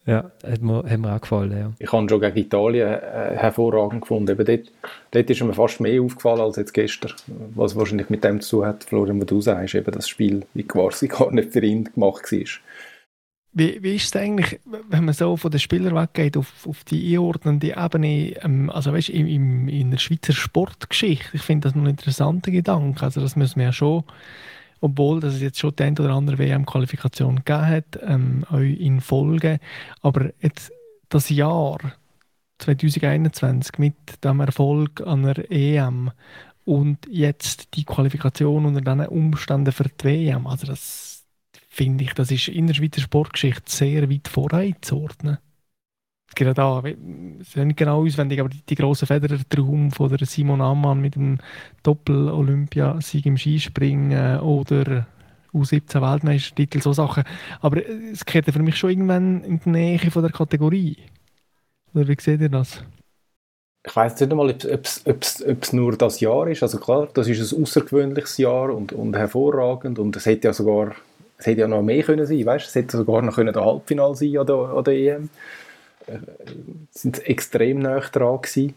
Ja, 0.09 0.31
hat 0.43 0.63
mir, 0.63 0.83
hat 0.89 0.99
mir 0.99 1.15
auch 1.15 1.21
gefallen, 1.21 1.59
ja. 1.59 1.73
Ich 1.79 1.93
habe 1.93 2.09
schon 2.09 2.21
gegen 2.23 2.39
Italien 2.39 2.89
äh, 2.89 3.37
hervorragend 3.37 4.01
gefunden. 4.01 4.31
Eben 4.31 4.47
dort, 4.47 4.73
dort 5.11 5.29
ist 5.29 5.43
mir 5.43 5.53
fast 5.53 5.81
mehr 5.81 6.01
aufgefallen 6.01 6.41
als 6.41 6.57
jetzt 6.57 6.73
gestern. 6.73 7.13
Was 7.55 7.77
wahrscheinlich 7.77 8.09
mit 8.09 8.25
dem 8.25 8.41
zu 8.41 8.57
tun 8.57 8.67
hat, 8.67 8.85
Florian, 8.85 9.21
was 9.21 9.27
du 9.27 9.43
sagst, 9.43 9.75
eben 9.75 9.93
das 9.93 10.09
Spiel 10.09 10.47
wie 10.55 10.63
quasi 10.63 11.09
gar 11.09 11.31
nicht 11.31 11.53
für 11.53 11.61
ihn 11.61 11.85
gemacht 11.85 12.33
war. 12.33 12.49
Wie, 13.53 13.83
wie 13.83 13.97
ist 13.97 14.07
es 14.07 14.17
eigentlich, 14.17 14.61
wenn 14.65 15.05
man 15.05 15.13
so 15.13 15.37
von 15.37 15.51
den 15.51 15.61
Spielern 15.61 15.95
weggeht, 15.95 16.39
auf, 16.39 16.67
auf 16.67 16.85
die 16.85 17.13
einordnende 17.13 17.75
Ebene, 17.77 18.35
ähm, 18.43 18.71
also 18.71 18.95
weißt, 18.95 19.11
im, 19.11 19.27
im, 19.27 19.69
in 19.69 19.91
der 19.91 19.99
Schweizer 19.99 20.33
Sportgeschichte, 20.33 21.37
ich 21.37 21.43
finde 21.43 21.69
das 21.69 21.75
noch 21.75 21.83
ein 21.83 21.91
interessanter 21.91 22.51
Gedanke, 22.51 23.03
also 23.03 23.21
das 23.21 23.37
müssen 23.37 23.57
wir 23.57 23.67
ja 23.67 23.73
schon 23.73 24.05
obwohl 24.81 25.25
es 25.25 25.41
jetzt 25.41 25.59
schon 25.59 25.75
die 25.77 25.83
eine 25.83 26.01
oder 26.01 26.15
andere 26.15 26.39
WM-Qualifikation 26.39 27.37
gegeben 27.37 27.67
hat, 27.67 27.99
ähm, 28.03 28.45
auch 28.51 28.59
in 28.59 29.01
Folge. 29.01 29.59
Aber 30.03 30.31
jetzt 30.41 30.73
das 31.09 31.29
Jahr 31.31 31.79
2021 32.59 33.79
mit 33.79 34.25
dem 34.25 34.41
Erfolg 34.41 35.01
an 35.07 35.23
der 35.23 35.51
EM 35.51 36.11
und 36.65 36.99
jetzt 37.09 37.75
die 37.75 37.85
Qualifikation 37.85 38.67
unter 38.67 38.81
diesen 38.81 39.07
Umständen 39.07 39.73
für 39.73 39.85
die 39.85 40.05
WM, 40.05 40.47
also 40.47 40.67
das 40.67 41.25
finde 41.69 42.05
ich, 42.05 42.13
das 42.15 42.31
ist 42.31 42.49
in 42.49 42.67
der 42.67 42.75
Schweizer 42.75 43.01
Sportgeschichte 43.01 43.71
sehr 43.71 44.11
weit 44.11 44.29
voranzuordnen 44.29 45.39
gerade 46.35 46.55
da, 46.55 46.83
ich 46.85 47.57
weiß 47.57 47.65
nicht 47.65 47.77
genau 47.77 48.05
auswendig, 48.05 48.41
aber 48.41 48.49
die, 48.49 48.63
die 48.69 48.75
grossen 48.75 49.07
Federer-Traum 49.07 49.91
von 49.91 50.17
der 50.17 50.27
Simon 50.27 50.61
Ammann 50.61 51.01
mit 51.01 51.15
dem 51.15 51.39
Doppel-Olympiasieg 51.83 53.27
im 53.27 53.37
Skispringen 53.37 54.41
oder 54.41 55.07
U17-Weltmeistertitel, 55.55 56.81
so 56.81 56.93
Sachen. 56.93 57.25
Aber 57.61 57.81
es 58.13 58.25
gehört 58.25 58.47
für 58.47 58.63
mich 58.63 58.77
schon 58.77 58.91
irgendwann 58.91 59.43
in 59.45 59.61
die 59.61 59.71
Nähe 59.71 60.11
von 60.11 60.23
der 60.23 60.33
Kategorie. 60.33 60.97
Oder 61.95 62.09
wie 62.09 62.17
seht 62.21 62.41
ihr 62.41 62.49
das? 62.49 62.83
Ich 63.87 63.97
weiß 63.97 64.21
nicht 64.21 64.31
einmal, 64.31 64.51
ob 64.51 65.23
es 65.63 65.73
nur 65.73 65.97
das 65.97 66.21
Jahr 66.21 66.47
ist. 66.49 66.63
Also 66.63 66.79
klar, 66.79 67.09
das 67.15 67.29
ist 67.29 67.53
ein 67.53 67.63
außergewöhnliches 67.63 68.39
Jahr 68.39 68.75
und, 68.75 68.93
und 68.93 69.17
hervorragend 69.17 69.99
und 69.99 70.15
es 70.17 70.27
hätte 70.27 70.49
ja 70.49 70.53
sogar 70.53 70.95
es 71.39 71.47
hätte 71.47 71.61
ja 71.61 71.69
noch 71.69 71.83
mehr 71.83 72.03
können 72.03 72.27
sein, 72.27 72.45
weißt? 72.45 72.67
Es 72.67 72.75
hätte 72.75 72.97
sogar 72.97 73.23
noch 73.23 73.37
können 73.37 73.55
der 73.55 73.65
Halbfinale 73.65 74.17
sein 74.17 74.37
an 74.39 74.47
der, 74.47 74.57
an 74.57 74.85
der 74.85 74.95
EM 74.95 75.31
sind 76.91 77.27
extrem 77.27 77.81
nah 77.81 78.01
dran 78.01 78.41
gewesen. 78.43 78.75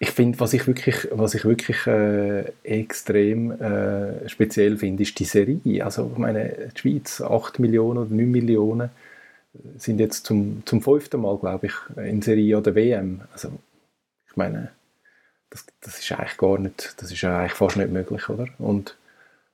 Ich 0.00 0.10
finde, 0.10 0.40
was 0.40 0.52
ich 0.52 0.66
wirklich, 0.66 1.08
was 1.12 1.34
ich 1.34 1.44
wirklich 1.44 1.86
äh, 1.86 2.52
extrem 2.64 3.52
äh, 3.52 4.28
speziell 4.28 4.76
finde, 4.76 5.04
ist 5.04 5.18
die 5.18 5.24
Serie. 5.24 5.84
Also 5.84 6.10
ich 6.12 6.18
meine, 6.18 6.70
die 6.74 6.80
Schweiz, 6.80 7.20
8 7.20 7.60
Millionen 7.60 7.98
oder 7.98 8.10
9 8.10 8.30
Millionen, 8.30 8.90
sind 9.76 10.00
jetzt 10.00 10.26
zum, 10.26 10.62
zum 10.64 10.82
fünften 10.82 11.20
Mal, 11.20 11.38
glaube 11.38 11.66
ich, 11.66 11.74
in 11.96 12.22
Serie 12.22 12.58
oder 12.58 12.74
WM. 12.74 13.20
Also 13.32 13.52
ich 14.28 14.36
meine, 14.36 14.70
das, 15.50 15.66
das 15.80 15.98
ist 15.98 16.10
eigentlich 16.12 16.36
gar 16.38 16.58
nicht, 16.58 16.94
das 16.96 17.12
ist 17.12 17.22
eigentlich 17.24 17.52
fast 17.52 17.76
nicht 17.76 17.90
möglich, 17.90 18.28
oder? 18.28 18.46
Und, 18.58 18.96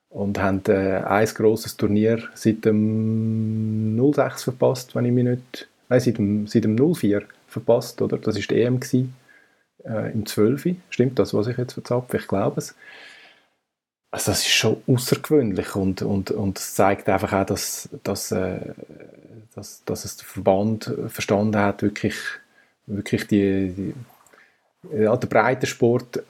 und 0.09 0.39
haben 0.39 0.61
äh, 0.67 1.03
ein 1.03 1.25
grosses 1.27 1.75
Turnier 1.77 2.23
seit 2.33 2.65
dem 2.65 3.99
06 4.13 4.43
verpasst, 4.43 4.95
wenn 4.95 5.05
ich 5.05 5.11
mich 5.11 5.25
nicht 5.25 5.67
nein, 5.89 5.99
seit 5.99 6.17
dem, 6.17 6.47
seit 6.47 6.63
dem 6.63 6.77
04 6.77 7.23
verpasst, 7.47 8.01
oder? 8.01 8.17
Das 8.17 8.35
war 8.35 8.41
die 8.41 8.61
EM 8.61 8.79
gewesen, 8.79 9.13
äh, 9.83 10.11
im 10.11 10.25
12. 10.25 10.75
Stimmt 10.89 11.19
das, 11.19 11.33
was 11.33 11.47
ich 11.47 11.57
jetzt 11.57 11.73
verzapfe? 11.73 12.17
Ich 12.17 12.27
glaube 12.27 12.59
es. 12.59 12.75
Also 14.11 14.31
das 14.31 14.39
ist 14.39 14.49
schon 14.49 14.77
außergewöhnlich 14.87 15.75
und, 15.75 16.01
und, 16.01 16.31
und 16.31 16.57
es 16.57 16.73
zeigt 16.73 17.07
einfach 17.09 17.31
auch, 17.33 17.45
dass, 17.45 17.89
dass, 18.03 18.31
äh, 18.31 18.73
dass, 19.53 19.83
dass 19.85 20.05
es 20.05 20.17
der 20.17 20.25
Verband 20.25 20.91
verstanden 21.09 21.57
hat, 21.57 21.83
wirklich, 21.83 22.15
wirklich 22.87 23.27
die, 23.27 23.69
die 23.69 23.93
ja, 24.99 25.15
der 25.15 25.27
Breitensport 25.27 26.23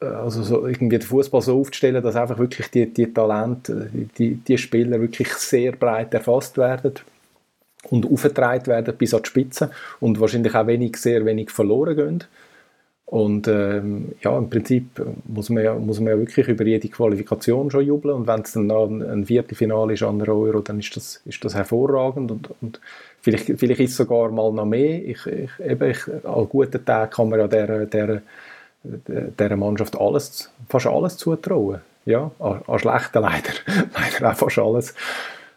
also 0.00 0.42
so 0.42 0.66
irgendwie 0.66 0.98
den 0.98 1.06
Fußball 1.06 1.40
so 1.40 1.58
aufzustellen, 1.58 2.02
dass 2.02 2.16
einfach 2.16 2.38
wirklich 2.38 2.70
die, 2.70 2.92
die 2.92 3.12
Talente, 3.12 3.88
die, 4.18 4.34
die 4.34 4.58
Spieler 4.58 5.00
wirklich 5.00 5.32
sehr 5.34 5.72
breit 5.72 6.12
erfasst 6.12 6.58
werden 6.58 6.94
und 7.90 8.10
aufgetragen 8.10 8.66
werden 8.66 8.96
bis 8.96 9.14
an 9.14 9.22
die 9.22 9.28
Spitze 9.28 9.70
und 10.00 10.20
wahrscheinlich 10.20 10.54
auch 10.54 10.66
wenig, 10.66 10.96
sehr 10.96 11.24
wenig 11.24 11.50
verloren 11.50 11.96
gehen. 11.96 12.24
Und 13.06 13.46
ähm, 13.48 14.12
ja, 14.22 14.36
im 14.36 14.48
Prinzip 14.48 15.00
muss 15.26 15.50
man, 15.50 15.62
ja, 15.62 15.74
muss 15.74 16.00
man 16.00 16.14
ja 16.14 16.18
wirklich 16.18 16.48
über 16.48 16.64
jede 16.64 16.88
Qualifikation 16.88 17.70
schon 17.70 17.84
jubeln 17.84 18.14
und 18.14 18.26
wenn 18.26 18.40
es 18.40 18.52
dann 18.52 18.66
noch 18.66 18.86
ein, 18.86 19.02
ein 19.02 19.26
Viertelfinale 19.26 19.92
ist 19.92 20.02
an 20.02 20.18
der 20.18 20.34
Euro, 20.34 20.60
dann 20.60 20.80
ist 20.80 20.96
das, 20.96 21.20
ist 21.26 21.44
das 21.44 21.54
hervorragend 21.54 22.30
und, 22.30 22.50
und 22.62 22.80
vielleicht, 23.20 23.46
vielleicht 23.58 23.80
ist 23.80 23.90
es 23.90 23.96
sogar 23.98 24.30
mal 24.30 24.50
noch 24.52 24.64
mehr. 24.64 25.04
Ich, 25.04 25.26
ich, 25.26 25.50
eben, 25.64 25.90
ich, 25.90 26.00
an 26.24 26.48
guten 26.48 26.84
Tagen 26.84 27.10
kann 27.10 27.28
man 27.28 27.40
ja 27.40 27.46
der, 27.46 27.86
der, 27.86 28.22
der 28.84 29.56
Mannschaft 29.56 30.00
alles, 30.00 30.50
fast 30.68 30.86
alles 30.86 31.16
zutrauen. 31.18 31.80
Ja, 32.06 32.30
an, 32.38 32.62
an 32.66 32.78
schlechten 32.78 33.22
leider, 33.22 33.52
leider 33.94 34.30
auch 34.30 34.36
fast 34.36 34.58
alles. 34.58 34.94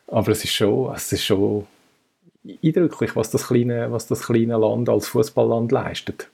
Aber 0.08 0.32
es 0.32 0.44
ist 0.44 0.54
schon, 0.54 0.94
es 0.94 1.12
ist 1.12 1.24
schon 1.24 1.66
eindrücklich, 2.64 3.16
was 3.16 3.30
das 3.32 3.48
kleine, 3.48 3.92
was 3.92 4.08
das 4.08 4.24
kleine 4.24 4.58
Land 4.58 4.90
als 4.90 5.08
Fußballland 5.10 5.72
leistet. 5.72 6.30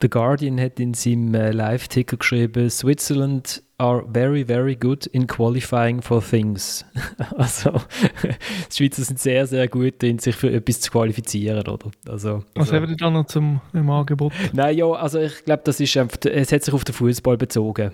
The 0.00 0.10
Guardian 0.10 0.60
hat 0.60 0.78
in 0.78 0.94
seinem 0.94 1.34
äh, 1.34 1.50
Live-Ticker 1.50 2.18
geschrieben, 2.18 2.68
Switzerland 2.68 3.62
are 3.78 4.04
very, 4.12 4.44
very 4.44 4.76
good 4.76 5.06
in 5.06 5.26
qualifying 5.26 6.02
for 6.02 6.22
things. 6.22 6.84
also, 7.36 7.72
die 8.22 8.76
Schweizer 8.76 9.02
sind 9.02 9.18
sehr, 9.18 9.46
sehr 9.46 9.68
gut 9.68 10.02
in 10.02 10.18
sich 10.18 10.36
für 10.36 10.52
etwas 10.52 10.82
zu 10.82 10.90
qualifizieren, 10.90 11.66
oder? 11.66 11.90
Also, 12.06 12.44
was 12.54 12.68
also, 12.68 12.74
haben 12.74 12.88
wir 12.88 12.96
da 12.96 13.10
noch 13.10 13.26
zum 13.26 13.60
im 13.72 13.88
Angebot? 13.88 14.32
Nein, 14.52 14.76
ja, 14.76 14.86
also 14.86 15.18
ich 15.18 15.44
glaube, 15.44 15.62
das 15.64 15.80
ist 15.80 15.96
einfach, 15.96 16.18
es 16.24 16.52
hat 16.52 16.62
sich 16.62 16.74
auf 16.74 16.84
den 16.84 16.94
Fußball 16.94 17.36
bezogen. 17.38 17.92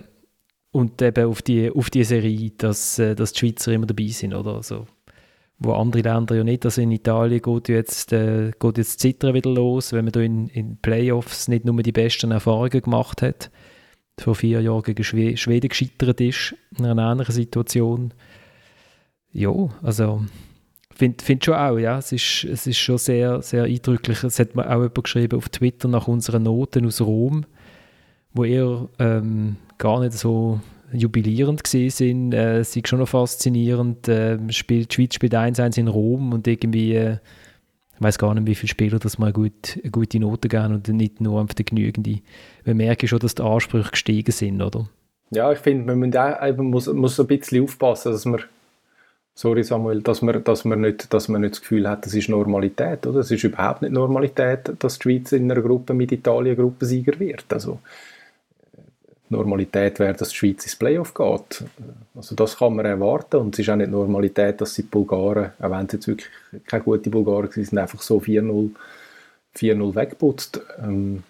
Und 0.71 1.01
eben 1.01 1.27
auf 1.27 1.41
die, 1.41 1.69
auf 1.69 1.89
die 1.89 2.03
Serie, 2.03 2.51
dass, 2.57 2.99
äh, 2.99 3.15
dass 3.15 3.31
die 3.31 3.39
Schweizer 3.39 3.71
immer 3.71 3.85
dabei 3.85 4.07
sind, 4.07 4.33
oder? 4.33 4.55
Also, 4.55 4.87
wo 5.59 5.73
andere 5.73 6.01
Länder 6.01 6.35
ja 6.35 6.43
nicht. 6.43 6.65
Also 6.65 6.81
in 6.81 6.91
Italien 6.91 7.41
geht 7.41 7.69
jetzt, 7.69 8.13
äh, 8.13 8.51
geht 8.59 8.77
jetzt 8.77 8.99
Zittern 8.99 9.33
wieder 9.33 9.49
los, 9.49 9.93
wenn 9.93 10.05
man 10.05 10.11
da 10.11 10.19
in, 10.19 10.47
in 10.49 10.77
Playoffs 10.77 11.47
nicht 11.47 11.65
nur 11.65 11.81
die 11.81 11.91
besten 11.91 12.31
Erfahrungen 12.31 12.81
gemacht 12.81 13.21
hat. 13.21 13.51
Vor 14.19 14.35
vier 14.35 14.61
Jahren 14.61 14.83
gegen 14.83 15.03
Schweden, 15.03 15.37
Schweden 15.37 15.69
gescheitert 15.69 16.21
ist, 16.21 16.55
in 16.77 16.85
einer 16.85 17.11
ähnlichen 17.11 17.33
Situation. 17.33 18.13
Ja, 19.31 19.51
also 19.81 20.23
finde 20.95 21.23
find 21.23 21.43
schon 21.43 21.55
auch, 21.55 21.77
ja, 21.77 21.97
es 21.97 22.11
ist, 22.11 22.43
es 22.43 22.67
ist 22.67 22.77
schon 22.77 22.97
sehr, 22.97 23.41
sehr 23.41 23.63
eindrücklich. 23.63 24.23
Es 24.23 24.39
hat 24.39 24.55
mir 24.55 24.67
auch 24.67 24.81
jemand 24.81 25.03
geschrieben 25.03 25.37
auf 25.37 25.49
Twitter 25.49 25.87
nach 25.87 26.07
unseren 26.07 26.43
Noten 26.43 26.85
aus 26.85 27.01
Rom, 27.01 27.45
wo 28.33 28.43
er 28.43 28.89
ähm, 28.99 29.57
gar 29.77 29.99
nicht 29.99 30.13
so 30.13 30.59
jubilierend 30.93 31.63
gesehen 31.63 31.89
sind, 31.89 32.33
äh, 32.33 32.61
ist 32.61 32.87
schon 32.87 32.99
noch 32.99 33.07
faszinierend. 33.07 34.07
Äh, 34.07 34.37
spielt, 34.49 34.91
die 34.91 34.95
Schweiz 34.95 35.15
spielt 35.15 35.33
1-1 35.33 35.79
in 35.79 35.87
Rom 35.87 36.33
und 36.33 36.47
irgendwie, 36.47 36.95
äh, 36.95 37.17
ich 37.95 38.01
weiß 38.01 38.17
gar 38.17 38.33
nicht, 38.33 38.47
wie 38.47 38.55
viele 38.55 38.69
Spieler 38.69 38.99
das 38.99 39.17
mal 39.17 39.33
gut, 39.33 39.79
eine 39.81 39.91
gute 39.91 40.19
Note 40.19 40.49
geben 40.49 40.75
und 40.75 40.87
nicht 40.87 41.21
nur 41.21 41.39
einfach 41.39 41.55
genügende. 41.55 42.19
Wir 42.63 42.75
merken 42.75 43.07
schon, 43.07 43.19
dass 43.19 43.35
die 43.35 43.43
Ansprüche 43.43 43.91
gestiegen 43.91 44.31
sind, 44.31 44.61
oder? 44.61 44.87
Ja, 45.31 45.51
ich 45.51 45.59
finde, 45.59 45.95
man 45.95 46.09
muss, 46.09 46.15
auch, 46.15 46.57
muss, 46.57 46.87
muss 46.87 47.19
ein 47.19 47.27
bisschen 47.27 47.63
aufpassen, 47.63 48.11
dass 48.11 48.25
man 48.25 48.41
Sorry 49.35 49.63
Samuel, 49.63 50.01
dass 50.01 50.21
man, 50.21 50.43
dass, 50.43 50.63
man 50.63 50.81
nicht, 50.81 51.11
dass 51.11 51.27
man 51.27 51.41
nicht 51.41 51.53
das 51.53 51.61
Gefühl 51.61 51.89
hat, 51.89 52.05
das 52.05 52.13
ist 52.13 52.29
Normalität. 52.29 53.07
Oder? 53.07 53.21
Es 53.21 53.31
ist 53.31 53.43
überhaupt 53.43 53.81
nicht 53.81 53.91
Normalität, 53.91 54.71
dass 54.77 54.99
die 54.99 55.03
Schweiz 55.03 55.31
in 55.31 55.51
einer 55.51 55.61
Gruppe 55.61 55.95
mit 55.95 56.11
Italien 56.11 56.55
Gruppensieger 56.55 57.19
wird. 57.19 57.45
Also, 57.51 57.79
Normalität 59.29 59.99
wäre, 59.99 60.13
dass 60.13 60.29
die 60.29 60.35
Schweiz 60.35 60.63
ins 60.63 60.75
Playoff 60.75 61.13
geht. 61.13 61.63
Also 62.15 62.35
das 62.35 62.57
kann 62.57 62.75
man 62.75 62.85
erwarten 62.85 63.37
und 63.37 63.55
es 63.55 63.59
ist 63.59 63.69
auch 63.69 63.75
nicht 63.75 63.91
Normalität, 63.91 64.61
dass 64.61 64.75
die 64.75 64.83
Bulgaren, 64.83 65.51
auch 65.59 65.71
wenn 65.71 65.89
sie 65.89 65.97
jetzt 65.97 66.07
wirklich 66.07 66.29
keine 66.67 66.83
guten 66.83 67.11
Bulgaren 67.11 67.49
sind, 67.51 67.77
einfach 67.77 68.01
so 68.01 68.19
4-0 68.19 68.69
wegputzt. 69.95 70.61
Ähm, 70.81 71.23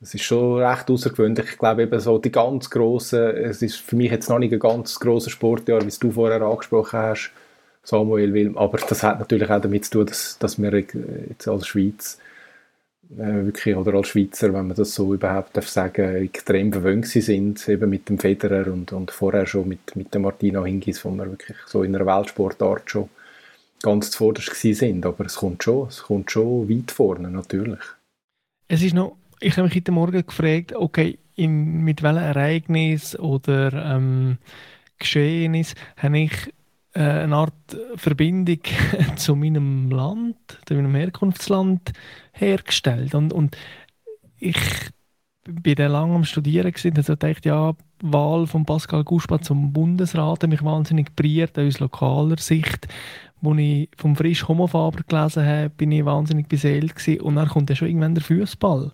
es 0.00 0.14
ist 0.14 0.24
schon 0.24 0.62
recht 0.62 0.90
außergewöhnlich. 0.90 1.52
Ich 1.52 1.58
glaube 1.58 1.82
eben 1.82 1.98
so 2.00 2.18
die 2.18 2.30
ganz 2.30 2.68
grossen, 2.68 3.22
es 3.22 3.62
ist 3.62 3.76
für 3.76 3.96
mich 3.96 4.10
jetzt 4.10 4.28
noch 4.28 4.38
nicht 4.38 4.52
ein 4.52 4.58
ganz 4.58 5.00
grosser 5.00 5.30
Sportjahr, 5.30 5.82
wie 5.82 5.88
es 5.88 5.98
du 5.98 6.12
vorher 6.12 6.42
angesprochen 6.42 6.98
hast, 6.98 7.32
Samuel 7.82 8.34
Wilm, 8.34 8.58
aber 8.58 8.78
das 8.78 9.02
hat 9.02 9.20
natürlich 9.20 9.48
auch 9.48 9.60
damit 9.60 9.84
zu 9.84 9.92
tun, 9.92 10.06
dass, 10.06 10.38
dass 10.38 10.60
wir 10.60 10.84
jetzt 11.28 11.48
als 11.48 11.66
Schweiz 11.66 12.18
äh, 13.12 13.44
wirklich, 13.44 13.76
oder 13.76 13.94
als 13.94 14.08
Schweizer, 14.08 14.52
wenn 14.52 14.68
man 14.68 14.76
das 14.76 14.94
so 14.94 15.14
überhaupt 15.14 15.56
darf 15.56 15.68
sagen, 15.68 16.24
extrem 16.24 16.72
verwöhnt 16.72 17.06
sind, 17.06 17.68
eben 17.68 17.90
mit 17.90 18.08
dem 18.08 18.18
Federer 18.18 18.72
und, 18.72 18.92
und 18.92 19.10
vorher 19.10 19.46
schon 19.46 19.68
mit, 19.68 19.96
mit 19.96 20.14
dem 20.14 20.22
Martina 20.22 20.64
Hingis, 20.64 21.04
wo 21.04 21.10
wir 21.10 21.30
wirklich 21.30 21.56
so 21.66 21.82
in 21.82 21.94
einer 21.94 22.06
Weltsportart 22.06 22.90
schon 22.90 23.08
ganz 23.82 24.10
zuvorderst 24.10 24.54
sind, 24.54 25.04
aber 25.04 25.26
es 25.26 25.36
kommt 25.36 25.62
schon, 25.62 25.88
es 25.88 26.02
kommt 26.02 26.30
schon 26.30 26.68
weit 26.68 26.90
vorne, 26.90 27.30
natürlich. 27.30 27.80
Es 28.68 28.82
ist 28.82 28.94
noch 28.94 29.16
ich 29.40 29.56
habe 29.56 29.64
mich 29.64 29.76
heute 29.76 29.92
Morgen 29.92 30.26
gefragt, 30.26 30.74
okay, 30.74 31.18
in, 31.34 31.84
mit 31.84 32.02
welchem 32.02 32.22
Ereignis 32.22 33.18
oder 33.18 33.72
ähm, 33.72 34.38
Geschehnis 34.98 35.74
habe 35.96 36.18
ich 36.20 36.32
eine 37.00 37.36
Art 37.36 37.76
Verbindung 37.96 38.60
zu 39.16 39.36
meinem 39.36 39.90
Land, 39.90 40.36
zu 40.66 40.74
meinem 40.74 40.94
Herkunftsland 40.94 41.92
hergestellt. 42.32 43.14
Und, 43.14 43.32
und 43.32 43.56
ich 44.38 44.56
bin 45.44 45.74
dann 45.76 45.92
lange 45.92 46.14
am 46.14 46.24
Studieren 46.24 46.72
gewesen, 46.72 46.96
also 46.96 47.14
dachte 47.14 47.48
ja, 47.48 47.74
Wahl 48.02 48.46
von 48.46 48.66
Pascal 48.66 49.04
Guspa 49.04 49.40
zum 49.40 49.72
Bundesrat 49.72 50.42
hat 50.42 50.50
mich 50.50 50.64
wahnsinnig 50.64 51.06
geprägt 51.06 51.58
aus 51.58 51.80
lokaler 51.80 52.38
Sicht. 52.38 52.88
Als 53.42 53.58
ich 53.58 53.88
vom 53.96 54.16
Frisch 54.16 54.48
Homofaber 54.48 55.02
gelesen 55.06 55.46
habe, 55.46 55.70
bin 55.70 55.92
ich 55.92 56.04
wahnsinnig 56.04 56.48
beseelt 56.48 56.96
gewesen. 56.96 57.20
und 57.20 57.36
dann 57.36 57.48
kommt 57.48 57.70
dann 57.70 57.76
schon 57.76 57.88
irgendwann 57.88 58.14
der 58.14 58.24
Fußball. 58.24 58.92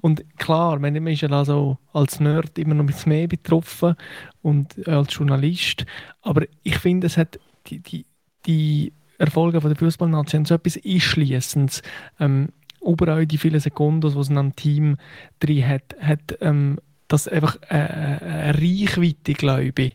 Und 0.00 0.24
klar, 0.38 0.78
man 0.78 1.06
ist 1.06 1.20
ja 1.20 1.28
also 1.28 1.78
als 1.92 2.18
Nerd 2.18 2.58
immer 2.58 2.74
noch 2.74 2.84
ein 2.84 2.86
bisschen 2.86 3.10
mehr 3.10 3.28
betroffen 3.28 3.94
und 4.40 4.88
als 4.88 5.14
Journalist. 5.14 5.84
Aber 6.22 6.44
ich 6.62 6.78
finde, 6.78 7.06
es 7.06 7.16
hat 7.16 7.38
die, 7.66 7.80
die, 7.80 8.06
die 8.46 8.92
Erfolge 9.18 9.60
der 9.60 9.76
Fußballnation 9.76 10.44
so 10.44 10.54
etwas 10.54 10.80
Einschließendes. 10.84 11.82
Ähm, 12.18 12.48
überall 12.84 13.26
die 13.26 13.38
vielen 13.38 13.60
Sekunden, 13.60 14.00
die 14.00 14.18
es 14.18 14.30
einem 14.30 14.56
Team 14.56 14.96
drin 15.38 15.68
hat, 15.68 15.94
hat 16.00 16.38
ähm, 16.40 16.78
das 17.06 17.28
einfach 17.28 17.56
eine, 17.68 18.22
eine 18.22 18.54
Reichweite, 18.54 19.34
glaube 19.34 19.72
ich, 19.76 19.94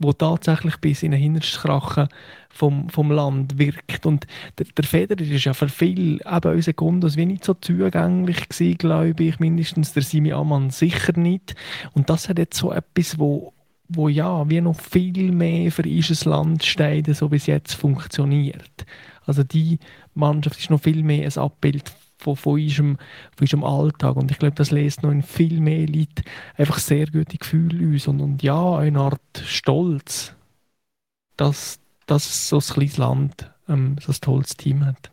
wo 0.00 0.12
tatsächlich 0.12 0.78
bis 0.78 1.02
in 1.02 1.12
den 1.12 1.20
Hinterstrachen 1.20 2.08
vom, 2.48 2.88
vom 2.88 3.12
Land 3.12 3.58
wirkt. 3.58 4.06
Und 4.06 4.26
der, 4.58 4.66
der 4.76 4.84
Federer 4.84 5.20
ist 5.20 5.44
ja 5.44 5.54
für 5.54 5.68
viele, 5.68 6.14
eben 6.26 6.52
unsere 6.52 6.74
Kundos, 6.74 7.16
wie 7.16 7.26
nicht 7.26 7.44
so 7.44 7.54
zugänglich 7.54 8.48
gewesen, 8.48 8.78
glaube 8.78 9.22
ich, 9.22 9.38
mindestens 9.38 9.92
der 9.92 10.02
Simi 10.02 10.32
Amann 10.32 10.70
sicher 10.70 11.16
nicht. 11.16 11.54
Und 11.92 12.10
das 12.10 12.28
hat 12.28 12.38
jetzt 12.38 12.56
so 12.56 12.72
etwas, 12.72 13.18
wo, 13.18 13.52
wo 13.88 14.08
ja, 14.08 14.48
wie 14.48 14.60
noch 14.60 14.80
viel 14.80 15.32
mehr 15.32 15.70
für 15.70 15.84
unser 15.84 16.30
Land 16.30 16.64
steht, 16.64 17.14
so 17.14 17.28
bis 17.28 17.46
jetzt 17.46 17.74
funktioniert. 17.74 18.86
Also 19.26 19.44
die 19.44 19.78
Mannschaft 20.14 20.58
ist 20.58 20.70
noch 20.70 20.80
viel 20.80 21.02
mehr 21.02 21.26
ein 21.26 21.38
Abbild 21.38 21.92
von, 22.20 22.36
von, 22.36 22.54
unserem, 22.54 22.96
von 23.36 23.42
unserem 23.42 23.64
Alltag. 23.64 24.16
Und 24.16 24.30
ich 24.30 24.38
glaube, 24.38 24.54
das 24.54 24.70
lässt 24.70 25.02
noch 25.02 25.10
in 25.10 25.22
viel 25.22 25.60
mehr 25.60 25.86
Leuten 25.86 26.22
einfach 26.56 26.78
sehr 26.78 27.06
gute 27.06 27.38
Gefühle 27.38 27.94
aus. 27.94 28.06
Und, 28.06 28.20
und 28.20 28.42
ja, 28.42 28.76
eine 28.76 28.98
Art 29.00 29.20
Stolz, 29.44 30.34
dass, 31.36 31.80
dass 32.06 32.48
so 32.48 32.58
ein 32.58 32.62
kleines 32.62 32.98
Land 32.98 33.50
ähm, 33.68 33.96
so 34.00 34.12
ein 34.12 34.20
tolles 34.20 34.56
Team 34.56 34.84
hat. 34.84 35.10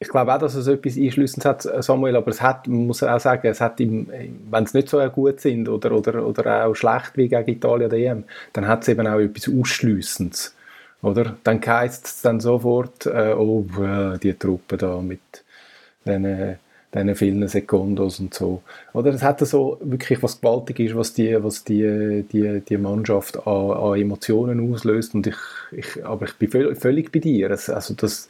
Ich 0.00 0.08
glaube 0.08 0.32
auch, 0.32 0.38
dass 0.38 0.54
es 0.54 0.68
etwas 0.68 0.96
Einschlüssendes 0.96 1.44
hat, 1.44 1.84
Samuel, 1.84 2.14
aber 2.14 2.30
es 2.30 2.40
hat, 2.40 2.68
man 2.68 2.86
muss 2.86 3.02
auch 3.02 3.18
sagen, 3.18 3.48
es 3.48 3.60
hat 3.60 3.80
im, 3.80 4.08
wenn 4.48 4.62
es 4.62 4.72
nicht 4.72 4.88
so 4.88 4.98
gut 5.10 5.40
sind 5.40 5.68
oder, 5.68 5.90
oder, 5.90 6.24
oder 6.24 6.66
auch 6.66 6.74
schlecht 6.74 7.16
wie 7.16 7.28
gegen 7.28 7.48
Italien 7.48 7.86
oder 7.88 7.96
EM, 7.96 8.24
dann 8.52 8.68
hat 8.68 8.82
es 8.82 8.88
eben 8.88 9.08
auch 9.08 9.18
etwas 9.18 9.52
Ausschließendes. 9.52 10.54
Oder? 11.02 11.36
Dann 11.42 11.60
heisst 11.64 12.06
es 12.06 12.22
dann 12.22 12.38
sofort, 12.38 13.06
äh, 13.06 13.34
oh, 13.36 13.66
äh, 13.80 14.18
die 14.18 14.34
Truppe 14.34 14.76
da 14.76 15.00
mit 15.00 15.44
diesen, 16.08 16.56
diesen 16.94 17.14
vielen 17.14 17.48
Sekundos 17.48 18.20
und 18.20 18.34
so. 18.34 18.62
Oder 18.92 19.12
es 19.12 19.22
hat 19.22 19.40
so 19.40 19.78
wirklich 19.82 20.22
was 20.22 20.40
gewaltig 20.40 20.80
ist, 20.80 20.96
was 20.96 21.12
die, 21.12 21.42
was 21.42 21.64
die, 21.64 22.24
die, 22.32 22.60
die 22.60 22.76
Mannschaft 22.78 23.46
an, 23.46 23.70
an 23.70 24.00
Emotionen 24.00 24.72
auslöst 24.72 25.14
und 25.14 25.26
ich, 25.26 25.36
ich, 25.72 26.04
aber 26.04 26.26
ich 26.26 26.34
bin 26.34 26.74
völlig 26.76 27.12
bei 27.12 27.18
dir. 27.18 27.50
Also 27.50 27.94
das, 27.94 28.28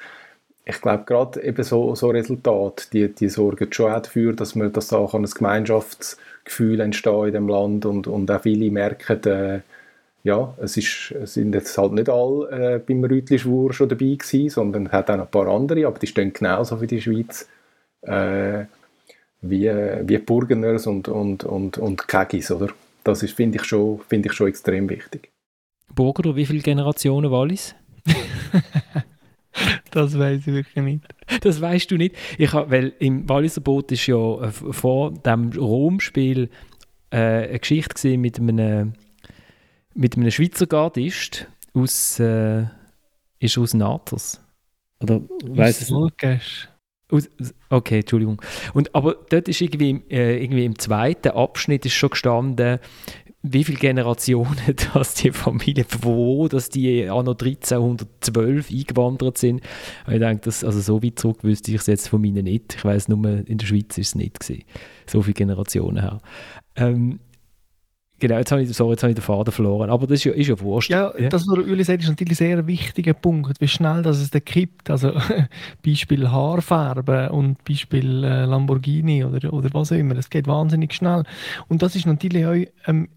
ich 0.64 0.80
glaube 0.80 1.04
gerade 1.06 1.42
eben 1.42 1.62
so, 1.62 1.94
so 1.94 2.10
Resultate, 2.10 2.84
die, 2.92 3.08
die 3.08 3.28
sorgen 3.28 3.72
schon 3.72 3.92
auch 3.92 4.02
dafür, 4.02 4.34
dass 4.34 4.54
man 4.54 4.72
dass 4.72 4.88
da 4.88 4.96
auch 4.96 5.14
ein 5.14 5.24
Gemeinschaftsgefühl 5.24 6.80
entsteht 6.80 7.28
in 7.28 7.32
dem 7.32 7.48
Land 7.48 7.86
und, 7.86 8.06
und 8.06 8.30
auch 8.30 8.42
viele 8.42 8.70
merken, 8.70 9.22
äh, 9.24 9.60
ja, 10.24 10.54
es, 10.60 10.76
ist, 10.76 11.12
es 11.12 11.34
sind 11.34 11.54
jetzt 11.54 11.78
halt 11.78 11.92
nicht 11.92 12.10
alle 12.10 12.50
äh, 12.50 12.78
beim 12.78 13.02
Rütli-Schwur 13.02 13.72
schon 13.72 13.88
dabei 13.88 14.16
gewesen, 14.16 14.50
sondern 14.50 14.86
es 14.86 14.92
hat 14.92 15.10
auch 15.10 15.18
ein 15.18 15.26
paar 15.28 15.46
andere, 15.46 15.86
aber 15.86 15.98
die 15.98 16.06
stehen 16.06 16.32
genauso 16.32 16.76
für 16.76 16.86
die 16.86 17.00
Schweiz 17.00 17.48
äh, 18.02 18.64
wie, 19.40 19.66
wie 19.68 20.18
Burgeners 20.18 20.86
und, 20.86 21.08
und, 21.08 21.44
und, 21.44 21.78
und 21.78 22.08
Kegis, 22.08 22.50
oder? 22.50 22.68
Das 23.04 23.22
finde 23.30 23.58
ich, 23.58 23.64
schon, 23.64 24.00
find 24.00 24.26
ich 24.26 24.32
schon 24.32 24.48
extrem 24.48 24.88
wichtig. 24.88 25.30
Burger, 25.94 26.36
wie 26.36 26.46
viele 26.46 26.60
Generationen 26.60 27.30
Wallis? 27.30 27.74
das 29.90 30.18
weiß 30.18 30.40
ich 30.40 30.46
wirklich 30.46 30.84
nicht. 30.84 31.04
Das 31.42 31.60
weißt 31.60 31.90
du 31.90 31.96
nicht. 31.96 32.16
Ich 32.36 32.52
hab, 32.52 32.70
weil 32.70 32.92
im 32.98 33.28
Walliser 33.28 33.60
Boot 33.60 33.92
ist 33.92 34.06
ja 34.06 34.42
äh, 34.42 34.50
vor 34.50 35.12
dem 35.12 35.50
Rom-Spiel 35.52 36.50
äh, 37.10 37.16
eine 37.16 37.58
Geschichte 37.58 38.18
mit 38.18 38.38
einem, 38.38 38.94
mit 39.94 40.16
einem 40.16 40.30
Schweizer 40.30 40.66
Gardist 40.66 41.46
aus, 41.74 42.20
äh, 42.20 42.64
ist 43.38 43.58
aus 43.58 43.74
Nathers. 43.74 44.40
Oder 45.00 45.22
weiß 45.44 45.80
es 45.80 45.90
nicht? 45.90 46.68
Okay, 47.70 48.00
Entschuldigung. 48.00 48.40
Und, 48.74 48.94
aber 48.94 49.16
dort 49.30 49.48
ist 49.48 49.60
irgendwie, 49.60 50.02
äh, 50.10 50.42
irgendwie 50.42 50.64
im 50.66 50.78
zweiten 50.78 51.30
Abschnitt 51.30 51.86
ist 51.86 51.94
schon 51.94 52.10
gestanden, 52.10 52.80
wie 53.42 53.64
viele 53.64 53.78
Generationen 53.78 54.58
dass 54.94 55.14
die 55.14 55.30
Familie, 55.30 55.86
wo 56.02 56.48
dass 56.48 56.68
die 56.68 57.04
noch 57.06 57.26
1312 57.26 58.70
eingewandert 58.70 59.38
sind. 59.38 59.62
Und 60.06 60.12
ich 60.12 60.20
denke, 60.20 60.42
das, 60.44 60.64
also 60.64 60.80
so 60.80 61.02
weit 61.02 61.18
zurück 61.18 61.44
wüsste 61.44 61.70
ich 61.70 61.78
es 61.78 61.86
jetzt 61.86 62.08
von 62.08 62.22
ihnen 62.24 62.44
nicht. 62.44 62.74
Ich 62.76 62.84
weiß 62.84 63.08
nur, 63.08 63.24
in 63.46 63.58
der 63.58 63.66
Schweiz 63.66 63.96
ist 63.96 64.08
es 64.08 64.14
nicht 64.14 64.40
gewesen. 64.40 64.64
So 65.06 65.22
viele 65.22 65.34
Generationen 65.34 66.00
her. 66.00 66.18
Ähm, 66.76 67.20
Genau, 68.20 68.36
jetzt 68.36 68.50
habe 68.50 68.62
ich, 68.62 68.76
sorry, 68.76 68.92
jetzt 68.92 69.02
habe 69.02 69.12
ich 69.12 69.16
den 69.16 69.22
Faden 69.22 69.52
verloren. 69.52 69.90
Aber 69.90 70.06
das 70.06 70.18
ist 70.18 70.24
ja, 70.24 70.32
ist 70.32 70.48
ja 70.48 70.58
wurscht. 70.60 70.90
Ja, 70.90 71.12
ja. 71.18 71.28
das, 71.28 71.46
was 71.46 71.58
Uli 71.58 71.84
sagt, 71.84 72.02
ist 72.02 72.08
natürlich 72.08 72.32
ein 72.32 72.46
sehr 72.48 72.66
wichtiger 72.66 73.14
Punkt. 73.14 73.60
Wie 73.60 73.68
schnell 73.68 74.02
dass 74.02 74.18
es 74.18 74.30
da 74.30 74.40
kippt. 74.40 74.90
Also 74.90 75.12
Beispiel 75.86 76.28
Haarfarbe 76.28 77.30
und 77.30 77.62
Beispiel 77.64 78.24
äh, 78.24 78.44
Lamborghini 78.44 79.24
oder, 79.24 79.52
oder 79.52 79.70
was 79.72 79.92
auch 79.92 79.96
immer. 79.96 80.16
Es 80.16 80.30
geht 80.30 80.48
wahnsinnig 80.48 80.94
schnell. 80.94 81.22
Und 81.68 81.82
das 81.82 81.94
ist 81.94 82.06
natürlich 82.06 82.44
auch 82.44 82.88
ähm, 82.88 83.08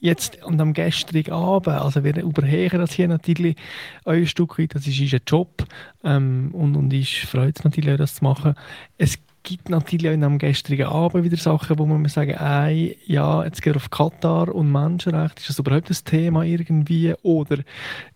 jetzt 0.00 0.42
und 0.44 0.60
am 0.60 0.72
gestrigen 0.72 1.32
Abend, 1.32 1.68
also 1.68 2.02
wir 2.02 2.16
überheben 2.22 2.78
das 2.78 2.92
hier 2.92 3.06
natürlich 3.06 3.56
ein 4.04 4.26
Stück 4.26 4.58
weit, 4.58 4.74
das 4.74 4.86
ist 4.86 4.98
unser 4.98 5.18
Job 5.26 5.64
ähm, 6.02 6.50
und, 6.54 6.74
und 6.74 6.92
ich 6.92 7.26
freue 7.26 7.46
mich 7.46 7.62
natürlich 7.62 7.92
auch, 7.92 7.98
das 7.98 8.14
zu 8.14 8.24
machen. 8.24 8.54
Es 8.96 9.18
gibt 9.42 9.70
natürlich 9.70 10.08
auch 10.08 10.22
am 10.22 10.38
gestrigen 10.38 10.86
Abend 10.86 11.24
wieder 11.24 11.36
Sachen, 11.36 11.78
wo 11.78 11.86
man 11.86 12.04
sagen, 12.08 12.32
ey, 12.32 12.96
ja, 13.06 13.44
jetzt 13.44 13.62
geht 13.62 13.76
auf 13.76 13.90
Katar 13.90 14.54
und 14.54 14.70
Menschenrechte, 14.70 15.40
ist 15.40 15.50
das 15.50 15.58
überhaupt 15.58 15.90
ein 15.90 15.96
Thema 16.04 16.44
irgendwie? 16.44 17.14
Oder 17.22 17.58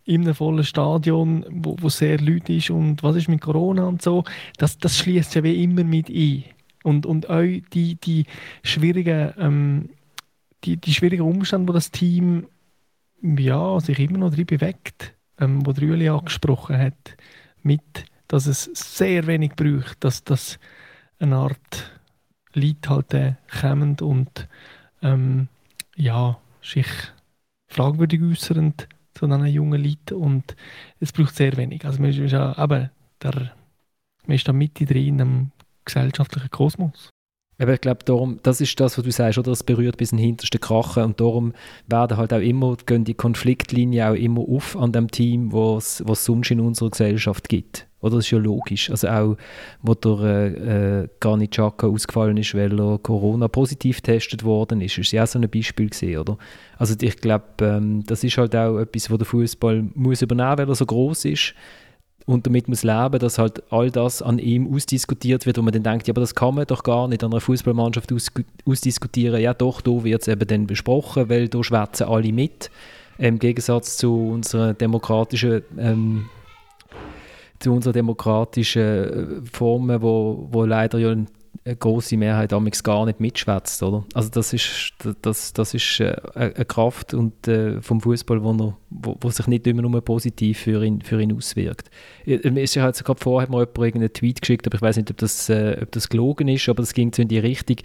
in 0.04 0.22
einem 0.22 0.34
vollen 0.34 0.64
Stadion, 0.64 1.44
wo, 1.48 1.76
wo 1.80 1.88
sehr 1.88 2.18
Leute 2.20 2.52
ist 2.52 2.70
und 2.70 3.02
was 3.02 3.16
ist 3.16 3.28
mit 3.28 3.40
Corona 3.40 3.84
und 3.84 4.02
so, 4.02 4.24
das, 4.58 4.78
das 4.78 4.98
schließt 4.98 5.34
ja 5.34 5.42
wie 5.42 5.62
immer 5.62 5.84
mit 5.84 6.08
ein. 6.08 6.44
Und, 6.82 7.06
und 7.06 7.30
auch 7.30 7.42
die, 7.72 7.94
die 7.96 8.26
schwierigen, 8.62 9.32
ähm, 9.38 9.88
die, 10.64 10.76
die 10.76 10.92
schwierigen 10.92 11.22
Umstände, 11.22 11.68
wo 11.68 11.72
das 11.72 11.90
Team 11.90 12.48
ja, 13.22 13.80
sich 13.80 13.98
immer 13.98 14.18
noch 14.18 14.34
drin 14.34 14.46
bewegt, 14.46 15.14
ähm, 15.40 15.64
wo 15.64 15.70
Rüeli 15.70 16.08
angesprochen 16.10 16.76
hat, 16.76 17.16
mit, 17.62 18.04
dass 18.28 18.46
es 18.46 18.64
sehr 18.74 19.26
wenig 19.26 19.52
braucht, 19.52 20.04
dass 20.04 20.24
das 20.24 20.58
eine 21.24 21.36
Art 21.36 22.00
Leute 22.54 22.88
halt 22.90 23.14
kommen 23.60 23.96
und 24.00 24.48
ähm, 25.02 25.48
ja, 25.96 26.38
sich 26.62 26.86
fragwürdig 27.66 28.22
äußern 28.22 28.74
zu 29.14 29.26
diesen 29.26 29.46
jungen 29.46 29.82
Leuten 29.82 30.14
und 30.14 30.56
es 31.00 31.12
braucht 31.12 31.34
sehr 31.34 31.56
wenig. 31.56 31.84
Also 31.84 32.00
man 32.00 32.10
ist, 32.10 32.32
ja, 32.32 32.52
eben, 32.62 32.90
der, 33.22 33.52
man 34.26 34.34
ist 34.34 34.48
da 34.48 34.52
mitten 34.52 34.86
drin 34.86 35.18
im 35.18 35.50
gesellschaftlichen 35.84 36.50
Kosmos. 36.50 37.10
Aber 37.58 37.74
ich 37.74 37.80
glaube, 37.80 38.00
darum, 38.04 38.40
das 38.42 38.60
ist 38.60 38.78
das, 38.80 38.98
was 38.98 39.04
du 39.04 39.12
sagst, 39.12 39.38
oder? 39.38 39.52
Das 39.52 39.62
berührt 39.62 39.96
bis 39.96 40.12
in 40.12 40.18
den 40.18 40.26
hintersten 40.26 40.60
Krachen 40.60 41.04
und 41.04 41.20
darum 41.20 41.52
werden 41.86 42.16
halt 42.16 42.32
auch 42.32 42.40
immer, 42.40 42.76
gehen 42.84 43.04
die 43.04 43.14
Konfliktlinien 43.14 44.08
auch 44.08 44.14
immer 44.14 44.40
auf 44.40 44.76
an 44.76 44.92
dem 44.92 45.10
Team, 45.10 45.52
was 45.52 46.00
es 46.00 46.24
sonst 46.24 46.50
in 46.50 46.60
unserer 46.60 46.90
Gesellschaft 46.90 47.48
gibt. 47.48 47.86
Oder 48.00 48.16
das 48.16 48.26
ist 48.26 48.32
ja 48.32 48.38
logisch. 48.38 48.90
Also 48.90 49.08
auch, 49.08 49.36
wo 49.80 49.94
der 49.94 51.04
äh, 51.04 51.08
Granit 51.20 51.58
ausgefallen 51.58 52.36
ist, 52.36 52.54
weil 52.54 52.78
er 52.78 52.98
Corona-positiv 52.98 53.96
getestet 53.96 54.44
worden 54.44 54.82
ist, 54.82 54.98
ist 54.98 55.12
ja 55.12 55.22
auch 55.22 55.26
so 55.26 55.38
ein 55.38 55.48
Beispiel 55.48 55.88
gesehen, 55.88 56.18
oder? 56.18 56.36
Also 56.76 56.96
ich 57.00 57.16
glaube, 57.16 57.44
ähm, 57.62 58.04
das 58.04 58.22
ist 58.22 58.36
halt 58.36 58.54
auch 58.56 58.78
etwas, 58.78 59.10
wo 59.10 59.16
der 59.16 59.24
Fußball 59.24 59.84
muss 59.94 60.20
übernehmen, 60.20 60.58
weil 60.58 60.68
er 60.68 60.74
so 60.74 60.84
groß 60.84 61.24
ist 61.24 61.54
und 62.26 62.46
damit 62.46 62.68
muss 62.68 62.82
leben, 62.82 63.18
dass 63.18 63.38
halt 63.38 63.62
all 63.70 63.90
das 63.90 64.22
an 64.22 64.38
ihm 64.38 64.72
ausdiskutiert 64.74 65.44
wird, 65.44 65.58
wo 65.58 65.62
man 65.62 65.72
dann 65.74 65.82
denkt, 65.82 66.08
ja, 66.08 66.12
aber 66.12 66.22
das 66.22 66.34
kann 66.34 66.54
man 66.54 66.66
doch 66.66 66.82
gar 66.82 67.06
nicht 67.06 67.22
an 67.22 67.32
einer 67.32 67.40
Fußballmannschaft 67.40 68.12
aus, 68.12 68.30
ausdiskutieren. 68.66 69.40
Ja, 69.40 69.52
doch, 69.52 69.82
da 69.82 70.02
wird 70.04 70.22
es 70.22 70.28
eben 70.28 70.46
dann 70.46 70.66
besprochen, 70.66 71.28
weil 71.28 71.48
da 71.48 71.62
schwätzen 71.62 72.06
alle 72.06 72.32
mit. 72.32 72.70
Im 73.18 73.38
Gegensatz 73.38 73.98
zu 73.98 74.28
unserer 74.28 74.72
demokratischen 74.74 75.62
ähm, 75.78 76.30
zu 77.60 77.72
unserer 77.72 77.92
demokratischen 77.92 78.82
äh, 78.82 79.26
Formen, 79.50 80.02
wo, 80.02 80.48
wo 80.50 80.64
leider 80.64 80.98
ja 80.98 81.14
eine 81.66 81.76
große 81.76 82.18
Mehrheit 82.18 82.52
damals 82.52 82.82
gar 82.82 83.06
nicht 83.06 83.20
mitschwätzt, 83.20 83.82
oder? 83.82 84.04
Also 84.12 84.28
das 84.28 84.52
ist, 84.52 84.92
das, 85.22 85.54
das 85.54 85.72
ist 85.72 85.98
äh, 85.98 86.14
eine 86.34 86.64
Kraft 86.66 87.14
und, 87.14 87.48
äh, 87.48 87.80
vom 87.80 88.02
Fußball, 88.02 88.44
wo, 88.44 88.74
wo, 88.90 89.16
wo, 89.18 89.30
sich 89.30 89.46
nicht 89.46 89.66
immer 89.66 89.80
nur 89.80 89.98
positiv 90.02 90.58
für 90.58 90.84
ihn, 90.84 91.00
für 91.00 91.20
ihn 91.22 91.34
auswirkt. 91.34 91.90
Mir 92.26 92.62
ist 92.62 92.74
ja 92.74 92.82
halt 92.82 93.02
gerade 93.02 93.20
vorher 93.20 93.50
mal 93.50 93.66
jemand 93.74 93.96
einen 93.96 94.12
Tweet 94.12 94.42
geschickt, 94.42 94.66
aber 94.66 94.76
ich 94.76 94.82
weiß 94.82 94.98
nicht, 94.98 95.10
ob 95.10 95.16
das, 95.16 95.48
äh, 95.48 95.78
ob 95.82 95.90
das 95.92 96.10
gelogen 96.10 96.48
ist, 96.48 96.68
aber 96.68 96.82
das 96.82 96.92
ging 96.92 97.12
so 97.14 97.22
in 97.22 97.28
die 97.28 97.38
Richtung, 97.38 97.76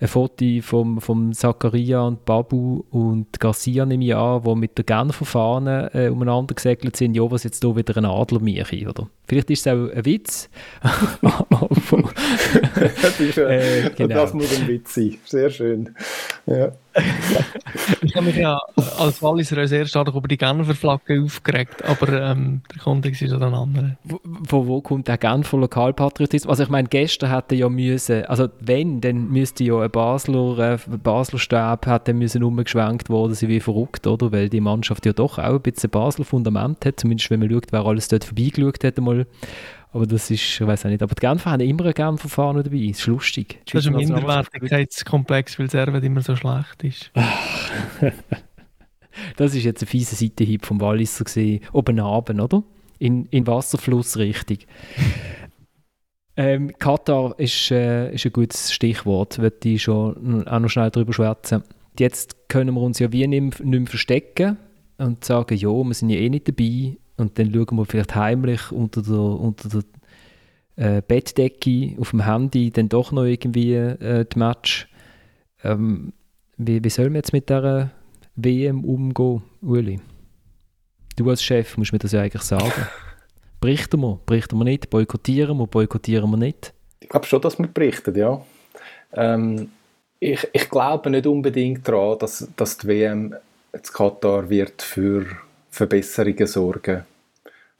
ein 0.00 0.08
Foto 0.08 0.44
vom, 0.62 1.00
vom 1.00 1.32
Zakaria 1.32 2.00
und 2.00 2.24
Babu 2.24 2.82
und 2.90 3.38
Garcia 3.38 3.86
ich 3.86 4.14
an, 4.14 4.42
die 4.42 4.54
mit 4.56 4.76
der 4.76 4.84
Genfer 4.84 5.24
Fahne 5.24 5.90
äh, 5.94 6.08
umeinander 6.08 6.54
gesegelt 6.54 6.96
sind, 6.96 7.14
ja, 7.14 7.30
was 7.30 7.44
jetzt 7.44 7.62
hier 7.62 7.76
wieder 7.76 7.96
ein 7.96 8.06
Adlermärchen, 8.06 8.88
oder? 8.88 9.08
Vielleicht 9.28 9.50
ist 9.50 9.66
es 9.66 9.72
auch 9.72 9.88
ein 9.88 10.04
Witz. 10.04 10.50
das, 13.20 13.36
ist, 13.36 13.38
äh, 13.38 13.90
genau. 13.96 14.14
das 14.14 14.34
muss 14.34 14.58
ein 14.58 14.68
Witz 14.68 14.94
sein. 14.94 15.16
Sehr 15.24 15.50
schön. 15.50 15.94
Ja. 16.46 16.72
ich 18.02 18.16
habe 18.16 18.26
mich 18.26 18.36
ja 18.36 18.58
als 18.98 19.22
Walliser 19.22 19.66
sehr 19.68 19.86
stark 19.86 20.08
über 20.14 20.26
die 20.26 20.36
Genfer 20.36 20.74
Flagge 20.74 21.22
aufgeregt, 21.22 21.84
aber 21.84 22.08
ähm, 22.20 22.62
der 22.72 22.82
Kontext 22.82 23.22
ist 23.22 23.30
ja 23.30 23.36
ein 23.36 23.54
anderer. 23.54 23.96
Wo, 24.04 24.66
wo 24.66 24.80
kommt 24.80 25.06
der 25.06 25.18
Genfer 25.18 25.58
Lokalpatriotismus? 25.58 26.50
Also 26.50 26.64
ich 26.64 26.68
meine, 26.68 26.88
gestern 26.88 27.30
hätte 27.30 27.54
ja 27.54 27.68
müssen, 27.68 28.24
also 28.24 28.48
wenn, 28.58 29.00
dann 29.00 29.28
müsste 29.28 29.62
ja 29.62 29.80
ein 29.80 29.90
Basler, 29.90 30.58
äh, 30.58 30.78
Basler 30.98 31.38
Stab 31.38 31.86
hätte 31.86 32.12
müssen 32.12 32.42
umgeschwenkt 32.42 33.08
worden 33.08 33.34
sein 33.34 33.50
wie 33.50 33.60
verrückt, 33.60 34.06
oder? 34.06 34.32
Weil 34.32 34.48
die 34.48 34.60
Mannschaft 34.60 35.06
ja 35.06 35.12
doch 35.12 35.38
auch 35.38 35.54
ein 35.54 35.60
bisschen 35.60 35.90
Basler 35.90 36.24
Fundament 36.24 36.84
hat, 36.84 36.98
zumindest 36.98 37.30
wenn 37.30 37.40
man 37.40 37.50
schaut, 37.50 37.66
wer 37.70 37.86
alles 37.86 38.08
dort 38.08 38.24
vorbeigeschaut 38.24 38.82
hat 38.82 38.98
einmal 38.98 39.26
aber 39.92 40.06
das 40.06 40.30
ist, 40.30 40.42
ich 40.42 40.66
weiß 40.66 40.86
auch 40.86 40.90
nicht, 40.90 41.02
aber 41.02 41.14
die 41.14 41.20
Genfer 41.20 41.50
haben 41.50 41.60
immer 41.60 41.86
ein 41.86 41.92
Genfer 41.92 42.28
Fahne 42.28 42.62
dabei, 42.62 42.86
das 42.88 43.00
ist 43.00 43.06
lustig. 43.06 43.60
Das 43.66 43.84
ist 43.84 43.88
ein 43.88 43.96
Minderwertigkeitskomplex, 43.96 45.58
weil 45.58 45.68
Servet 45.68 46.04
immer 46.04 46.22
so 46.22 46.36
schlecht 46.36 46.84
ist. 46.84 47.10
das 49.36 49.54
ist 49.54 49.64
jetzt 49.64 49.82
ein 49.82 49.86
fieser 49.86 50.14
Seitenhieb 50.14 50.64
vom 50.64 50.80
Walliser 50.80 51.24
gesehen, 51.24 51.62
oben 51.72 51.98
Abend, 51.98 52.40
oder? 52.40 52.62
In, 52.98 53.26
in 53.26 53.46
Wasserflussrichtung. 53.46 54.58
ähm, 56.36 56.72
Katar 56.78 57.34
ist, 57.38 57.72
äh, 57.72 58.14
ist 58.14 58.26
ein 58.26 58.32
gutes 58.32 58.72
Stichwort, 58.72 59.38
würde 59.38 59.68
ich 59.68 59.82
schon 59.82 60.46
auch 60.46 60.60
noch 60.60 60.68
schnell 60.68 60.90
darüber 60.90 61.12
schwätzen. 61.12 61.64
Jetzt 61.98 62.48
können 62.48 62.74
wir 62.74 62.82
uns 62.82 63.00
ja 63.00 63.10
wie 63.10 63.26
nicht 63.26 63.64
mehr 63.64 63.86
verstecken 63.86 64.56
und 64.98 65.24
sagen, 65.24 65.56
ja, 65.56 65.68
wir 65.68 65.94
sind 65.94 66.10
ja 66.10 66.18
eh 66.18 66.30
nicht 66.30 66.46
dabei 66.46 66.96
und 67.20 67.38
dann 67.38 67.52
schauen 67.52 67.76
wir 67.76 67.84
vielleicht 67.84 68.14
heimlich 68.14 68.72
unter 68.72 69.02
der, 69.02 69.14
unter 69.14 69.68
der 69.68 69.82
äh, 70.76 71.02
Bettdecke 71.06 71.94
auf 71.98 72.10
dem 72.10 72.24
Handy 72.24 72.70
dann 72.70 72.88
doch 72.88 73.12
noch 73.12 73.24
irgendwie 73.24 73.74
äh, 73.74 74.24
die 74.24 74.38
Match. 74.38 74.88
Ähm, 75.62 76.12
wie, 76.56 76.82
wie 76.82 76.90
soll 76.90 77.06
man 77.06 77.16
jetzt 77.16 77.32
mit 77.32 77.48
dieser 77.48 77.90
WM 78.34 78.84
umgehen, 78.84 79.42
Uli? 79.60 80.00
Du 81.16 81.28
als 81.28 81.42
Chef 81.42 81.76
musst 81.76 81.92
mir 81.92 81.98
das 81.98 82.12
ja 82.12 82.22
eigentlich 82.22 82.42
sagen. 82.42 82.72
Berichten 83.60 84.00
wir, 84.00 84.18
berichten 84.24 84.56
wir 84.56 84.64
nicht, 84.64 84.88
boykottieren 84.88 85.58
wir, 85.58 85.66
boykottieren 85.66 86.30
wir 86.30 86.38
nicht? 86.38 86.72
Ich 87.00 87.10
glaube 87.10 87.26
schon, 87.26 87.42
dass 87.42 87.58
wir 87.58 87.66
berichten, 87.66 88.16
ja. 88.16 88.40
Ähm, 89.12 89.70
ich, 90.18 90.48
ich 90.54 90.70
glaube 90.70 91.10
nicht 91.10 91.26
unbedingt 91.26 91.86
daran, 91.86 92.18
dass, 92.18 92.48
dass 92.56 92.78
die 92.78 92.88
WM 92.88 93.34
in 93.74 93.82
Katar 93.82 94.48
wird 94.48 94.80
für 94.80 95.26
Verbesserungen 95.70 96.46
sorgen 96.46 97.04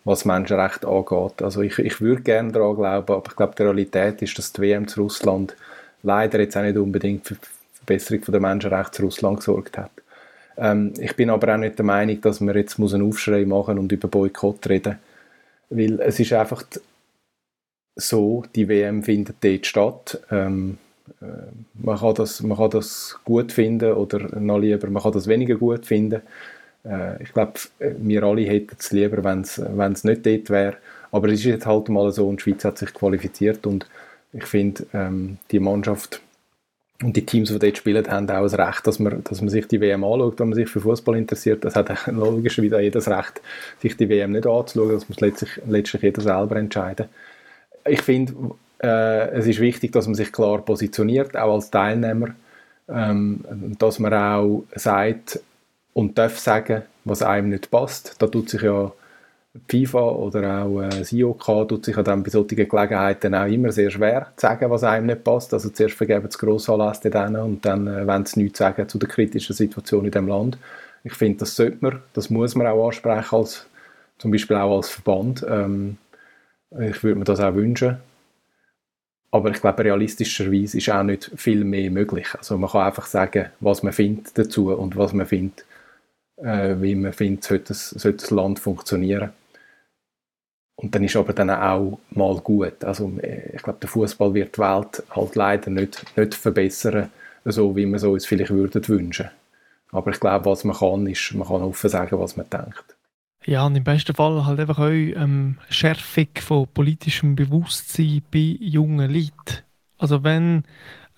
was 0.04 0.24
Menschenrechte 0.24 0.88
angeht. 0.88 1.42
Also 1.42 1.62
ich, 1.62 1.78
ich 1.78 2.00
würde 2.00 2.22
gerne 2.22 2.52
daran 2.52 2.76
glauben, 2.76 3.12
aber 3.12 3.22
ich 3.28 3.36
glaube, 3.36 3.54
die 3.56 3.62
Realität 3.62 4.22
ist, 4.22 4.38
dass 4.38 4.52
die 4.52 4.62
WM 4.62 4.88
zu 4.88 5.02
Russland 5.02 5.56
leider 6.02 6.40
jetzt 6.40 6.56
auch 6.56 6.62
nicht 6.62 6.76
unbedingt 6.76 7.26
für 7.26 7.34
die 7.34 7.40
Verbesserung 7.74 8.22
der 8.26 8.40
Menschenrechte 8.40 8.92
zu 8.92 9.02
Russland 9.02 9.38
gesorgt 9.38 9.78
hat. 9.78 9.90
Ähm, 10.56 10.94
ich 10.98 11.14
bin 11.16 11.30
aber 11.30 11.54
auch 11.54 11.58
nicht 11.58 11.78
der 11.78 11.84
Meinung, 11.84 12.20
dass 12.20 12.40
man 12.40 12.56
jetzt 12.56 12.78
einen 12.78 13.08
Aufschrei 13.08 13.44
machen 13.44 13.78
und 13.78 13.92
über 13.92 14.08
Boykott 14.08 14.68
reden 14.68 14.98
weil 15.70 16.00
es 16.00 16.20
ist 16.20 16.32
einfach 16.32 16.64
so, 17.96 18.44
die 18.54 18.68
WM 18.68 19.02
findet 19.02 19.36
dort 19.40 19.66
statt. 19.66 20.20
Ähm, 20.30 20.78
äh, 21.20 21.24
man, 21.74 21.98
kann 21.98 22.14
das, 22.14 22.42
man 22.42 22.58
kann 22.58 22.70
das 22.70 23.18
gut 23.24 23.52
finden 23.52 23.92
oder 23.92 24.38
noch 24.38 24.58
lieber, 24.58 24.90
man 24.90 25.02
kann 25.02 25.12
das 25.12 25.28
weniger 25.28 25.56
gut 25.56 25.86
finden. 25.86 26.22
Äh, 26.84 27.22
ich 27.22 27.32
glaube, 27.32 27.54
wir 27.78 28.22
alle 28.22 28.42
hätten 28.42 28.76
es 28.78 28.92
lieber, 28.92 29.22
wenn 29.24 29.42
es 29.42 30.04
nicht 30.04 30.26
dort 30.26 30.50
wäre. 30.50 30.76
Aber 31.12 31.28
es 31.28 31.40
ist 31.40 31.46
jetzt 31.46 31.66
halt 31.66 31.88
mal 31.88 32.10
so 32.12 32.28
und 32.28 32.38
die 32.38 32.42
Schweiz 32.42 32.64
hat 32.64 32.78
sich 32.78 32.94
qualifiziert 32.94 33.66
und 33.66 33.86
ich 34.32 34.44
finde, 34.44 34.86
ähm, 34.92 35.38
die 35.50 35.58
Mannschaft 35.58 36.20
und 37.02 37.16
die 37.16 37.24
Teams, 37.24 37.48
die 37.48 37.58
dort 37.58 37.78
spielen, 37.78 38.06
haben 38.08 38.30
auch 38.30 38.42
das 38.42 38.58
Recht, 38.58 38.86
dass 38.86 38.98
man, 38.98 39.24
dass 39.24 39.40
man 39.40 39.48
sich 39.48 39.66
die 39.66 39.80
WM 39.80 40.04
anschaut, 40.04 40.38
wenn 40.38 40.50
man 40.50 40.56
sich 40.56 40.68
für 40.68 40.80
Fußball 40.80 41.16
interessiert. 41.16 41.64
Das 41.64 41.74
hat 41.74 41.90
logischerweise 42.06 42.80
jedes 42.80 43.08
Recht, 43.08 43.40
sich 43.80 43.96
die 43.96 44.08
WM 44.08 44.32
nicht 44.32 44.46
anzuschauen. 44.46 44.92
Das 44.92 45.08
muss 45.08 45.20
letztlich, 45.20 45.50
letztlich 45.66 46.02
jeder 46.02 46.20
selber 46.20 46.56
entscheiden. 46.56 47.06
Ich 47.86 48.02
finde, 48.02 48.34
äh, 48.82 49.30
es 49.30 49.46
ist 49.46 49.60
wichtig, 49.60 49.92
dass 49.92 50.06
man 50.06 50.14
sich 50.14 50.30
klar 50.30 50.58
positioniert, 50.62 51.36
auch 51.36 51.54
als 51.54 51.70
Teilnehmer. 51.70 52.34
Ähm, 52.88 53.44
dass 53.78 53.98
man 53.98 54.12
auch 54.12 54.64
sagt, 54.74 55.40
und 55.92 56.16
darf 56.18 56.38
sagen, 56.38 56.82
was 57.04 57.22
einem 57.22 57.50
nicht 57.50 57.70
passt. 57.70 58.16
Da 58.20 58.26
tut 58.26 58.50
sich 58.50 58.62
ja 58.62 58.92
FIFA 59.68 60.10
oder 60.10 60.62
auch 60.62 60.80
äh, 60.82 60.88
das 60.88 61.10
tut 61.10 61.84
sich 61.84 61.96
dann 61.96 62.22
bei 62.22 62.30
solchen 62.30 62.56
Gelegenheiten 62.56 63.34
auch 63.34 63.46
immer 63.46 63.72
sehr 63.72 63.90
schwer 63.90 64.32
zu 64.36 64.46
sagen, 64.46 64.70
was 64.70 64.84
einem 64.84 65.06
nicht 65.06 65.24
passt. 65.24 65.52
Also 65.52 65.70
zuerst 65.70 65.96
vergeben 65.96 66.30
sie 66.30 66.38
Grossanlässe 66.38 67.10
denen 67.10 67.36
und 67.36 67.64
dann 67.64 67.86
äh, 67.88 68.06
wollen 68.06 68.26
sie 68.26 68.42
nichts 68.42 68.58
sagen 68.58 68.88
zu 68.88 68.98
der 68.98 69.08
kritischen 69.08 69.56
Situation 69.56 70.04
in 70.04 70.12
dem 70.12 70.28
Land. 70.28 70.58
Ich 71.02 71.14
finde, 71.14 71.38
das 71.38 71.56
sollte 71.56 71.78
man, 71.80 72.02
das 72.12 72.30
muss 72.30 72.54
man 72.54 72.66
auch 72.66 72.86
ansprechen, 72.86 73.34
als, 73.36 73.66
zum 74.18 74.30
Beispiel 74.30 74.56
auch 74.56 74.76
als 74.76 74.90
Verband. 74.90 75.44
Ähm, 75.48 75.96
ich 76.78 77.02
würde 77.02 77.18
mir 77.18 77.24
das 77.24 77.40
auch 77.40 77.54
wünschen. 77.54 77.96
Aber 79.32 79.50
ich 79.50 79.60
glaube, 79.60 79.84
realistischerweise 79.84 80.78
ist 80.78 80.90
auch 80.90 81.02
nicht 81.02 81.30
viel 81.36 81.64
mehr 81.64 81.90
möglich. 81.90 82.28
Also 82.36 82.58
man 82.58 82.70
kann 82.70 82.86
einfach 82.86 83.06
sagen, 83.06 83.46
was 83.60 83.82
man 83.82 83.92
findet 83.92 84.36
dazu 84.36 84.72
und 84.72 84.96
was 84.96 85.12
man 85.12 85.26
findet, 85.26 85.64
äh, 86.42 86.80
wie 86.80 86.94
man 86.94 87.12
findet, 87.12 87.44
sollte 87.44 87.64
das, 87.68 87.90
sollte 87.90 88.18
das 88.18 88.30
Land 88.30 88.58
funktionieren. 88.58 89.30
Und 90.76 90.94
dann 90.94 91.04
ist 91.04 91.16
aber 91.16 91.34
dann 91.34 91.50
auch 91.50 91.98
mal 92.10 92.36
gut. 92.36 92.82
Also 92.84 93.12
äh, 93.22 93.54
ich 93.54 93.62
glaube, 93.62 93.80
der 93.80 93.88
Fußball 93.88 94.32
wird 94.32 94.56
die 94.56 94.60
Welt 94.60 95.02
halt 95.10 95.34
leider 95.34 95.70
nicht, 95.70 96.04
nicht 96.16 96.34
verbessern, 96.34 97.10
so 97.44 97.76
wie 97.76 97.86
man 97.86 97.96
es 97.96 98.04
uns 98.04 98.26
vielleicht 98.26 98.50
würden 98.50 98.88
wünschen. 98.88 99.30
Aber 99.92 100.10
ich 100.10 100.20
glaube, 100.20 100.46
was 100.46 100.64
man 100.64 100.76
kann, 100.76 101.06
ist, 101.06 101.34
man 101.34 101.46
kann 101.46 101.62
offen 101.62 101.90
sagen, 101.90 102.18
was 102.18 102.36
man 102.36 102.48
denkt. 102.48 102.96
Ja, 103.44 103.66
und 103.66 103.76
im 103.76 103.84
besten 103.84 104.14
Fall 104.14 104.44
halt 104.44 104.60
einfach 104.60 104.78
auch 104.78 104.90
ähm, 104.90 105.58
Schärfung 105.68 106.28
von 106.40 106.68
politischem 106.68 107.36
Bewusstsein 107.36 108.22
bei 108.30 108.56
jungen 108.60 109.10
Leuten. 109.10 109.64
Also 109.98 110.24
wenn 110.24 110.64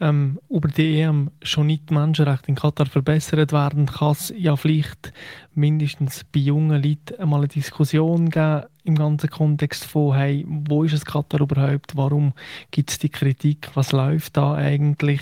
ähm, 0.03 0.40
über 0.50 0.68
die 0.68 1.00
EM 1.00 1.30
schon 1.42 1.68
nicht 1.68 1.88
die 1.88 1.94
Menschenrechte 1.94 2.48
in 2.48 2.57
Katar 2.57 2.86
verbessert 2.86 3.53
werden, 3.53 3.86
kann 3.86 4.11
es 4.11 4.34
ja 4.36 4.57
vielleicht 4.57 5.12
mindestens 5.55 6.24
bei 6.24 6.40
jungen 6.40 6.82
Leuten 6.82 7.20
einmal 7.20 7.40
eine 7.40 7.48
Diskussion 7.48 8.28
geben, 8.28 8.64
im 8.84 8.96
ganzen 8.96 9.30
Kontext 9.30 9.84
von, 9.84 10.16
hey, 10.16 10.44
wo 10.48 10.82
ist 10.82 10.92
es 10.92 11.05
Katar 11.05 11.40
überhaupt, 11.40 11.96
warum 11.96 12.32
gibt 12.72 12.90
es 12.90 12.98
die 12.98 13.11
Kritik, 13.11 13.70
was 13.74 13.92
läuft 13.92 14.36
da 14.36 14.55
eigentlich, 14.55 15.20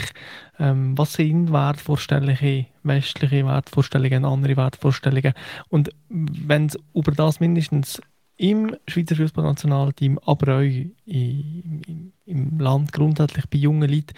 ähm, 0.59 0.97
was 0.97 1.13
sind 1.13 1.53
Wertvorstellungen, 1.53 2.67
westliche 2.83 3.45
Wertvorstellungen, 3.45 4.25
andere 4.25 4.57
Wertvorstellungen? 4.57 5.35
Und 5.69 5.91
wenn 6.09 6.67
es 6.67 6.79
über 6.95 7.13
das 7.13 7.39
mindestens 7.39 8.01
im 8.39 8.75
Schweizer 8.89 9.17
Fußballnationalteam, 9.17 10.19
aber 10.25 10.57
auch 10.57 10.61
im, 10.63 12.13
im, 12.25 12.59
Land 12.59 12.95
grundsätzlich 12.95 13.45
bei 13.51 13.59
jungen 13.59 13.91
Leuten 13.91 14.15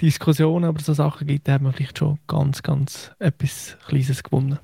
Diskussionen 0.00 0.70
über 0.70 0.80
so 0.80 0.92
Sachen 0.92 1.26
gibt, 1.26 1.46
dann 1.46 1.54
haben 1.54 1.66
wir 1.66 1.72
vielleicht 1.72 1.98
schon 1.98 2.18
ganz, 2.26 2.62
ganz 2.62 3.12
etwas 3.18 3.76
Kleines 3.86 4.22
gewonnen. 4.22 4.58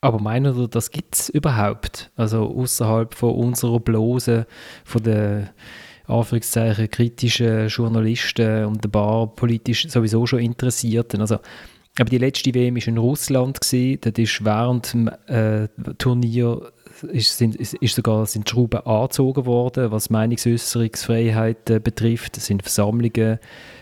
Aber 0.00 0.20
meinen 0.20 0.54
Sie, 0.54 0.68
das 0.68 0.90
gibt 0.90 1.16
es 1.16 1.28
überhaupt? 1.28 2.10
Also 2.16 2.44
außerhalb 2.44 3.14
von 3.14 3.34
unserer 3.34 3.80
Blose, 3.80 4.46
von 4.84 5.02
den 5.02 5.48
Anführungszeichen 6.06 6.90
kritischen 6.90 7.68
Journalisten 7.68 8.66
und 8.66 8.84
ein 8.84 8.90
paar 8.90 9.26
politisch 9.26 9.88
sowieso 9.88 10.26
schon 10.26 10.38
Interessierten. 10.38 11.20
Also, 11.20 11.38
aber 11.98 12.10
die 12.10 12.18
letzte 12.18 12.54
WM 12.54 12.76
war 12.76 12.86
in 12.86 12.98
Russland. 12.98 13.60
Gewesen. 13.60 13.98
Dort 14.02 14.18
ist 14.18 14.44
während 14.44 14.92
dem 14.92 15.08
äh, 15.26 15.68
Turnier 15.98 16.72
ist, 17.02 17.36
sind, 17.36 17.56
ist 17.56 17.94
sogar 17.94 18.26
sind 18.26 18.48
Schrauben 18.48 18.80
angezogen 18.86 19.46
worden, 19.46 19.90
was 19.90 20.10
Meinungsäußerungsfreiheit 20.10 21.70
äh, 21.70 21.80
betrifft. 21.80 22.36
Es 22.36 22.46
sind 22.46 22.62
Versammlungen 22.62 23.38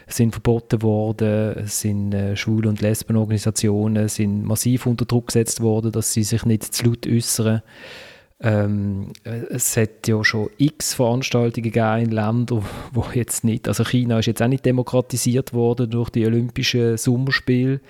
sind 0.06 0.32
verboten 0.32 0.82
worden, 0.82 1.66
sind 1.66 2.12
äh, 2.12 2.36
Schwule- 2.36 2.68
und 2.68 2.80
Lesbenorganisationen 2.80 4.08
sind 4.08 4.44
massiv 4.44 4.86
unter 4.86 5.04
Druck 5.04 5.28
gesetzt 5.28 5.60
worden, 5.60 5.92
dass 5.92 6.12
sie 6.12 6.22
sich 6.22 6.44
nicht 6.44 6.62
zu 6.64 6.86
laut 6.86 7.06
äußern. 7.06 7.62
Ähm, 8.40 9.12
es 9.22 9.76
hat 9.76 10.06
ja 10.06 10.22
schon 10.24 10.50
x 10.58 10.94
Veranstaltungen 10.94 11.70
gegeben 11.70 12.04
in 12.04 12.10
Ländern, 12.10 12.64
wo 12.92 13.06
jetzt 13.14 13.44
nicht, 13.44 13.68
also 13.68 13.84
China 13.84 14.18
ist 14.18 14.26
jetzt 14.26 14.42
auch 14.42 14.48
nicht 14.48 14.66
demokratisiert 14.66 15.52
worden 15.52 15.90
durch 15.90 16.10
die 16.10 16.26
Olympischen 16.26 16.96
Sommerspiele 16.96 17.80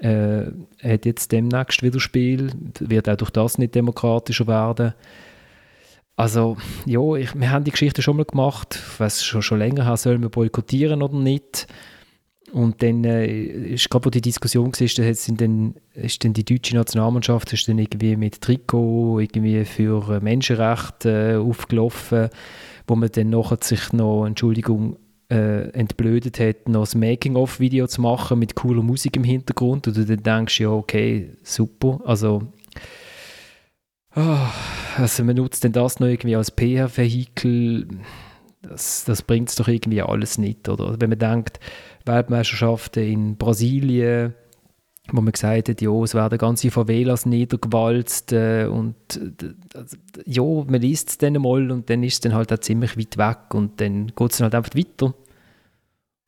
äh, 0.00 0.46
hat 0.82 1.04
jetzt 1.04 1.32
demnächst 1.32 1.82
wieder 1.82 2.00
Spiel, 2.00 2.50
wird 2.80 3.08
auch 3.08 3.16
durch 3.16 3.30
das 3.30 3.58
nicht 3.58 3.74
demokratischer 3.74 4.46
werden. 4.46 4.94
Also, 6.16 6.56
ja, 6.84 7.14
ich, 7.14 7.34
wir 7.34 7.50
haben 7.50 7.64
die 7.64 7.70
Geschichte 7.70 8.02
schon 8.02 8.16
mal 8.16 8.26
gemacht, 8.26 8.78
weiß 8.98 9.24
schon, 9.24 9.42
schon 9.42 9.58
länger 9.58 9.86
her, 9.86 9.96
sollen 9.96 10.20
wir 10.20 10.28
boykottieren 10.28 11.02
oder 11.02 11.16
nicht. 11.16 11.66
Und 12.52 12.82
dann 12.82 13.04
äh, 13.04 13.26
ist 13.26 13.88
gerade, 13.90 14.06
wo 14.06 14.10
die 14.10 14.20
Diskussion 14.20 14.72
war, 14.72 15.14
sind 15.14 15.40
dann, 15.40 15.74
ist 15.94 16.24
dann 16.24 16.32
die 16.32 16.44
deutsche 16.44 16.74
Nationalmannschaft 16.74 17.52
ist 17.52 17.68
dann 17.68 17.78
irgendwie 17.78 18.16
mit 18.16 18.40
Trikot 18.40 19.20
irgendwie 19.20 19.64
für 19.64 20.20
Menschenrechte 20.20 21.34
äh, 21.34 21.36
aufgelaufen, 21.36 22.28
wo 22.86 22.96
man 22.96 23.10
dann 23.12 23.30
nachher 23.30 23.58
sich 23.60 23.92
noch, 23.92 24.26
Entschuldigung, 24.26 24.96
äh, 25.30 25.70
entblödet 25.70 26.40
hat, 26.40 26.68
noch 26.68 26.92
ein 26.92 27.00
Making-of-Video 27.00 27.86
zu 27.86 28.00
machen 28.00 28.40
mit 28.40 28.56
cooler 28.56 28.82
Musik 28.82 29.16
im 29.16 29.24
Hintergrund. 29.24 29.86
Und 29.86 29.96
du 29.96 30.04
dann 30.04 30.22
denkst, 30.22 30.60
ja, 30.60 30.70
okay, 30.70 31.30
super, 31.44 32.00
also 32.04 32.42
also 34.12 35.24
man 35.24 35.36
nutzt 35.36 35.64
denn 35.64 35.72
das 35.72 36.00
noch 36.00 36.08
irgendwie 36.08 36.36
als 36.36 36.50
PR-Vehikel, 36.50 37.86
das, 38.62 39.04
das 39.04 39.22
bringt 39.22 39.48
es 39.48 39.54
doch 39.54 39.68
irgendwie 39.68 40.02
alles 40.02 40.38
nicht, 40.38 40.68
oder? 40.68 41.00
Wenn 41.00 41.10
man 41.10 41.18
denkt, 41.18 41.60
Weltmeisterschaften 42.04 43.04
in 43.04 43.36
Brasilien, 43.36 44.34
wo 45.12 45.20
man 45.20 45.32
gesagt 45.32 45.68
hat, 45.68 45.80
ja, 45.80 45.90
es 46.02 46.14
werden 46.14 46.38
ganze 46.38 46.70
Favelas 46.70 47.26
niedergewalzt 47.26 48.32
äh, 48.32 48.66
und 48.66 48.94
äh, 49.16 49.82
ja, 50.24 50.42
man 50.42 50.80
liest 50.80 51.10
es 51.10 51.18
dann 51.18 51.34
mal 51.34 51.70
und 51.70 51.90
dann 51.90 52.02
ist 52.02 52.14
es 52.14 52.20
dann 52.20 52.34
halt 52.34 52.52
auch 52.52 52.58
ziemlich 52.58 52.96
weit 52.96 53.16
weg 53.16 53.54
und 53.54 53.80
dann 53.80 54.08
geht 54.08 54.32
es 54.32 54.40
halt 54.40 54.54
einfach 54.54 54.74
weiter. 54.76 55.14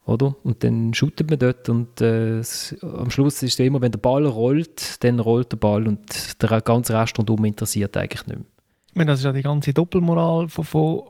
Oder? 0.04 0.34
Und 0.42 0.64
dann 0.64 0.92
shootet 0.94 1.30
man 1.30 1.38
dort 1.38 1.68
und 1.68 2.00
äh, 2.00 2.42
am 2.82 3.10
Schluss 3.10 3.42
ist 3.42 3.54
es 3.54 3.60
immer, 3.60 3.80
wenn 3.80 3.92
der 3.92 4.00
Ball 4.00 4.26
rollt, 4.26 5.02
dann 5.04 5.20
rollt 5.20 5.52
der 5.52 5.58
Ball 5.58 5.86
und 5.86 6.42
der 6.42 6.60
ganze 6.60 6.98
Rest 6.98 7.18
rundum 7.18 7.44
interessiert 7.44 7.96
eigentlich 7.96 8.26
nicht 8.26 8.38
mehr. 8.38 8.46
Ich 8.88 8.96
meine, 8.96 9.12
das 9.12 9.20
ist 9.20 9.24
ja 9.24 9.32
die 9.32 9.42
ganze 9.42 9.72
Doppelmoral 9.72 10.48
von, 10.48 10.64
von 10.64 11.02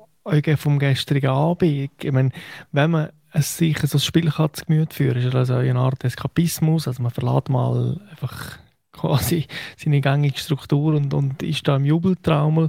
vom 0.57 0.79
gestrigen 0.79 1.31
Abend. 1.31 1.91
Ich 2.01 2.13
meine, 2.13 2.31
wenn 2.71 2.91
man 2.91 3.09
es 3.33 3.57
sich 3.57 3.79
so 3.79 3.97
ein 3.97 4.01
Spiel 4.01 4.31
kann 4.31 4.53
zu 4.53 4.65
Gemüte 4.67 4.95
führen 4.95 5.23
ist 5.23 5.35
also 5.35 5.55
eine 5.55 5.79
Art 5.79 6.05
Eskapismus. 6.05 6.87
Also 6.87 7.03
man 7.03 7.11
verlässt 7.11 7.49
mal 7.49 8.01
einfach 8.11 8.59
quasi 8.93 9.47
seine 9.77 10.01
gängige 10.01 10.39
Struktur 10.39 10.95
und, 10.95 11.15
und 11.15 11.43
ist 11.43 11.67
da 11.67 11.77
im 11.77 11.85
Jubeltraumel 11.85 12.69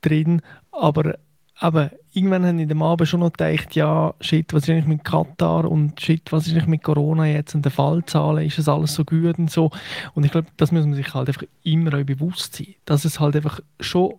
drin. 0.00 0.42
Aber 0.72 1.16
aber 1.60 1.90
irgendwann 2.12 2.44
haben 2.44 2.58
in 2.58 2.68
dem 2.68 2.82
Abend 2.82 3.08
schon 3.08 3.20
noch 3.20 3.32
gedacht, 3.32 3.74
ja, 3.74 4.14
shit, 4.20 4.52
was 4.52 4.64
ist 4.64 4.70
eigentlich 4.70 4.86
mit 4.86 5.04
Katar 5.04 5.70
und 5.70 6.00
shit, 6.00 6.32
was 6.32 6.46
ist 6.46 6.52
eigentlich 6.52 6.66
mit 6.66 6.82
Corona 6.82 7.26
jetzt 7.26 7.54
und 7.54 7.64
den 7.64 7.72
Fallzahlen, 7.72 8.46
ist 8.46 8.58
das 8.58 8.68
alles 8.68 8.94
so 8.94 9.04
gut 9.04 9.38
und 9.38 9.50
so. 9.50 9.70
Und 10.14 10.24
ich 10.24 10.32
glaube, 10.32 10.48
das 10.56 10.72
muss 10.72 10.84
man 10.84 10.94
sich 10.94 11.14
halt 11.14 11.28
einfach 11.28 11.44
immer 11.62 11.94
auch 11.98 12.04
bewusst 12.04 12.56
sein, 12.56 12.74
dass 12.86 13.04
es 13.04 13.20
halt 13.20 13.36
einfach 13.36 13.60
schon 13.78 14.14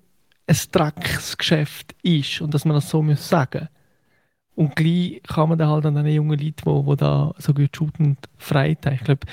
ein 0.47 0.57
Drecksgeschäft 0.71 1.95
ist 2.03 2.41
und 2.41 2.53
dass 2.53 2.65
man 2.65 2.75
das 2.75 2.89
so 2.89 3.01
muss 3.01 3.27
sagen 3.27 3.67
und 4.55 4.75
gleich 4.75 5.21
kann 5.23 5.49
man 5.49 5.57
dann 5.57 5.69
halt 5.69 5.85
an 5.85 5.95
den 5.95 6.07
jungen 6.07 6.39
Leuten, 6.39 6.63
die, 6.65 6.89
die 6.89 6.95
da 6.97 7.33
so 7.37 7.53
gut 7.53 7.75
shooten, 7.75 8.17
haben. 8.53 8.93
Ich 8.93 9.03
glaube, 9.03 9.25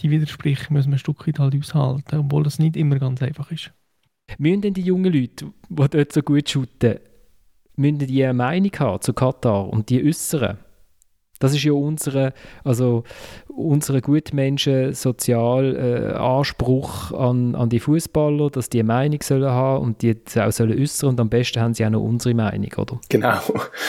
die 0.00 0.10
Widersprüche 0.10 0.72
müssen 0.72 0.90
wir 0.90 0.96
ein 0.96 0.98
Stück 0.98 1.26
weit 1.26 1.38
halt 1.38 1.56
aushalten, 1.56 2.18
obwohl 2.18 2.42
das 2.42 2.58
nicht 2.58 2.76
immer 2.76 2.98
ganz 2.98 3.22
einfach 3.22 3.50
ist. 3.50 3.72
Müssen 4.38 4.62
denn 4.62 4.74
die 4.74 4.82
jungen 4.82 5.12
Leute, 5.12 5.52
die 5.68 5.88
dort 5.88 6.12
so 6.12 6.22
gut 6.22 6.48
shooten, 6.48 6.98
müssen 7.76 7.98
die 7.98 8.24
eine 8.24 8.34
Meinung 8.34 8.72
haben 8.78 9.00
zu 9.00 9.12
Katar 9.12 9.68
und 9.68 9.90
die 9.90 10.04
äußern? 10.04 10.58
Das 11.40 11.52
ist 11.52 11.64
ja 11.64 11.72
unsere, 11.72 12.32
also 12.62 13.02
unsere 13.48 14.00
Gutmenschen 14.00 14.94
sozial 14.94 15.76
äh, 15.76 16.14
Anspruch 16.14 17.12
an, 17.12 17.54
an 17.54 17.68
die 17.68 17.80
Fußballer, 17.80 18.50
dass 18.50 18.70
die 18.70 18.80
eine 18.80 18.86
Meinung 18.86 19.20
sollen 19.22 19.50
haben 19.50 19.84
und 19.84 20.02
die 20.02 20.16
auch 20.36 20.52
sollen 20.52 20.80
äußern 20.80 21.10
und 21.10 21.20
am 21.20 21.28
besten 21.28 21.60
haben 21.60 21.74
sie 21.74 21.84
auch 21.84 21.90
noch 21.90 22.02
unsere 22.02 22.34
Meinung, 22.34 22.70
oder? 22.76 23.00
Genau. 23.08 23.38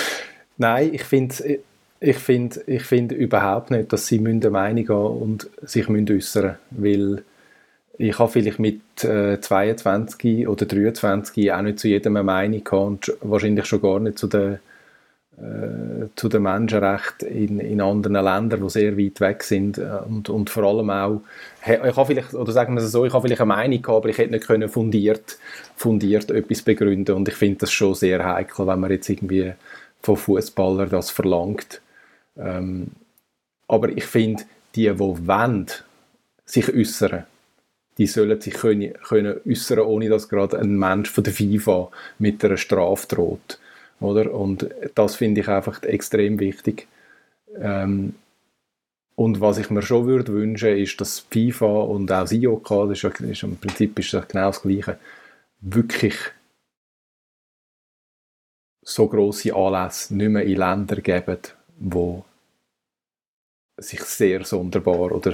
Nein, 0.57 0.93
ich 0.93 1.03
finde 1.03 1.59
ich 2.01 2.17
find, 2.17 2.59
ich 2.67 2.83
find 2.83 3.11
überhaupt 3.11 3.71
nicht, 3.71 3.93
dass 3.93 4.07
sie 4.07 4.19
eine 4.19 4.49
Meinung 4.49 4.89
haben 4.89 5.21
und 5.21 5.49
sich 5.61 5.87
äußern 5.87 6.05
müssen, 6.05 6.55
weil 6.71 7.23
ich 7.97 8.19
habe 8.19 8.31
vielleicht 8.31 8.59
mit 8.59 9.03
äh, 9.03 9.39
22 9.39 10.47
oder 10.47 10.65
23 10.65 11.51
auch 11.51 11.61
nicht 11.61 11.79
zu 11.79 11.87
jedem 11.87 12.17
eine 12.17 12.23
Meinung 12.23 12.63
gehabt 12.63 13.09
und 13.09 13.17
wahrscheinlich 13.21 13.65
schon 13.65 13.81
gar 13.81 13.99
nicht 13.99 14.17
zu 14.17 14.27
den, 14.27 14.59
äh, 15.37 16.07
zu 16.15 16.29
den 16.29 16.43
Menschenrechten 16.43 17.27
in, 17.27 17.59
in 17.59 17.81
anderen 17.81 18.13
Ländern, 18.15 18.61
die 18.61 18.69
sehr 18.69 18.97
weit 18.97 19.21
weg 19.21 19.43
sind 19.43 19.77
und, 19.77 20.29
und 20.29 20.49
vor 20.49 20.63
allem 20.63 20.89
auch, 20.89 21.21
ich 21.65 21.95
habe 21.95 22.05
vielleicht, 22.05 22.33
oder 22.33 22.51
sagen 22.51 22.75
wir 22.75 22.83
es 22.83 22.91
so, 22.91 23.05
ich 23.05 23.13
habe 23.13 23.27
vielleicht 23.27 23.41
eine 23.41 23.47
Meinung 23.47 23.81
gehabt, 23.81 23.97
aber 23.97 24.09
ich 24.09 24.17
hätte 24.17 24.31
nicht 24.31 24.47
können 24.47 24.69
fundiert, 24.69 25.37
fundiert 25.75 26.31
etwas 26.31 26.61
begründen 26.61 27.15
und 27.15 27.27
ich 27.27 27.35
finde 27.35 27.59
das 27.59 27.71
schon 27.71 27.95
sehr 27.95 28.25
heikel, 28.25 28.67
wenn 28.67 28.79
man 28.79 28.91
jetzt 28.91 29.09
irgendwie 29.09 29.53
von 30.01 30.17
Fußballern 30.17 30.89
das 30.89 31.09
verlangt. 31.09 31.81
Ähm, 32.37 32.91
aber 33.67 33.89
ich 33.89 34.05
finde, 34.05 34.43
die, 34.75 34.89
die 34.89 34.99
wollen, 34.99 35.67
sich 36.45 36.73
äußern, 36.73 37.25
die 37.97 38.07
sollen 38.07 38.39
sich 38.41 38.53
können, 38.53 38.93
können 38.93 39.39
äußern, 39.47 39.79
ohne 39.79 40.09
dass 40.09 40.29
gerade 40.29 40.59
ein 40.59 40.77
Mensch 40.77 41.09
von 41.09 41.23
der 41.23 41.33
FIFA 41.33 41.89
mit 42.19 42.43
einer 42.43 42.57
Strafe 42.57 43.07
droht. 43.07 43.59
Oder? 43.99 44.33
Und 44.33 44.69
das 44.95 45.15
finde 45.15 45.41
ich 45.41 45.47
einfach 45.47 45.81
extrem 45.83 46.39
wichtig. 46.39 46.87
Ähm, 47.57 48.15
und 49.15 49.39
was 49.39 49.57
ich 49.57 49.69
mir 49.69 49.81
schon 49.81 50.07
würde 50.07 50.33
wünschen, 50.33 50.77
ist, 50.77 50.99
dass 50.99 51.21
FIFA 51.31 51.65
und 51.65 52.11
auch 52.11 52.21
das 52.21 52.33
IOK, 52.33 52.89
das 52.89 53.03
ist, 53.03 53.21
ist 53.21 53.43
im 53.43 53.57
Prinzip 53.57 53.97
ist 53.97 54.13
das 54.13 54.27
genau 54.27 54.47
das 54.47 54.61
Gleiche, 54.61 54.99
wirklich 55.61 56.15
so 58.81 59.07
große 59.07 59.55
Anlässe 59.55 60.15
nicht 60.15 60.29
mehr 60.29 60.43
in 60.43 60.57
Länder 60.57 60.97
geben, 60.97 61.37
wo 61.79 62.25
sich 63.77 64.01
sehr 64.03 64.43
sonderbar 64.43 65.11
oder 65.11 65.33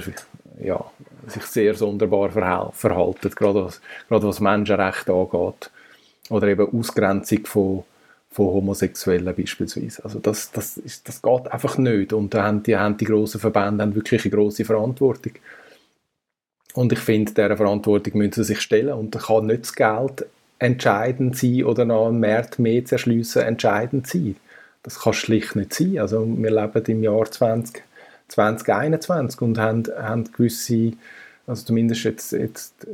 ja, 0.60 0.84
sich 1.26 1.44
sehr 1.44 1.74
sonderbar 1.74 2.30
verhalten, 2.30 3.30
gerade 3.30 3.64
was, 3.64 3.80
gerade 4.08 4.26
was 4.26 4.40
Menschenrechte 4.40 5.12
angeht 5.12 5.70
oder 6.30 6.48
eben 6.48 6.78
Ausgrenzung 6.78 7.46
von, 7.46 7.84
von 8.30 8.46
Homosexuellen 8.46 9.34
beispielsweise. 9.34 10.04
Also 10.04 10.18
das, 10.18 10.50
das, 10.52 10.76
ist, 10.76 11.08
das 11.08 11.22
geht 11.22 11.52
einfach 11.52 11.78
nicht 11.78 12.12
und 12.12 12.34
da 12.34 12.44
haben 12.44 12.62
die, 12.62 12.76
haben 12.76 12.96
die 12.96 13.04
grossen 13.04 13.40
Verbände 13.40 13.82
haben 13.82 13.94
wirklich 13.94 14.24
eine 14.24 14.34
grosse 14.34 14.64
Verantwortung. 14.64 15.32
Und 16.74 16.92
ich 16.92 17.00
finde, 17.00 17.32
dieser 17.32 17.56
Verantwortung 17.56 18.16
müssen 18.18 18.32
sie 18.32 18.44
sich 18.44 18.60
stellen 18.60 18.94
und 18.94 19.14
da 19.14 19.18
kann 19.18 19.46
nicht 19.46 19.62
das 19.62 19.74
Geld 19.74 20.26
entscheidend 20.58 21.36
sein 21.36 21.64
oder 21.64 21.84
noch 21.84 22.08
einen 22.08 22.20
Markt 22.20 22.58
mehr 22.58 22.84
zu 22.84 22.94
erschliessen 22.94 23.42
entscheidend 23.42 24.06
sein. 24.06 24.36
Das 24.82 25.00
kann 25.00 25.12
schlicht 25.12 25.54
nicht 25.54 25.74
sein. 25.74 25.98
Also 25.98 26.26
wir 26.26 26.50
leben 26.50 26.84
im 26.86 27.02
Jahr 27.02 27.30
20, 27.30 27.82
2021 28.28 29.40
und 29.40 29.58
haben, 29.58 29.84
haben 29.96 30.24
gewisse, 30.32 30.92
also 31.46 31.64
zumindest 31.64 32.04
jetzt, 32.04 32.32
jetzt 32.32 32.86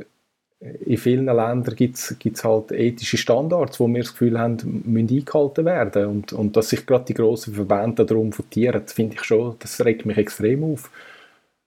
in 0.61 0.97
vielen 0.97 1.25
Ländern 1.25 1.75
gibt 1.75 1.97
es 1.97 2.43
halt 2.43 2.71
ethische 2.71 3.17
Standards, 3.17 3.79
wo 3.79 3.87
wir 3.87 4.01
das 4.01 4.11
Gefühl 4.11 4.37
haben, 4.37 4.83
müssen 4.85 5.17
eingehalten 5.17 5.63
werden. 5.63 6.05
Und, 6.07 6.33
und 6.33 6.57
dass 6.57 6.69
sich 6.69 6.85
gerade 6.85 7.05
die 7.05 7.13
grossen 7.13 7.53
Verbände 7.53 8.05
darum 8.05 8.33
votieren, 8.33 8.85
finde 8.87 9.15
ich 9.15 9.23
schon, 9.23 9.55
das 9.59 9.83
regt 9.85 10.05
mich 10.05 10.17
extrem 10.17 10.65
auf. 10.65 10.91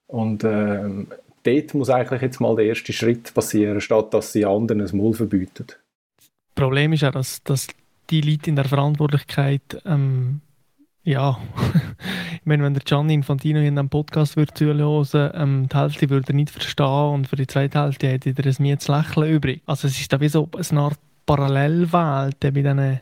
Und 0.08 0.44
äh, 0.44 1.06
dort 1.42 1.74
muss 1.74 1.88
eigentlich 1.88 2.20
jetzt 2.20 2.40
mal 2.40 2.54
der 2.54 2.66
erste 2.66 2.92
Schritt 2.92 3.32
passieren, 3.32 3.80
statt 3.80 4.12
dass 4.12 4.32
sie 4.32 4.44
anderen 4.44 4.82
ein 4.82 4.96
Maul 4.96 5.14
verbieten. 5.14 5.68
Das 5.68 6.30
Problem 6.54 6.92
ist 6.92 7.04
auch, 7.04 7.12
dass, 7.12 7.42
dass 7.44 7.68
die 8.10 8.20
Leute 8.20 8.50
in 8.50 8.56
der 8.56 8.66
Verantwortlichkeit 8.66 9.82
ähm, 9.86 10.42
ja, 11.04 11.38
ich 12.34 12.46
meine, 12.46 12.62
wenn 12.62 12.74
der 12.74 12.82
Gianni 12.82 13.14
Infantino 13.14 13.60
in 13.60 13.78
einem 13.78 13.88
Podcast 13.88 14.36
würde 14.36 14.54
zuhören, 14.54 15.32
ähm, 15.34 15.68
die 15.68 15.76
Hälfte 15.76 16.10
würde 16.10 16.32
er 16.32 16.34
nicht 16.34 16.50
verstehen 16.50 17.14
und 17.14 17.28
für 17.28 17.36
die 17.36 17.46
zweite 17.46 17.80
Hälfte 17.80 18.08
hätte 18.08 18.30
er 18.36 18.46
ein 18.46 18.54
mir 18.58 18.78
zu 18.78 18.92
lächeln 18.92 19.30
übrig. 19.30 19.62
Also 19.66 19.88
es 19.88 19.98
ist 19.98 20.12
da 20.12 20.20
wie 20.20 20.28
so 20.28 20.48
eine 20.52 20.80
Art 20.80 20.98
Parallelwelt 21.26 22.40
bei 22.40 22.50
diesen 22.50 23.00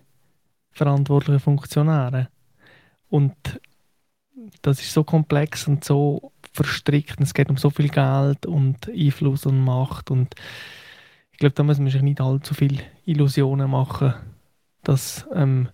verantwortlichen 0.73 1.41
Funktionären. 1.41 2.29
Und 3.09 3.35
das 4.63 4.81
ist 4.81 4.93
so 4.93 5.05
komplex 5.05 5.67
und 5.69 5.85
so 5.85 6.33
verstrickt 6.53 7.19
und 7.19 7.25
es 7.25 7.35
geht 7.35 7.51
um 7.51 7.57
so 7.57 7.71
viel 7.71 7.89
Geld 7.89 8.47
und 8.47 8.89
Einfluss 8.89 9.47
und 9.47 9.63
Macht 9.63 10.11
und 10.11 10.35
ich 11.33 11.39
glaube, 11.39 11.55
da 11.55 11.63
muss 11.63 11.79
man 11.79 11.89
sich 11.89 12.03
nicht 12.03 12.21
allzu 12.21 12.55
viele 12.55 12.83
Illusionen 13.07 13.71
machen, 13.71 14.15
dass 14.83 15.27
ähm, 15.35 15.69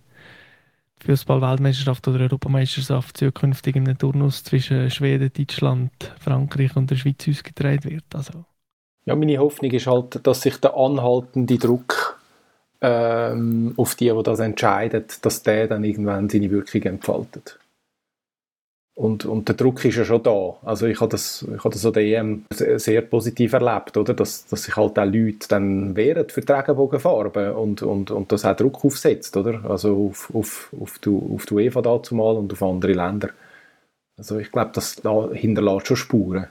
Fußball-Weltmeisterschaft 1.05 2.07
oder 2.07 2.21
Europameisterschaft 2.21 3.17
zukünftig 3.17 3.75
in 3.75 3.87
einem 3.87 3.97
Turnus 3.97 4.43
zwischen 4.43 4.89
Schweden, 4.89 5.31
Deutschland, 5.31 5.91
Frankreich 6.19 6.75
und 6.75 6.89
der 6.91 6.95
Schweiz 6.95 7.27
ausgetragen 7.27 7.83
wird. 7.85 8.05
Also. 8.13 8.45
Ja, 9.05 9.15
meine 9.15 9.37
Hoffnung 9.37 9.71
ist 9.71 9.87
halt, 9.87 10.25
dass 10.25 10.41
sich 10.41 10.57
der 10.57 10.75
anhaltende 10.75 11.57
Druck 11.57 12.19
ähm, 12.81 13.73
auf 13.77 13.95
die, 13.95 14.09
die 14.09 14.23
das 14.23 14.39
entscheiden, 14.39 15.05
dass 15.21 15.43
der 15.43 15.67
dann 15.67 15.83
irgendwann 15.83 16.29
seine 16.29 16.51
Wirkung 16.51 16.81
entfaltet. 16.83 17.59
Und, 18.97 19.25
und 19.25 19.47
der 19.47 19.53
Druck 19.53 19.85
ist 19.85 19.95
ja 19.95 20.05
schon 20.05 20.23
da. 20.23 20.55
Also 20.63 20.87
ich 20.87 20.99
habe 20.99 21.11
das, 21.11 21.45
ich 21.55 21.63
habe 21.63 21.69
das 21.69 21.85
an 21.85 21.93
der 21.93 22.03
EM 22.03 22.45
sehr 22.49 23.01
positiv 23.01 23.53
erlebt, 23.53 23.95
oder? 23.95 24.15
Dass, 24.15 24.47
dass 24.47 24.63
sich 24.63 24.75
halt 24.75 24.97
auch 24.97 25.05
Leute 25.05 25.47
dann 25.49 25.95
wehren 25.95 26.27
für 26.27 26.41
die 26.41 26.51
Regenbogenfarben 26.51 27.51
und, 27.51 27.83
und, 27.83 28.09
und 28.09 28.31
das 28.31 28.43
auch 28.43 28.55
Druck 28.55 28.83
aufsetzt, 28.83 29.37
oder? 29.37 29.63
Also 29.69 30.07
auf, 30.09 30.33
auf, 30.33 30.73
auf, 30.81 30.97
die, 30.97 31.11
auf 31.11 31.45
die 31.45 31.53
UEFA 31.53 31.83
dazu 31.83 32.15
mal 32.15 32.37
und 32.37 32.51
auf 32.51 32.63
andere 32.63 32.93
Länder. 32.93 33.29
Also 34.17 34.39
ich 34.39 34.51
glaube, 34.51 34.71
das 34.73 34.95
da 34.95 35.29
hinterlässt 35.31 35.85
schon 35.85 35.97
Spuren. 35.97 36.47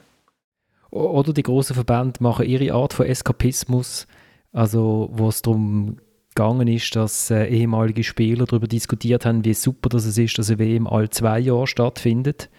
Oder 0.89 1.33
die 1.33 1.43
großen 1.43 1.75
Verbände 1.75 2.23
machen 2.23 2.45
ihre 2.45 2.73
Art 2.73 2.93
von 2.93 3.07
Eskapismus, 3.07 4.07
also 4.53 5.09
wo 5.11 5.27
es 5.27 5.41
darum 5.41 5.97
gegangen 6.37 6.67
ist, 6.67 6.95
dass 6.95 7.31
äh, 7.31 7.47
ehemalige 7.47 8.03
Spieler 8.03 8.45
darüber 8.45 8.67
diskutiert 8.67 9.25
haben, 9.25 9.43
wie 9.43 9.55
super 9.55 9.89
das 9.89 10.05
ist, 10.17 10.37
dass 10.37 10.51
eine 10.51 10.59
WM 10.59 10.85
alle 10.85 11.09
zwei 11.09 11.39
Jahre 11.39 11.65
stattfindet. 11.65 12.51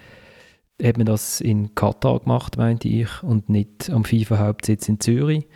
Hat 0.83 0.97
man 0.97 1.07
das 1.07 1.41
in 1.41 1.77
Katar 1.77 2.19
gemacht, 2.19 2.57
meinte 2.57 2.89
ich, 2.89 3.23
und 3.23 3.49
nicht 3.49 3.89
am 3.91 4.05
FIFA-Hauptsitz 4.05 4.89
in 4.89 4.99
Zürich. 4.99 5.47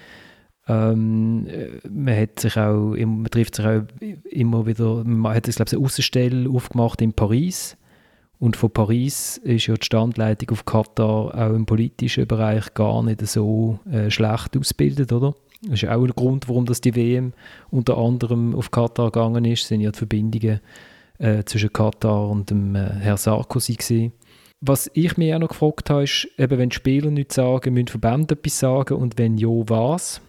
Ähm, 0.69 1.49
man, 1.91 2.17
hat 2.17 2.39
sich 2.39 2.57
auch, 2.57 2.95
man 2.95 3.25
trifft 3.25 3.57
sich 3.57 3.67
auch 3.67 3.83
immer 4.31 4.67
wieder, 4.67 5.03
man 5.03 5.35
hat, 5.35 5.45
glaube 5.45 5.65
ich, 5.69 5.77
eine 5.77 5.85
Außenstelle 5.85 6.49
aufgemacht 6.49 7.03
in 7.03 7.13
Paris. 7.13 7.77
Und 8.39 8.57
von 8.57 8.71
Paris 8.71 9.39
ist 9.39 9.67
ja 9.67 9.75
die 9.75 9.85
Standleitung 9.85 10.51
auf 10.51 10.65
Katar 10.65 11.35
auch 11.35 11.55
im 11.55 11.67
politischen 11.67 12.29
Bereich 12.29 12.73
gar 12.75 13.03
nicht 13.03 13.27
so 13.27 13.81
äh, 13.91 14.11
schlecht 14.11 14.57
ausgebildet, 14.57 15.13
oder? 15.13 15.35
Das 15.63 15.83
ist 15.83 15.89
auch 15.89 16.03
ein 16.03 16.11
Grund, 16.11 16.49
warum 16.49 16.67
das 16.67 16.81
die 16.81 16.97
WM 16.97 17.33
unter 17.71 17.97
anderem 17.97 18.55
auf 18.55 18.71
Katar 18.71 19.11
gegangen 19.11 19.45
ist, 19.45 19.67
sind 19.67 19.81
ja 19.81 19.93
die 19.93 19.99
Verbindungen 19.99 20.61
äh, 21.19 21.45
zwischen 21.45 21.73
Katar 21.73 22.29
und 22.29 22.51
dem 22.51 22.75
äh, 22.75 22.91
Herrn 23.01 23.17
Sarkozy 23.17 23.75
gewesen. 23.75 24.13
Was 24.61 24.91
ich 24.95 25.17
mir 25.17 25.37
auch 25.37 25.41
noch 25.41 25.49
gefragt 25.49 25.91
habe, 25.91 26.05
ist, 26.05 26.29
eben, 26.39 26.59
wenn 26.59 26.69
die 26.69 26.77
Spieler 26.77 27.11
nichts 27.11 27.37
sagen, 27.37 27.75
müssen 27.75 27.89
Verbände 27.89 28.35
etwas 28.35 28.59
sagen 28.59 28.95
und 28.95 29.19
wenn 29.19 29.37
ja, 29.39 29.49
was? 29.49 30.21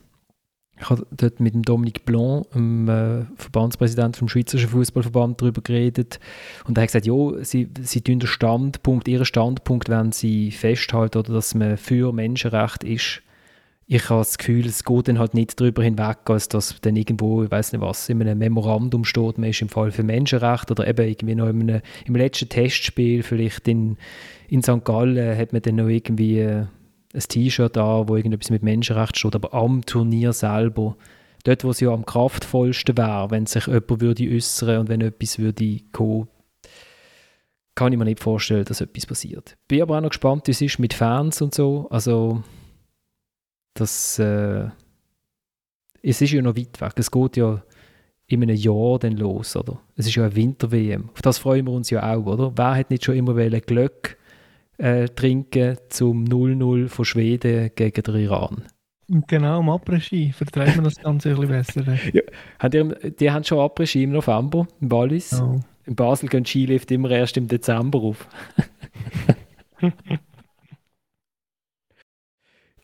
Ich 0.80 0.90
habe 0.90 1.06
dort 1.12 1.40
mit 1.40 1.54
dem 1.54 1.62
Dominique 1.62 2.04
Blanc, 2.04 2.50
dem 2.52 2.90
äh, 2.90 3.26
Verbandspräsident 3.36 4.18
vom 4.18 4.28
Schweizerischen 4.28 4.70
Fußballverband, 4.72 5.40
darüber 5.40 5.62
geredet. 5.62 6.20
Und 6.68 6.78
er 6.78 6.82
hat 6.82 6.90
gesagt, 6.90 7.06
ja, 7.06 7.44
sie, 7.44 7.70
sie 7.82 8.02
tun 8.02 8.20
den 8.20 8.28
Standpunkt, 8.28 9.08
ihren 9.08 9.26
Standpunkt, 9.26 9.90
wenn 9.90 10.12
sie 10.12 10.52
festhalten, 10.52 11.20
oder 11.20 11.34
dass 11.34 11.54
man 11.54 11.78
für 11.78 12.12
Menschenrecht 12.12 12.84
ist, 12.84 13.22
ich 13.86 14.10
habe 14.10 14.22
das 14.22 14.38
Gefühl, 14.38 14.66
es 14.66 14.84
geht 14.84 15.08
dann 15.08 15.20
halt 15.20 15.34
nicht 15.34 15.60
darüber 15.60 15.84
hinweg, 15.84 16.18
als 16.26 16.48
dass 16.48 16.80
dann 16.82 16.96
irgendwo, 16.96 17.44
ich 17.44 17.52
weiß 17.52 17.74
nicht 17.74 17.82
was, 17.82 18.08
in 18.10 18.22
einem 18.22 18.40
Memorandum 18.40 19.04
steht, 19.04 19.38
man 19.38 19.50
ist 19.50 19.62
im 19.62 19.70
Fall 19.70 19.92
für 19.92 20.04
Menschenrechte 20.04 20.72
oder 20.72 20.88
eben 20.88 21.08
irgendwie 21.08 21.36
noch 21.36 21.50
in 21.50 21.70
einem, 21.70 21.82
im 22.06 22.16
letzten 22.16 22.50
Testspiel, 22.50 23.24
vielleicht 23.24 23.68
in, 23.68 23.98
in 24.48 24.64
St. 24.64 24.86
Gallen, 24.86 25.38
hat 25.38 25.52
man 25.52 25.62
dann 25.62 25.76
noch 25.76 25.90
irgendwie 25.90 26.40
äh, 26.40 26.66
ein 27.14 27.20
T-Shirt 27.20 27.76
da, 27.76 28.08
wo 28.08 28.16
irgendetwas 28.16 28.50
mit 28.50 28.64
Menschenrechten 28.64 29.18
steht, 29.18 29.36
aber 29.36 29.54
am 29.54 29.86
Turnier 29.86 30.32
selber, 30.34 30.96
dort, 31.44 31.64
wo 31.64 31.72
es 31.72 31.80
ja 31.80 31.90
am 31.90 32.06
kraftvollsten 32.06 32.98
wäre, 32.98 33.32
wenn 33.32 33.46
sich 33.46 33.68
jemand 33.68 34.02
würde 34.02 34.30
äußern 34.30 34.80
und 34.80 34.90
wenn 34.90 35.02
etwas 35.02 35.40
würde 35.40 35.80
kommen, 35.92 36.28
kann 37.76 37.92
ich 37.92 38.00
mir 38.00 38.06
nicht 38.06 38.20
vorstellen, 38.20 38.66
dass 38.66 38.82
etwas 38.82 39.08
passiert. 39.08 39.58
Bin 39.68 39.82
aber 39.82 39.98
auch 39.98 40.02
noch 40.02 40.10
gespannt, 40.10 40.48
wie 40.48 40.52
es 40.52 40.62
ist 40.62 40.80
mit 40.80 40.94
Fans 40.94 41.42
und 41.42 41.54
so, 41.54 41.88
also 41.90 42.44
das 43.74 44.19
äh, 44.19 44.67
es 46.03 46.21
ist 46.21 46.32
ja 46.32 46.41
noch 46.41 46.57
weit 46.57 46.82
weg. 46.82 46.93
Es 46.97 47.09
geht 47.09 47.38
ja 47.38 47.63
in 48.28 48.43
einem 48.43 48.55
Jahr 48.55 48.99
dann 48.99 49.17
los, 49.17 49.55
oder? 49.55 49.80
Es 49.95 50.05
ist 50.05 50.15
ja 50.15 50.26
ein 50.26 50.36
Winter-WM. 50.36 51.09
Auf 51.13 51.21
das 51.21 51.38
freuen 51.38 51.65
wir 51.65 51.71
uns 51.71 51.89
ja 51.89 52.13
auch, 52.13 52.26
oder? 52.26 52.51
Wer 52.55 52.76
hat 52.76 52.89
nicht 52.89 53.05
schon 53.05 53.15
immer 53.15 53.36
Glück 53.61 54.17
äh, 54.78 55.07
trinken 55.07 55.78
zum 55.89 56.26
0-0 56.26 56.89
von 56.89 57.05
Schweden 57.05 57.71
gegen 57.76 58.03
den 58.03 58.15
Iran? 58.15 58.63
Genau, 59.07 59.59
am 59.59 59.69
Après-Ski 59.69 60.32
vertreiben 60.32 60.76
wir 60.76 60.84
das 60.84 60.95
Ganze 60.95 61.30
ein 61.30 61.36
bisschen 61.36 61.84
besser. 61.84 61.97
ja. 62.13 62.69
die, 62.69 63.11
die 63.11 63.32
haben 63.32 63.43
schon 63.43 63.59
Après-Ski 63.59 64.03
im 64.03 64.11
November 64.11 64.67
in 64.82 64.91
Wallis. 64.91 65.41
Oh. 65.41 65.59
In 65.86 65.95
Basel 65.95 66.30
gehen 66.30 66.45
Skilift 66.45 66.91
immer 66.91 67.11
erst 67.11 67.38
im 67.38 67.47
Dezember 67.47 67.99
auf. 67.99 68.28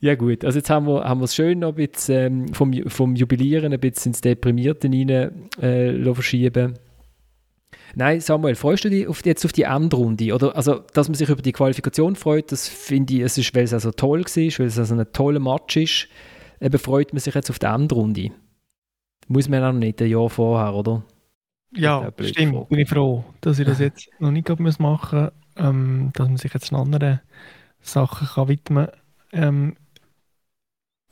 Ja 0.02 0.16
gut, 0.16 0.46
also 0.46 0.60
jetzt 0.60 0.70
haben 0.70 0.88
wir, 0.88 1.04
haben 1.04 1.20
wir 1.20 1.26
es 1.26 1.36
schön 1.36 1.60
noch 1.60 1.70
ein 1.70 1.76
bisschen, 1.76 2.48
ähm, 2.48 2.54
vom, 2.54 2.74
vom 2.88 3.16
Jubilieren 3.16 3.74
ein 3.74 3.80
bisschen 3.80 4.12
ins 4.12 4.22
Deprimierte 4.22 4.88
rein 4.88 5.50
äh, 5.62 6.14
verschieben. 6.14 6.80
Nein, 7.96 8.22
Samuel, 8.22 8.56
freust 8.56 8.86
du 8.86 8.90
dich 8.90 9.08
auf, 9.08 9.26
jetzt 9.26 9.44
auf 9.46 9.52
die 9.52 9.64
Endrunde? 9.64 10.34
Oder, 10.34 10.56
also, 10.56 10.82
dass 10.94 11.10
man 11.10 11.16
sich 11.16 11.28
über 11.28 11.42
die 11.42 11.52
Qualifikation 11.52 12.16
freut, 12.16 12.52
das 12.52 12.68
finde 12.68 13.16
ich, 13.16 13.22
es 13.22 13.38
ist, 13.38 13.54
weil 13.56 13.64
es 13.64 13.74
also 13.74 13.92
toll 13.92 14.22
war, 14.22 14.60
weil 14.60 14.68
es 14.68 14.80
also 14.80 14.96
ein 14.96 15.12
toller 15.12 15.40
Match 15.40 15.76
ist, 15.76 16.08
eben 16.62 16.80
freut 16.80 17.14
man 17.14 17.20
sich 17.20 17.34
jetzt 17.34 17.50
auf 17.50 17.60
die 17.60 17.66
Endrunde. 17.66 18.32
Muss 19.28 19.50
man 19.50 19.64
auch 19.64 19.74
noch 19.74 19.80
nicht, 19.80 20.02
ein 20.02 20.10
Jahr 20.10 20.30
vorher, 20.30 20.74
oder? 20.74 21.04
Ja, 21.76 22.12
stimmt. 22.22 22.56
Frage. 22.56 22.66
Bin 22.70 22.80
ich 22.80 22.90
froh, 22.90 23.26
dass 23.42 23.60
ich 23.60 23.66
das 23.66 23.80
jetzt 23.80 24.10
noch 24.20 24.32
nicht 24.32 24.48
machen 24.80 25.22
muss, 25.22 25.32
ähm, 25.58 26.12
dass 26.14 26.28
man 26.28 26.38
sich 26.38 26.54
jetzt 26.54 26.74
anderen 26.74 27.22
Sachen 27.82 28.28
kann 28.28 28.48
widmen 28.48 28.88
kann. 29.32 29.44
Ähm, 29.44 29.76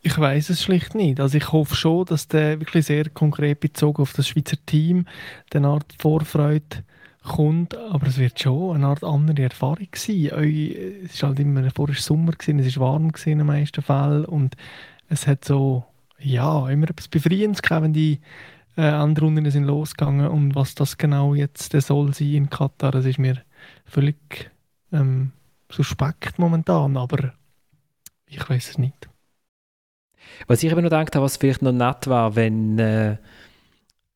ich 0.01 0.17
weiß 0.17 0.49
es 0.49 0.63
schlicht 0.63 0.95
nicht. 0.95 1.19
Also 1.19 1.37
ich 1.37 1.51
hoffe 1.51 1.75
schon, 1.75 2.05
dass 2.05 2.27
der 2.27 2.59
wirklich 2.59 2.85
sehr 2.85 3.09
konkret 3.09 3.59
bezogen 3.59 4.01
auf 4.01 4.13
das 4.13 4.27
Schweizer 4.27 4.57
Team 4.65 5.05
eine 5.53 5.67
Art 5.67 5.93
Vorfreude 5.97 6.83
kommt, 7.23 7.75
aber 7.75 8.07
es 8.07 8.17
wird 8.17 8.39
schon 8.39 8.75
eine 8.75 8.87
Art 8.87 9.03
andere 9.03 9.43
Erfahrung 9.43 9.89
sein. 9.95 10.29
Es 11.05 11.21
war 11.21 11.29
halt 11.29 11.39
immer, 11.39 11.69
vorher 11.71 11.95
Sommer, 11.95 12.31
gewesen, 12.31 12.59
es 12.59 12.79
war 12.79 12.93
warm 12.93 13.11
in 13.25 13.37
den 13.37 13.47
meisten 13.47 13.81
Fällen 13.81 14.25
und 14.25 14.55
es 15.09 15.27
hat 15.27 15.45
so, 15.45 15.85
ja, 16.19 16.69
immer 16.69 16.89
etwas 16.89 17.07
Befreiendes 17.07 17.61
gegeben, 17.61 17.83
wenn 17.83 17.93
die 17.93 18.19
äh, 18.77 18.83
anderen 18.83 19.35
Runden 19.35 19.51
sind 19.51 19.65
losgegangen 19.65 20.27
und 20.27 20.55
was 20.55 20.75
das 20.75 20.97
genau 20.97 21.33
jetzt 21.33 21.71
soll 21.71 22.13
sein 22.13 22.33
in 22.33 22.49
Katar, 22.49 22.91
das 22.91 23.05
ist 23.05 23.19
mir 23.19 23.41
völlig 23.85 24.51
ähm, 24.91 25.31
suspekt 25.69 26.39
momentan, 26.39 26.95
aber 26.97 27.33
ich 28.27 28.49
weiß 28.49 28.69
es 28.69 28.77
nicht. 28.77 29.09
Was 30.47 30.63
ich 30.63 30.71
eben 30.71 30.81
noch 30.81 30.89
gedacht 30.89 31.15
habe, 31.15 31.25
was 31.25 31.37
vielleicht 31.37 31.61
noch 31.61 31.71
nett 31.71 32.07
war, 32.07 32.35
wenn, 32.35 32.79
äh, 32.79 33.17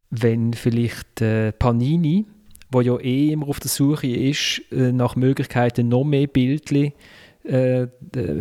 wenn 0.10 0.54
vielleicht 0.54 1.22
äh, 1.22 1.52
Panini, 1.52 2.26
wo 2.72 2.82
ja 2.82 2.98
eh 3.00 3.32
immer 3.32 3.48
auf 3.48 3.60
der 3.60 3.70
Suche 3.70 4.08
ist 4.08 4.62
äh, 4.72 4.92
nach 4.92 5.16
Möglichkeiten, 5.16 5.90
noch 5.90 6.04
mehr 6.04 6.28
Bildchen 6.28 6.94
äh, 7.44 7.88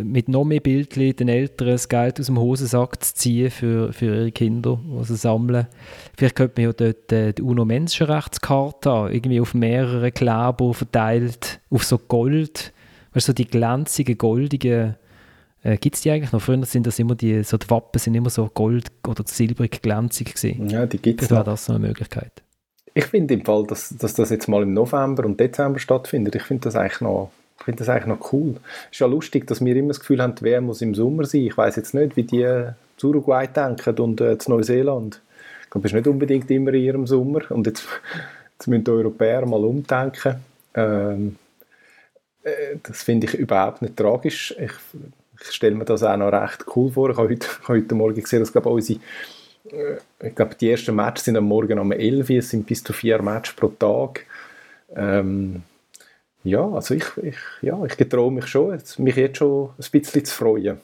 mit 0.03 0.29
noch 0.29 0.43
mehr 0.43 0.59
Bildchen 0.59 1.15
den 1.15 1.27
Eltern 1.27 1.69
das 1.69 1.89
Geld 1.89 2.19
aus 2.19 2.27
dem 2.27 2.39
Hosensack 2.39 3.03
zu 3.03 3.15
ziehen 3.15 3.49
für, 3.49 3.91
für 3.93 4.05
ihre 4.05 4.31
Kinder, 4.31 4.79
die 4.83 5.03
sie 5.05 5.15
sammeln. 5.15 5.67
Vielleicht 6.15 6.35
könnte 6.35 6.61
man 6.61 6.69
ja 6.69 6.73
dort 6.73 7.11
äh, 7.11 7.33
die 7.33 7.41
UNO-Menschenrechtskarte 7.41 9.09
irgendwie 9.11 9.41
auf 9.41 9.53
mehrere 9.53 10.11
Kleber 10.11 10.73
verteilt, 10.73 11.59
auf 11.69 11.83
so 11.83 11.97
Gold, 11.97 12.73
weißt 13.13 13.27
du, 13.27 13.31
so 13.31 13.33
die 13.33 13.47
glänzigen, 13.47 14.17
goldigen 14.17 14.95
Äh, 15.63 15.77
Gibt 15.77 15.95
es 15.95 16.01
die 16.01 16.11
eigentlich 16.11 16.31
noch? 16.31 16.41
Früher 16.41 16.65
sind 16.65 16.87
das 16.87 16.97
immer 16.99 17.15
die, 17.15 17.43
so 17.43 17.57
die 17.57 17.69
Wappen 17.69 17.99
sind 17.99 18.15
immer 18.15 18.29
so 18.29 18.49
gold- 18.53 18.91
oder 19.07 19.23
silbrig 19.25 19.81
glänzig 19.81 20.35
gewesen. 20.35 20.69
Ja, 20.69 20.85
die 20.85 20.97
gibt 20.97 21.21
es 21.21 21.27
Vielleicht 21.27 21.45
wäre 21.45 21.51
das 21.51 21.65
so 21.65 21.73
eine 21.73 21.87
Möglichkeit. 21.87 22.31
Ich 22.93 23.05
finde 23.05 23.35
im 23.35 23.45
Fall, 23.45 23.65
dass, 23.67 23.89
dass 23.97 24.13
das 24.13 24.29
jetzt 24.31 24.47
mal 24.47 24.63
im 24.63 24.73
November 24.73 25.25
und 25.25 25.39
Dezember 25.39 25.79
stattfindet, 25.79 26.35
ich 26.35 26.43
finde 26.43 26.63
das 26.63 26.75
eigentlich 26.75 27.01
noch 27.01 27.31
ich 27.61 27.65
finde 27.65 27.77
das 27.77 27.89
eigentlich 27.89 28.07
noch 28.07 28.33
cool. 28.33 28.55
Es 28.85 28.93
ist 28.93 28.99
ja 29.01 29.05
lustig, 29.05 29.45
dass 29.45 29.63
wir 29.63 29.75
immer 29.75 29.89
das 29.89 29.99
Gefühl 29.99 30.19
haben, 30.19 30.33
die 30.33 30.43
WM 30.43 30.65
muss 30.65 30.81
im 30.81 30.95
Sommer 30.95 31.25
sein. 31.25 31.41
Ich 31.41 31.55
weiß 31.55 31.75
jetzt 31.75 31.93
nicht, 31.93 32.17
wie 32.17 32.23
die 32.23 32.69
zu 32.97 33.09
Uruguay 33.09 33.45
denken 33.45 33.99
und 33.99 34.19
äh, 34.19 34.39
zu 34.39 34.49
Neuseeland. 34.49 35.21
Ich 35.61 35.69
glaube, 35.69 35.85
es 35.85 35.93
ist 35.93 35.95
nicht 35.95 36.07
unbedingt 36.07 36.49
immer 36.49 36.73
in 36.73 36.81
ihrem 36.81 37.05
Sommer. 37.05 37.41
Und 37.51 37.67
jetzt, 37.67 37.87
jetzt 38.53 38.67
müssen 38.67 38.83
die 38.83 38.89
Europäer 38.89 39.45
mal 39.45 39.63
umdenken. 39.63 40.37
Ähm, 40.73 41.35
äh, 42.41 42.77
das 42.81 43.03
finde 43.03 43.27
ich 43.27 43.35
überhaupt 43.35 43.83
nicht 43.83 43.95
tragisch. 43.95 44.55
Ich, 44.59 44.71
ich 45.41 45.51
stelle 45.51 45.75
mir 45.75 45.85
das 45.85 46.03
auch 46.03 46.17
noch 46.17 46.31
recht 46.31 46.65
cool 46.75 46.91
vor. 46.91 47.09
Ich 47.09 47.17
habe 47.17 47.29
heute, 47.29 47.47
heute 47.67 47.95
Morgen 47.95 48.21
gesehen, 48.21 48.39
dass 48.39 48.51
glaube 48.51 48.69
unsere 48.69 48.99
äh, 49.71 49.97
ich 50.27 50.35
glaube, 50.35 50.55
die 50.55 50.69
ersten 50.69 50.95
Matches 50.95 51.25
sind 51.25 51.37
am 51.37 51.45
Morgen 51.45 51.79
um 51.79 51.91
11 51.91 52.29
Uhr, 52.29 52.37
es 52.37 52.49
sind 52.49 52.65
bis 52.65 52.83
zu 52.83 52.93
vier 52.93 53.21
Matches 53.21 53.55
pro 53.55 53.67
Tag. 53.67 54.25
Ähm, 54.95 55.63
ja, 56.43 56.67
also 56.67 56.95
ich, 56.95 57.05
ich, 57.21 57.37
ja, 57.61 57.83
ich 57.85 57.97
getraue 57.97 58.31
mich 58.31 58.47
schon, 58.47 58.77
mich 58.97 59.15
jetzt 59.15 59.37
schon 59.37 59.69
ein 59.69 59.91
bisschen 59.91 60.25
zu 60.25 60.35
freuen. 60.35 60.77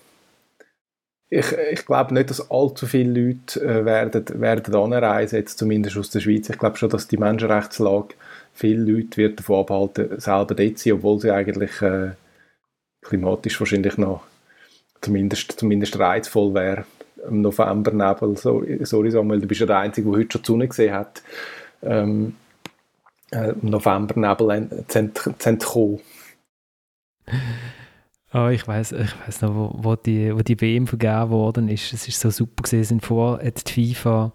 Ich, 1.30 1.52
ich 1.52 1.86
glaube 1.86 2.14
nicht, 2.14 2.30
dass 2.30 2.50
allzu 2.50 2.86
viele 2.86 3.20
Leute 3.20 3.60
äh, 3.62 3.84
werden, 3.84 4.24
werden 4.40 4.76
anreisen, 4.76 5.40
jetzt 5.40 5.58
zumindest 5.58 5.98
aus 5.98 6.10
der 6.10 6.22
Schweiz. 6.22 6.50
Ich 6.50 6.58
glaube 6.58 6.78
schon, 6.78 6.90
dass 6.90 7.08
die 7.08 7.18
Menschenrechtslage 7.18 8.16
viele 8.54 8.92
Leute 8.92 9.18
wird 9.18 9.40
davon 9.40 9.60
abhalten, 9.60 10.20
selber 10.22 10.56
dort 10.56 10.78
zu 10.78 10.84
sein, 10.84 10.94
obwohl 10.94 11.20
sie 11.20 11.32
eigentlich 11.32 11.82
äh, 11.82 12.12
klimatisch 13.02 13.60
wahrscheinlich 13.60 13.98
noch 13.98 14.24
zumindest, 15.02 15.60
zumindest 15.60 15.98
reizvoll 16.00 16.54
wäre. 16.54 16.86
Im 17.28 17.42
Novembernebel, 17.42 18.38
sorry, 18.38 19.12
Samuel, 19.12 19.42
du 19.42 19.48
bist 19.48 19.60
ja 19.60 19.66
der 19.66 19.80
Einzige, 19.80 20.10
der 20.10 20.20
heute 20.20 20.32
schon 20.32 20.42
die 20.42 20.48
Sonne 20.48 20.68
gesehen 20.68 20.94
hat. 20.94 21.22
Ähm, 21.82 22.36
äh, 23.32 23.52
im 23.52 23.70
Novembernebel 23.70 24.70
zu 24.88 25.58
kommen. 25.58 26.00
Oh, 28.34 28.48
ich 28.50 28.68
weiß, 28.68 28.92
ich 28.92 29.16
weiß 29.26 29.42
noch, 29.42 29.56
wo, 29.56 29.72
wo, 29.84 29.96
die, 29.96 30.34
wo 30.36 30.40
die 30.40 30.60
WM 30.60 30.86
vergeben 30.88 31.30
worden 31.30 31.70
ist. 31.70 31.94
Es 31.94 32.08
ist 32.08 32.20
so 32.20 32.30
super 32.30 32.64
gewesen. 32.64 33.00
Vor 33.00 33.40
hat 33.42 33.76
die 33.76 33.94
FIFA 33.94 34.34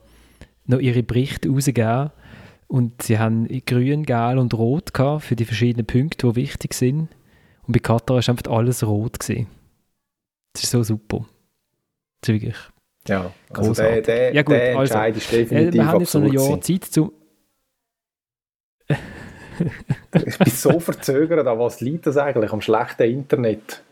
noch 0.66 0.78
ihre 0.78 1.02
Berichte 1.02 1.48
rausgegeben 1.48 2.10
und 2.68 3.02
sie 3.02 3.18
haben 3.18 3.48
grün, 3.66 4.04
gelb 4.04 4.38
und 4.38 4.54
rot 4.54 4.92
für 5.20 5.36
die 5.36 5.44
verschiedenen 5.44 5.86
Punkte, 5.86 6.28
die 6.28 6.36
wichtig 6.36 6.74
sind. 6.74 7.08
Und 7.66 7.72
bei 7.72 7.80
Katar 7.80 8.18
ist 8.18 8.28
einfach 8.28 8.50
alles 8.50 8.84
rot 8.84 9.20
gewesen. 9.20 9.46
Das 10.52 10.64
ist 10.64 10.70
so 10.70 10.82
super. 10.82 11.26
Das 12.20 12.28
ist 12.28 12.42
wirklich 12.42 12.56
ja, 13.08 13.32
also 13.50 13.72
der, 13.74 14.00
der, 14.00 14.32
ja, 14.32 14.42
gut, 14.42 14.54
der 14.54 14.78
also, 14.78 14.94
Entscheid 14.94 15.16
ist 15.16 15.32
definitiv 15.32 15.74
Wir 15.74 15.86
haben 15.86 16.00
jetzt 16.00 16.14
noch 16.14 16.22
ein 16.22 16.32
Jahr 16.32 16.60
Zeit, 16.60 16.84
zu, 16.84 17.12
ich 18.88 20.38
bin 20.38 20.52
so 20.52 20.78
verzögert, 20.78 21.46
an 21.46 21.58
was 21.58 21.80
liegt 21.80 22.06
das 22.06 22.16
eigentlich? 22.16 22.52
Am 22.52 22.60
schlechten 22.60 23.02
Internet? 23.04 23.82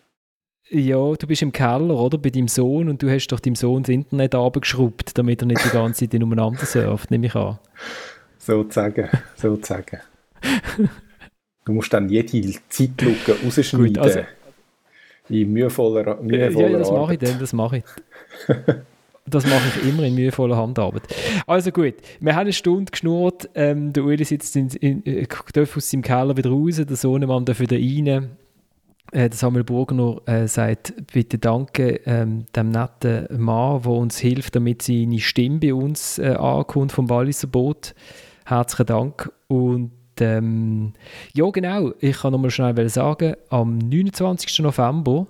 Ja, 0.69 1.15
du 1.15 1.27
bist 1.27 1.43
im 1.43 1.51
Keller, 1.51 1.97
oder? 1.97 2.19
Bei 2.19 2.31
deinem 2.31 2.47
Sohn 2.47 2.89
und 2.89 3.03
du 3.03 3.11
hast 3.11 3.29
doch 3.29 3.41
deinem 3.41 3.57
Sohn 3.57 3.83
das 3.83 3.89
Internet 3.89 4.35
abgeschraubt, 4.35 5.19
damit 5.19 5.43
er 5.43 5.47
nicht 5.47 5.65
die 5.65 5.71
ganze 5.71 6.09
Zeit 6.09 6.23
umeinander 6.23 6.65
surft, 6.65 7.11
nehme 7.11 7.27
ich 7.27 7.35
an. 7.35 7.59
Sozusagen, 8.39 9.09
sozusagen. 9.37 9.99
du 11.65 11.73
musst 11.73 11.93
dann 11.93 12.09
jede 12.09 12.55
Zeitlupe 12.69 13.37
rausschneiden. 13.45 13.95
Gut, 13.95 13.99
also, 13.99 14.21
in 15.31 15.53
mühevoller, 15.53 16.21
mühevoller 16.23 16.71
Ja, 16.71 16.79
das 16.79 16.91
mache 16.91 17.13
ich 17.15 17.19
dann, 17.19 17.39
das 17.39 17.53
mache 17.53 17.77
ich. 17.79 17.85
Das 19.27 19.47
mache 19.47 19.63
ich 19.69 19.89
immer 19.89 20.03
in 20.03 20.15
mühevoller 20.15 20.57
Handarbeit. 20.57 21.03
Also 21.47 21.71
gut, 21.71 21.95
wir 22.21 22.35
haben 22.35 22.41
eine 22.41 22.53
Stunde 22.53 22.91
geschnurrt. 22.91 23.49
Ähm, 23.55 23.93
der 23.93 24.05
Uli 24.05 24.25
sitzt 24.25 24.57
in, 24.57 24.69
in, 24.69 25.07
äh, 25.07 25.27
aus 25.55 25.91
seinem 25.91 26.03
Keller 26.03 26.37
wieder 26.37 26.51
raus, 26.51 26.77
der 26.77 26.97
Sohnemann 26.97 27.45
darf 27.45 27.61
wieder 27.61 27.77
rein. 27.77 28.31
Äh, 29.13 29.29
der 29.29 29.33
Samuel 29.33 29.65
Burgner 29.65 30.21
äh, 30.27 30.47
sagt, 30.47 30.95
bitte 31.13 31.39
danke 31.39 32.01
ähm, 32.07 32.47
dem 32.55 32.71
netten 32.71 33.27
Mann, 33.41 33.83
der 33.83 33.93
uns 33.93 34.19
hilft, 34.19 34.57
damit 34.57 34.83
seine 34.83 35.19
Stimme 35.19 35.59
bei 35.59 35.75
uns 35.75 36.19
äh, 36.19 36.35
ankommt 36.35 36.93
vom 36.93 37.09
Walliser 37.11 37.49
Boot. 37.49 37.95
Herzlichen 38.47 38.87
Dank. 38.87 39.33
Und 39.49 39.93
ähm, 40.21 40.93
ja, 41.35 41.49
genau, 41.51 41.93
ich 42.01 42.19
kann 42.19 42.33
nochmal 42.33 42.51
schnell 42.51 42.89
sagen, 42.89 43.35
am 43.49 43.79
29. 43.79 44.61
November 44.61 45.27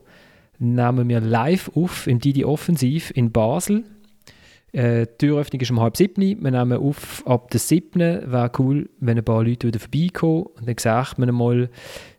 nehmen 0.58 1.08
wir 1.08 1.20
live 1.20 1.70
auf 1.74 2.06
im 2.06 2.18
Didi 2.18 2.44
Offensiv 2.44 3.10
in 3.14 3.32
Basel. 3.32 3.84
Äh, 4.72 5.06
die 5.06 5.26
Türöffnung 5.26 5.60
ist 5.60 5.70
um 5.70 5.80
halb 5.80 5.96
sieben. 5.96 6.42
Wir 6.42 6.50
nehmen 6.50 6.78
auf 6.78 7.26
ab 7.26 7.50
der 7.50 7.58
siebten. 7.58 8.00
Wäre 8.00 8.52
cool, 8.58 8.88
wenn 9.00 9.18
ein 9.18 9.24
paar 9.24 9.42
Leute 9.42 9.66
wieder 9.66 9.80
vorbeikommen. 9.80 10.44
Und 10.58 10.68
dann 10.68 10.78
sagt 10.78 11.18
man 11.18 11.34
mal, 11.34 11.68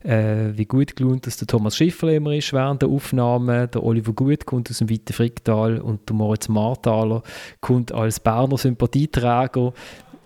äh, 0.03 0.49
wie 0.55 0.65
gut 0.65 0.95
gelohnt 0.95 1.27
dass 1.27 1.37
der 1.37 1.47
Thomas 1.47 1.77
Schiffer 1.77 2.11
immer 2.11 2.33
ist 2.33 2.51
während 2.51 2.81
der 2.81 2.89
Aufnahme. 2.89 3.67
Der 3.67 3.83
Oliver 3.83 4.13
Gut 4.13 4.45
kommt 4.45 4.69
aus 4.69 4.79
dem 4.79 4.89
Weiten 4.89 5.13
Fricktal 5.13 5.79
und 5.79 6.09
der 6.09 6.15
Moritz 6.15 6.49
Marthaler 6.49 7.23
kommt 7.61 7.93
als 7.93 8.19
Berner 8.19 8.57
Sympathieträger 8.57 9.73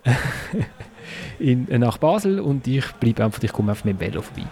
in, 1.39 1.67
nach 1.69 1.97
Basel 1.97 2.39
und 2.39 2.67
ich 2.67 2.85
bleibe 2.93 3.23
einfach, 3.23 3.41
ich 3.41 3.51
komme 3.51 3.71
einfach 3.71 3.85
mit 3.85 3.99
dem 3.99 3.99
Velo 3.99 4.21
vorbei. 4.21 4.47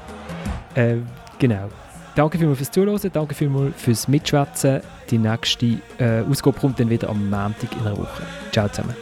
Äh, 0.76 0.97
genau. 1.39 1.70
Danke 2.16 2.38
vielmals 2.38 2.60
fürs 2.60 2.72
Zuhören, 2.72 3.12
danke 3.12 3.34
vielmals 3.34 3.74
fürs 3.78 4.08
Mitschwätzen. 4.08 4.82
Die 5.10 5.18
nächste 5.18 5.78
äh, 5.97 6.22
Ausgabe 6.30 6.60
kommt 6.60 6.80
dann 6.80 6.89
wieder 6.89 7.10
am 7.10 7.30
Montag 7.30 7.72
in 7.74 7.88
einer 7.88 7.97
Woche. 7.97 8.24
Ciao 8.51 8.68
zusammen. 8.70 8.93